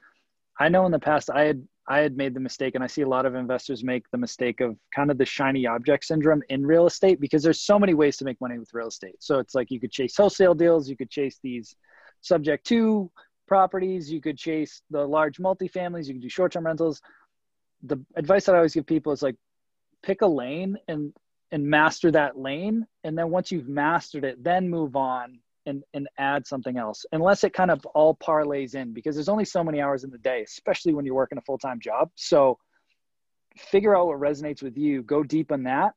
I 0.59 0.71
know 0.71 0.87
in 0.87 0.93
the 0.93 0.99
past 0.99 1.29
I 1.31 1.43
had 1.43 1.69
I 1.87 1.99
had 1.99 2.17
made 2.17 2.33
the 2.33 2.41
mistake, 2.41 2.75
and 2.75 2.83
I 2.83 2.87
see 2.87 3.03
a 3.03 3.09
lot 3.09 3.27
of 3.27 3.35
investors 3.35 3.85
make 3.85 4.11
the 4.11 4.17
mistake 4.17 4.63
of 4.63 4.79
kind 4.97 5.11
of 5.11 5.19
the 5.19 5.27
shiny 5.27 5.67
object 5.67 6.07
syndrome 6.07 6.43
in 6.49 6.65
real 6.65 6.87
estate 6.87 7.21
because 7.21 7.43
there's 7.43 7.61
so 7.61 7.79
many 7.79 7.93
ways 7.93 8.17
to 8.17 8.25
make 8.25 8.41
money 8.41 8.59
with 8.59 8.73
real 8.73 8.89
estate. 8.89 9.17
So 9.21 9.39
it's 9.39 9.55
like 9.55 9.71
you 9.71 9.79
could 9.79 9.93
chase 9.93 10.17
wholesale 10.17 10.55
deals, 10.55 10.89
you 10.89 10.97
could 10.97 11.11
chase 11.11 11.39
these 11.43 11.77
subject 12.23 12.67
to 12.69 13.11
properties, 13.51 14.13
you 14.13 14.21
could 14.21 14.39
chase 14.39 14.81
the 14.91 15.05
large 15.05 15.39
multifamilies, 15.39 16.07
you 16.07 16.15
could 16.15 16.23
do 16.23 16.29
short-term 16.29 16.65
rentals. 16.65 17.03
The 17.83 17.99
advice 18.15 18.45
that 18.45 18.55
I 18.55 18.59
always 18.59 18.75
give 18.75 18.87
people 18.87 19.11
is 19.13 19.23
like 19.23 19.35
pick 20.05 20.23
a 20.23 20.27
lane 20.27 20.77
and 20.87 21.13
and 21.51 21.67
master 21.67 22.13
that 22.13 22.39
lane. 22.39 22.87
And 23.03 23.19
then 23.19 23.29
once 23.29 23.51
you've 23.51 23.69
mastered 23.69 24.25
it 24.25 24.43
then 24.43 24.71
move 24.71 24.95
on 24.95 25.41
and 25.67 25.83
and 25.95 26.09
add 26.17 26.47
something 26.47 26.79
else 26.79 27.05
unless 27.11 27.43
it 27.43 27.53
kind 27.53 27.73
of 27.73 27.85
all 27.87 28.15
parlays 28.15 28.77
in 28.77 28.95
because 28.95 29.17
there's 29.17 29.29
only 29.29 29.45
so 29.45 29.65
many 29.65 29.81
hours 29.81 30.05
in 30.05 30.11
the 30.11 30.19
day 30.19 30.45
especially 30.47 30.95
when 30.95 31.05
you're 31.05 31.23
working 31.23 31.37
a 31.39 31.43
full-time 31.43 31.81
job. 31.81 32.09
So 32.15 32.57
figure 33.57 33.97
out 33.97 34.07
what 34.07 34.21
resonates 34.21 34.63
with 34.63 34.79
you 34.79 35.03
go 35.03 35.25
deep 35.25 35.51
on 35.51 35.65
that. 35.65 35.95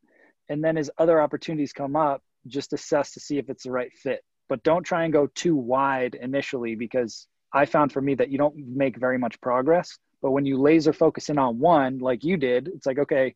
And 0.49 0.64
then 0.64 0.76
as 0.76 0.89
other 0.97 1.22
opportunities 1.22 1.72
come 1.72 1.95
up 1.95 2.24
just 2.47 2.74
assess 2.74 3.12
to 3.12 3.20
see 3.20 3.38
if 3.38 3.47
it's 3.51 3.66
the 3.66 3.72
right 3.72 3.93
fit. 3.93 4.22
But 4.49 4.64
don't 4.64 4.84
try 4.84 5.04
and 5.04 5.14
go 5.14 5.28
too 5.28 5.56
wide 5.56 6.16
initially 6.16 6.74
because 6.74 7.28
i 7.54 7.66
found 7.66 7.91
for 7.91 8.01
me 8.01 8.16
that 8.16 8.30
you 8.30 8.38
don't 8.38 8.56
make 8.58 8.97
very 8.97 9.18
much 9.18 9.39
progress 9.41 9.97
but 10.22 10.32
when 10.32 10.45
you 10.45 10.60
laser 10.60 10.93
focus 10.93 11.30
in 11.30 11.38
on 11.38 11.60
one 11.60 11.99
like 11.99 12.24
you 12.24 12.38
did 12.38 12.68
it's 12.68 12.86
like 12.86 12.99
okay 12.99 13.34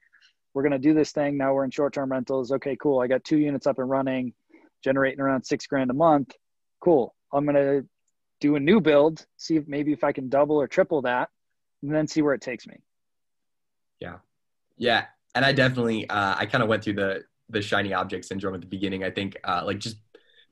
we're 0.58 0.64
going 0.64 0.72
to 0.72 0.80
do 0.80 0.96
this 0.96 1.12
thing. 1.12 1.38
Now 1.38 1.54
we're 1.54 1.66
in 1.66 1.70
short 1.70 1.94
term 1.94 2.12
rentals. 2.12 2.52
Okay, 2.52 2.76
cool. 2.82 3.00
I 3.00 3.06
got 3.06 3.24
two 3.24 3.38
units 3.38 3.68
up 3.68 3.78
and 3.78 3.88
running, 3.88 4.34
generating 4.84 5.20
around 5.20 5.44
six 5.44 5.68
grand 5.68 5.92
a 5.92 5.94
month. 5.94 6.32
Cool. 6.80 7.14
I'm 7.32 7.46
going 7.46 7.56
to 7.56 7.88
do 8.40 8.56
a 8.56 8.60
new 8.60 8.82
build, 8.82 9.24
see 9.38 9.58
if 9.58 9.68
maybe 9.68 9.94
if 9.94 10.04
I 10.04 10.12
can 10.12 10.30
double 10.30 10.60
or 10.60 10.68
triple 10.68 11.04
that, 11.04 11.30
and 11.84 11.94
then 11.94 12.08
see 12.08 12.24
where 12.24 12.34
it 12.34 12.42
takes 12.42 12.66
me. 12.66 12.78
Yeah. 14.00 14.16
Yeah. 14.78 15.06
and 15.36 15.46
I 15.46 15.52
definitely 15.52 16.10
uh, 16.10 16.36
I 16.40 16.48
kind 16.48 16.64
of 16.64 16.70
went 16.70 16.84
through 16.84 16.94
the 16.94 17.24
the 17.50 17.62
shiny 17.62 17.94
object 17.94 18.26
syndrome 18.26 18.56
at 18.56 18.62
the 18.62 18.68
beginning. 18.68 19.04
I 19.04 19.12
think 19.12 19.38
uh, 19.44 19.62
like 19.64 19.78
just 19.78 19.98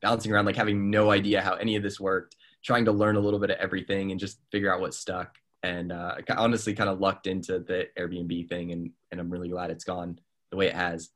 bouncing 0.03 0.31
around, 0.31 0.45
like 0.45 0.55
having 0.55 0.91
no 0.91 1.09
idea 1.09 1.41
how 1.41 1.55
any 1.55 1.77
of 1.77 1.81
this 1.81 1.99
worked, 1.99 2.35
trying 2.65 2.85
to 2.85 2.91
learn 2.91 3.15
a 3.15 3.19
little 3.19 3.39
bit 3.39 3.51
of 3.51 3.57
everything 3.57 4.11
and 4.11 4.19
just 4.19 4.39
figure 4.51 4.73
out 4.73 4.81
what 4.81 4.93
stuck. 4.93 5.37
And 5.61 5.91
uh, 5.91 6.15
honestly, 6.35 6.73
kind 6.73 6.89
of 6.89 6.99
lucked 6.99 7.27
into 7.27 7.59
the 7.59 7.87
Airbnb 7.97 8.49
thing, 8.49 8.71
and 8.71 8.91
and 9.11 9.19
I'm 9.19 9.29
really 9.29 9.49
glad 9.49 9.71
it's 9.71 9.83
gone 9.83 10.19
the 10.51 10.57
way 10.57 10.67
it 10.67 10.75
has. 10.75 11.09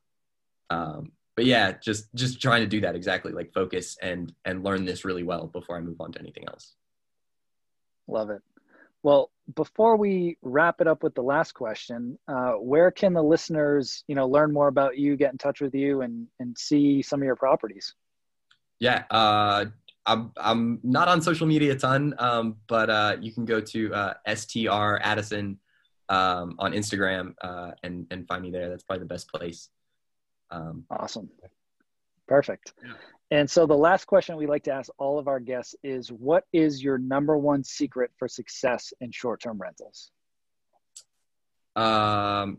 Um, 0.70 1.12
but 1.36 1.44
yeah, 1.44 1.72
just 1.72 2.12
just 2.14 2.40
trying 2.40 2.62
to 2.62 2.66
do 2.66 2.80
that 2.80 2.96
exactly, 2.96 3.32
like 3.32 3.52
focus 3.52 3.96
and 4.00 4.32
and 4.44 4.64
learn 4.64 4.84
this 4.84 5.04
really 5.04 5.22
well 5.22 5.46
before 5.46 5.76
I 5.76 5.80
move 5.80 6.00
on 6.00 6.12
to 6.12 6.18
anything 6.18 6.44
else. 6.48 6.74
Love 8.08 8.30
it. 8.30 8.42
Well, 9.02 9.30
before 9.54 9.96
we 9.96 10.36
wrap 10.42 10.80
it 10.80 10.86
up 10.86 11.02
with 11.02 11.14
the 11.14 11.22
last 11.22 11.52
question, 11.52 12.18
uh, 12.28 12.52
where 12.52 12.90
can 12.90 13.14
the 13.14 13.22
listeners, 13.22 14.04
you 14.06 14.14
know, 14.14 14.26
learn 14.26 14.52
more 14.52 14.68
about 14.68 14.98
you, 14.98 15.16
get 15.16 15.32
in 15.32 15.38
touch 15.38 15.60
with 15.60 15.74
you, 15.74 16.02
and 16.02 16.26
and 16.40 16.58
see 16.58 17.02
some 17.02 17.20
of 17.20 17.24
your 17.24 17.36
properties? 17.36 17.94
Yeah, 18.80 19.04
uh, 19.10 19.66
I'm 20.06 20.32
I'm 20.36 20.80
not 20.82 21.08
on 21.08 21.20
social 21.22 21.46
media 21.46 21.72
a 21.72 21.76
ton, 21.76 22.14
um, 22.18 22.56
but 22.66 22.90
uh, 22.90 23.16
you 23.20 23.32
can 23.32 23.44
go 23.44 23.60
to 23.60 23.94
uh, 23.94 24.14
str 24.34 24.96
Addison 25.02 25.58
um, 26.08 26.56
on 26.58 26.72
Instagram 26.72 27.34
uh, 27.42 27.72
and 27.82 28.06
and 28.10 28.26
find 28.26 28.42
me 28.42 28.50
there. 28.50 28.68
That's 28.68 28.82
probably 28.82 29.00
the 29.00 29.14
best 29.14 29.30
place. 29.32 29.68
Um, 30.50 30.84
awesome, 30.90 31.30
perfect. 32.26 32.72
And 33.32 33.48
so 33.48 33.66
the 33.66 33.76
last 33.76 34.06
question 34.06 34.36
we 34.36 34.48
like 34.48 34.64
to 34.64 34.72
ask 34.72 34.90
all 34.98 35.18
of 35.18 35.28
our 35.28 35.38
guests 35.38 35.76
is 35.84 36.10
what 36.10 36.44
is 36.52 36.82
your 36.82 36.98
number 36.98 37.38
one 37.38 37.62
secret 37.62 38.10
for 38.18 38.26
success 38.26 38.92
in 39.00 39.12
short-term 39.12 39.58
rentals? 39.58 40.10
Um 41.76 42.58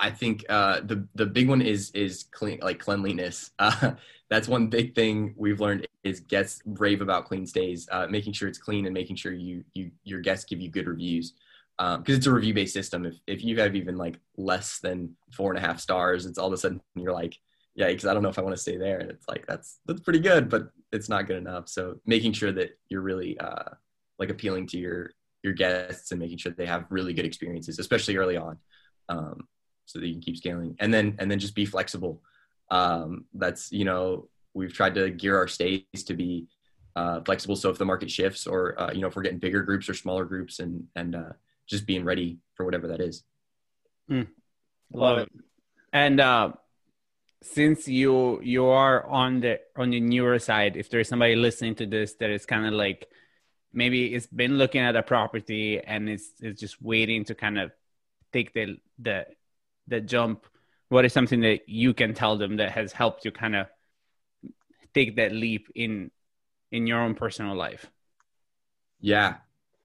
I 0.00 0.10
think 0.10 0.44
uh, 0.48 0.80
the 0.80 1.06
the 1.14 1.26
big 1.26 1.48
one 1.48 1.60
is 1.62 1.90
is 1.90 2.24
clean 2.30 2.60
like 2.62 2.78
cleanliness. 2.78 3.50
Uh, 3.58 3.92
that's 4.30 4.46
one 4.46 4.66
big 4.66 4.94
thing 4.94 5.32
we've 5.38 5.58
learned 5.58 5.88
is 6.04 6.20
guests 6.20 6.60
rave 6.66 7.00
about 7.00 7.24
clean 7.24 7.46
stays, 7.46 7.88
uh, 7.90 8.06
making 8.08 8.34
sure 8.34 8.46
it's 8.46 8.58
clean 8.58 8.84
and 8.84 8.92
making 8.92 9.16
sure 9.16 9.32
you 9.32 9.64
you 9.72 9.90
your 10.04 10.20
guests 10.20 10.44
give 10.44 10.60
you 10.60 10.68
good 10.70 10.86
reviews 10.86 11.32
because 11.78 11.96
um, 11.96 12.04
it's 12.06 12.26
a 12.26 12.32
review 12.32 12.52
based 12.52 12.74
system. 12.74 13.06
If 13.06 13.14
if 13.26 13.42
you 13.42 13.58
have 13.60 13.74
even 13.74 13.96
like 13.96 14.18
less 14.36 14.80
than 14.80 15.16
four 15.32 15.50
and 15.50 15.58
a 15.62 15.66
half 15.66 15.80
stars, 15.80 16.26
it's 16.26 16.38
all 16.38 16.48
of 16.48 16.52
a 16.52 16.58
sudden 16.58 16.82
you're 16.94 17.12
like, 17.12 17.38
yeah, 17.78 17.86
because 17.86 18.06
I 18.06 18.12
don't 18.12 18.24
know 18.24 18.28
if 18.28 18.38
I 18.40 18.42
want 18.42 18.56
to 18.56 18.60
stay 18.60 18.76
there. 18.76 18.98
And 18.98 19.08
it's 19.08 19.28
like, 19.28 19.46
that's, 19.46 19.78
that's 19.86 20.00
pretty 20.00 20.18
good, 20.18 20.48
but 20.48 20.72
it's 20.90 21.08
not 21.08 21.28
good 21.28 21.36
enough. 21.36 21.68
So 21.68 22.00
making 22.04 22.32
sure 22.32 22.50
that 22.50 22.76
you're 22.88 23.02
really 23.02 23.38
uh, 23.38 23.70
like 24.18 24.30
appealing 24.30 24.66
to 24.68 24.78
your, 24.78 25.12
your 25.44 25.52
guests 25.52 26.10
and 26.10 26.18
making 26.18 26.38
sure 26.38 26.50
they 26.50 26.66
have 26.66 26.86
really 26.90 27.14
good 27.14 27.24
experiences, 27.24 27.78
especially 27.78 28.16
early 28.16 28.36
on. 28.36 28.58
Um, 29.08 29.46
so 29.88 29.98
that 29.98 30.06
you 30.06 30.12
can 30.12 30.20
keep 30.22 30.36
scaling 30.36 30.76
and 30.78 30.92
then, 30.92 31.16
and 31.18 31.30
then 31.30 31.38
just 31.38 31.54
be 31.54 31.64
flexible. 31.64 32.22
Um, 32.70 33.24
that's, 33.32 33.72
you 33.72 33.84
know, 33.84 34.28
we've 34.52 34.72
tried 34.72 34.94
to 34.96 35.10
gear 35.10 35.36
our 35.36 35.48
stays 35.48 35.82
to 36.06 36.14
be 36.14 36.46
uh, 36.94 37.22
flexible. 37.22 37.56
So 37.56 37.70
if 37.70 37.78
the 37.78 37.86
market 37.86 38.10
shifts 38.10 38.46
or, 38.46 38.78
uh, 38.80 38.92
you 38.92 39.00
know, 39.00 39.08
if 39.08 39.16
we're 39.16 39.22
getting 39.22 39.38
bigger 39.38 39.62
groups 39.62 39.88
or 39.88 39.94
smaller 39.94 40.26
groups 40.26 40.58
and, 40.58 40.84
and 40.94 41.16
uh, 41.16 41.32
just 41.66 41.86
being 41.86 42.04
ready 42.04 42.38
for 42.54 42.66
whatever 42.66 42.88
that 42.88 43.00
is. 43.00 43.24
Mm. 44.10 44.28
Love 44.92 45.18
it. 45.18 45.32
And, 45.92 46.20
uh, 46.20 46.52
since 47.40 47.86
you 47.86 48.40
you 48.42 48.66
are 48.66 49.06
on 49.06 49.40
the 49.40 49.60
on 49.76 49.90
the 49.90 50.00
newer 50.00 50.40
side 50.40 50.76
if 50.76 50.90
there's 50.90 51.08
somebody 51.08 51.36
listening 51.36 51.72
to 51.72 51.86
this 51.86 52.14
that 52.14 52.30
is 52.30 52.44
kind 52.44 52.66
of 52.66 52.72
like 52.72 53.06
maybe 53.72 54.12
it's 54.12 54.26
been 54.26 54.58
looking 54.58 54.80
at 54.80 54.96
a 54.96 55.02
property 55.02 55.80
and 55.80 56.08
it's 56.08 56.30
it's 56.40 56.60
just 56.60 56.82
waiting 56.82 57.24
to 57.24 57.34
kind 57.34 57.58
of 57.58 57.70
take 58.32 58.52
the 58.54 58.76
the 58.98 59.24
the 59.88 60.00
jump 60.00 60.46
what 60.88 61.04
is 61.04 61.12
something 61.12 61.40
that 61.40 61.68
you 61.68 61.92
can 61.92 62.14
tell 62.14 62.38
them 62.38 62.56
that 62.56 62.70
has 62.70 62.92
helped 62.92 63.24
you 63.24 63.30
kind 63.30 63.56
of 63.56 63.66
take 64.94 65.16
that 65.16 65.32
leap 65.32 65.68
in 65.74 66.10
in 66.70 66.86
your 66.86 67.00
own 67.00 67.14
personal 67.14 67.54
life 67.54 67.90
yeah 69.00 69.36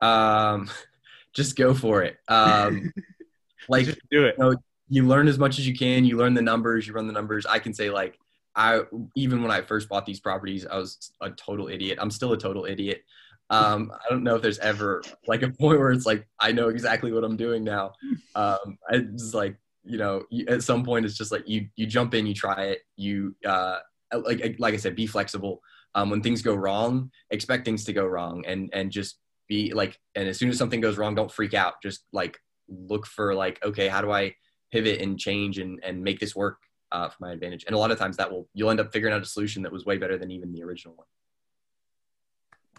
um 0.02 0.70
just 1.34 1.56
go 1.56 1.74
for 1.74 2.04
it 2.04 2.18
um 2.28 2.92
like 3.70 3.86
just 3.86 4.00
do 4.12 4.26
it 4.26 4.36
you 4.38 4.44
know, 4.44 4.56
you 4.90 5.08
learn 5.08 5.28
as 5.28 5.40
much 5.40 5.58
as 5.58 5.68
you 5.68 5.76
can. 5.76 6.06
You 6.06 6.18
learn 6.18 6.36
the 6.36 6.42
numbers. 6.42 6.86
You 6.88 6.94
run 6.94 7.08
the 7.08 7.14
numbers. 7.14 7.48
I 7.48 7.58
can 7.58 7.74
say 7.74 7.90
like 7.90 8.20
I 8.56 8.82
even 9.16 9.42
when 9.42 9.52
I 9.52 9.62
first 9.62 9.90
bought 9.90 10.06
these 10.06 10.20
properties, 10.20 10.68
I 10.68 10.78
was 10.78 11.12
a 11.20 11.32
total 11.32 11.68
idiot. 11.68 11.98
I'm 12.00 12.12
still 12.12 12.34
a 12.34 12.38
total 12.38 12.66
idiot. 12.66 13.04
Um, 13.50 13.92
I 13.94 14.10
don't 14.10 14.24
know 14.24 14.36
if 14.36 14.42
there's 14.42 14.60
ever 14.60 15.02
like 15.28 15.42
a 15.42 15.50
point 15.50 15.80
where 15.80 15.92
it's 15.92 16.06
like 16.06 16.28
I 16.40 16.52
know 16.52 16.70
exactly 16.70 17.12
what 17.12 17.24
I'm 17.24 17.38
doing 17.38 17.64
now. 17.64 17.94
Um, 18.36 18.80
it's 18.90 19.36
like 19.36 19.58
you 19.84 19.98
know 19.98 20.24
at 20.48 20.64
some 20.64 20.84
point 20.84 21.06
it's 21.06 21.18
just 21.18 21.32
like 21.32 21.48
you 21.48 21.68
you 21.76 21.86
jump 21.86 22.14
in, 22.14 22.26
you 22.26 22.34
try 22.34 22.66
it. 22.66 22.80
You 22.96 23.36
uh, 23.46 23.80
like 24.14 24.56
like 24.60 24.74
I 24.74 24.78
said, 24.78 24.96
be 24.96 25.08
flexible. 25.08 25.62
Um, 25.96 26.10
when 26.10 26.22
things 26.22 26.42
go 26.42 26.56
wrong, 26.56 27.12
expect 27.30 27.66
things 27.66 27.84
to 27.86 27.94
go 27.94 28.06
wrong, 28.06 28.44
and 28.48 28.70
and 28.74 28.92
just 28.92 29.20
be 29.48 29.74
like. 29.74 30.00
And 30.16 30.28
as 30.28 30.38
soon 30.38 30.50
as 30.50 30.58
something 30.58 30.82
goes 30.82 30.98
wrong, 30.98 31.16
don't 31.16 31.32
freak 31.32 31.54
out. 31.54 31.76
Just 31.82 32.06
like 32.14 32.38
look 32.68 33.06
for 33.06 33.36
like 33.36 33.64
okay, 33.64 33.88
how 33.88 34.02
do 34.02 34.12
I 34.12 34.36
pivot 34.74 35.00
and 35.02 35.20
change 35.20 35.60
and, 35.60 35.80
and 35.84 36.04
make 36.04 36.20
this 36.20 36.36
work 36.36 36.58
uh, 36.92 37.08
for 37.08 37.18
my 37.20 37.32
advantage. 37.32 37.64
And 37.68 37.76
a 37.76 37.78
lot 37.78 37.92
of 37.92 38.00
times 38.00 38.18
that 38.18 38.32
will, 38.32 38.50
you'll 38.56 38.72
end 38.72 38.80
up 38.80 38.92
figuring 38.92 39.14
out 39.14 39.22
a 39.22 39.26
solution 39.26 39.62
that 39.64 39.72
was 39.72 39.86
way 39.86 39.98
better 39.98 40.18
than 40.18 40.32
even 40.32 40.52
the 40.52 40.64
original 40.64 40.96
one. 40.96 41.06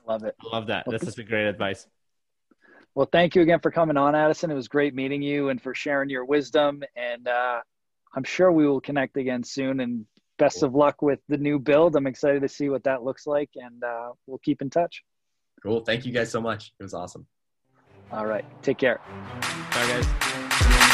Love 0.07 0.25
it. 0.25 0.35
I 0.41 0.55
love 0.55 0.67
that. 0.67 0.85
this 0.89 1.03
such 1.03 1.19
a 1.19 1.23
great 1.23 1.47
advice. 1.47 1.87
Well, 2.95 3.09
thank 3.11 3.35
you 3.35 3.43
again 3.43 3.61
for 3.61 3.71
coming 3.71 3.97
on, 3.97 4.15
Addison. 4.15 4.51
It 4.51 4.55
was 4.55 4.69
great 4.69 4.95
meeting 4.95 5.21
you 5.23 5.49
and 5.49 5.61
for 5.61 5.75
sharing 5.75 6.11
your 6.11 6.25
wisdom. 6.25 6.83
And 6.97 7.27
uh, 7.27 7.61
I'm 8.15 8.25
sure 8.25 8.53
we 8.53 8.67
will 8.67 8.81
connect 8.81 9.17
again 9.17 9.43
soon. 9.43 9.81
And 9.81 10.07
best 10.39 10.61
cool. 10.61 10.69
of 10.69 10.75
luck 10.75 11.03
with 11.03 11.21
the 11.29 11.37
new 11.37 11.59
build. 11.59 11.97
I'm 11.97 12.07
excited 12.07 12.43
to 12.43 12.49
see 12.49 12.69
what 12.69 12.85
that 12.85 13.03
looks 13.03 13.27
like, 13.27 13.51
and 13.57 13.83
uh, 13.83 14.11
we'll 14.27 14.39
keep 14.39 14.63
in 14.63 14.71
touch. 14.71 15.03
Cool. 15.63 15.81
Thank 15.81 16.05
you 16.05 16.13
guys 16.13 16.31
so 16.31 16.41
much. 16.41 16.73
It 16.79 16.83
was 16.83 16.95
awesome. 16.95 17.27
All 18.13 18.27
right. 18.27 18.45
Take 18.63 18.79
care. 18.79 19.01
Bye, 19.71 19.87
guys. 19.89 20.34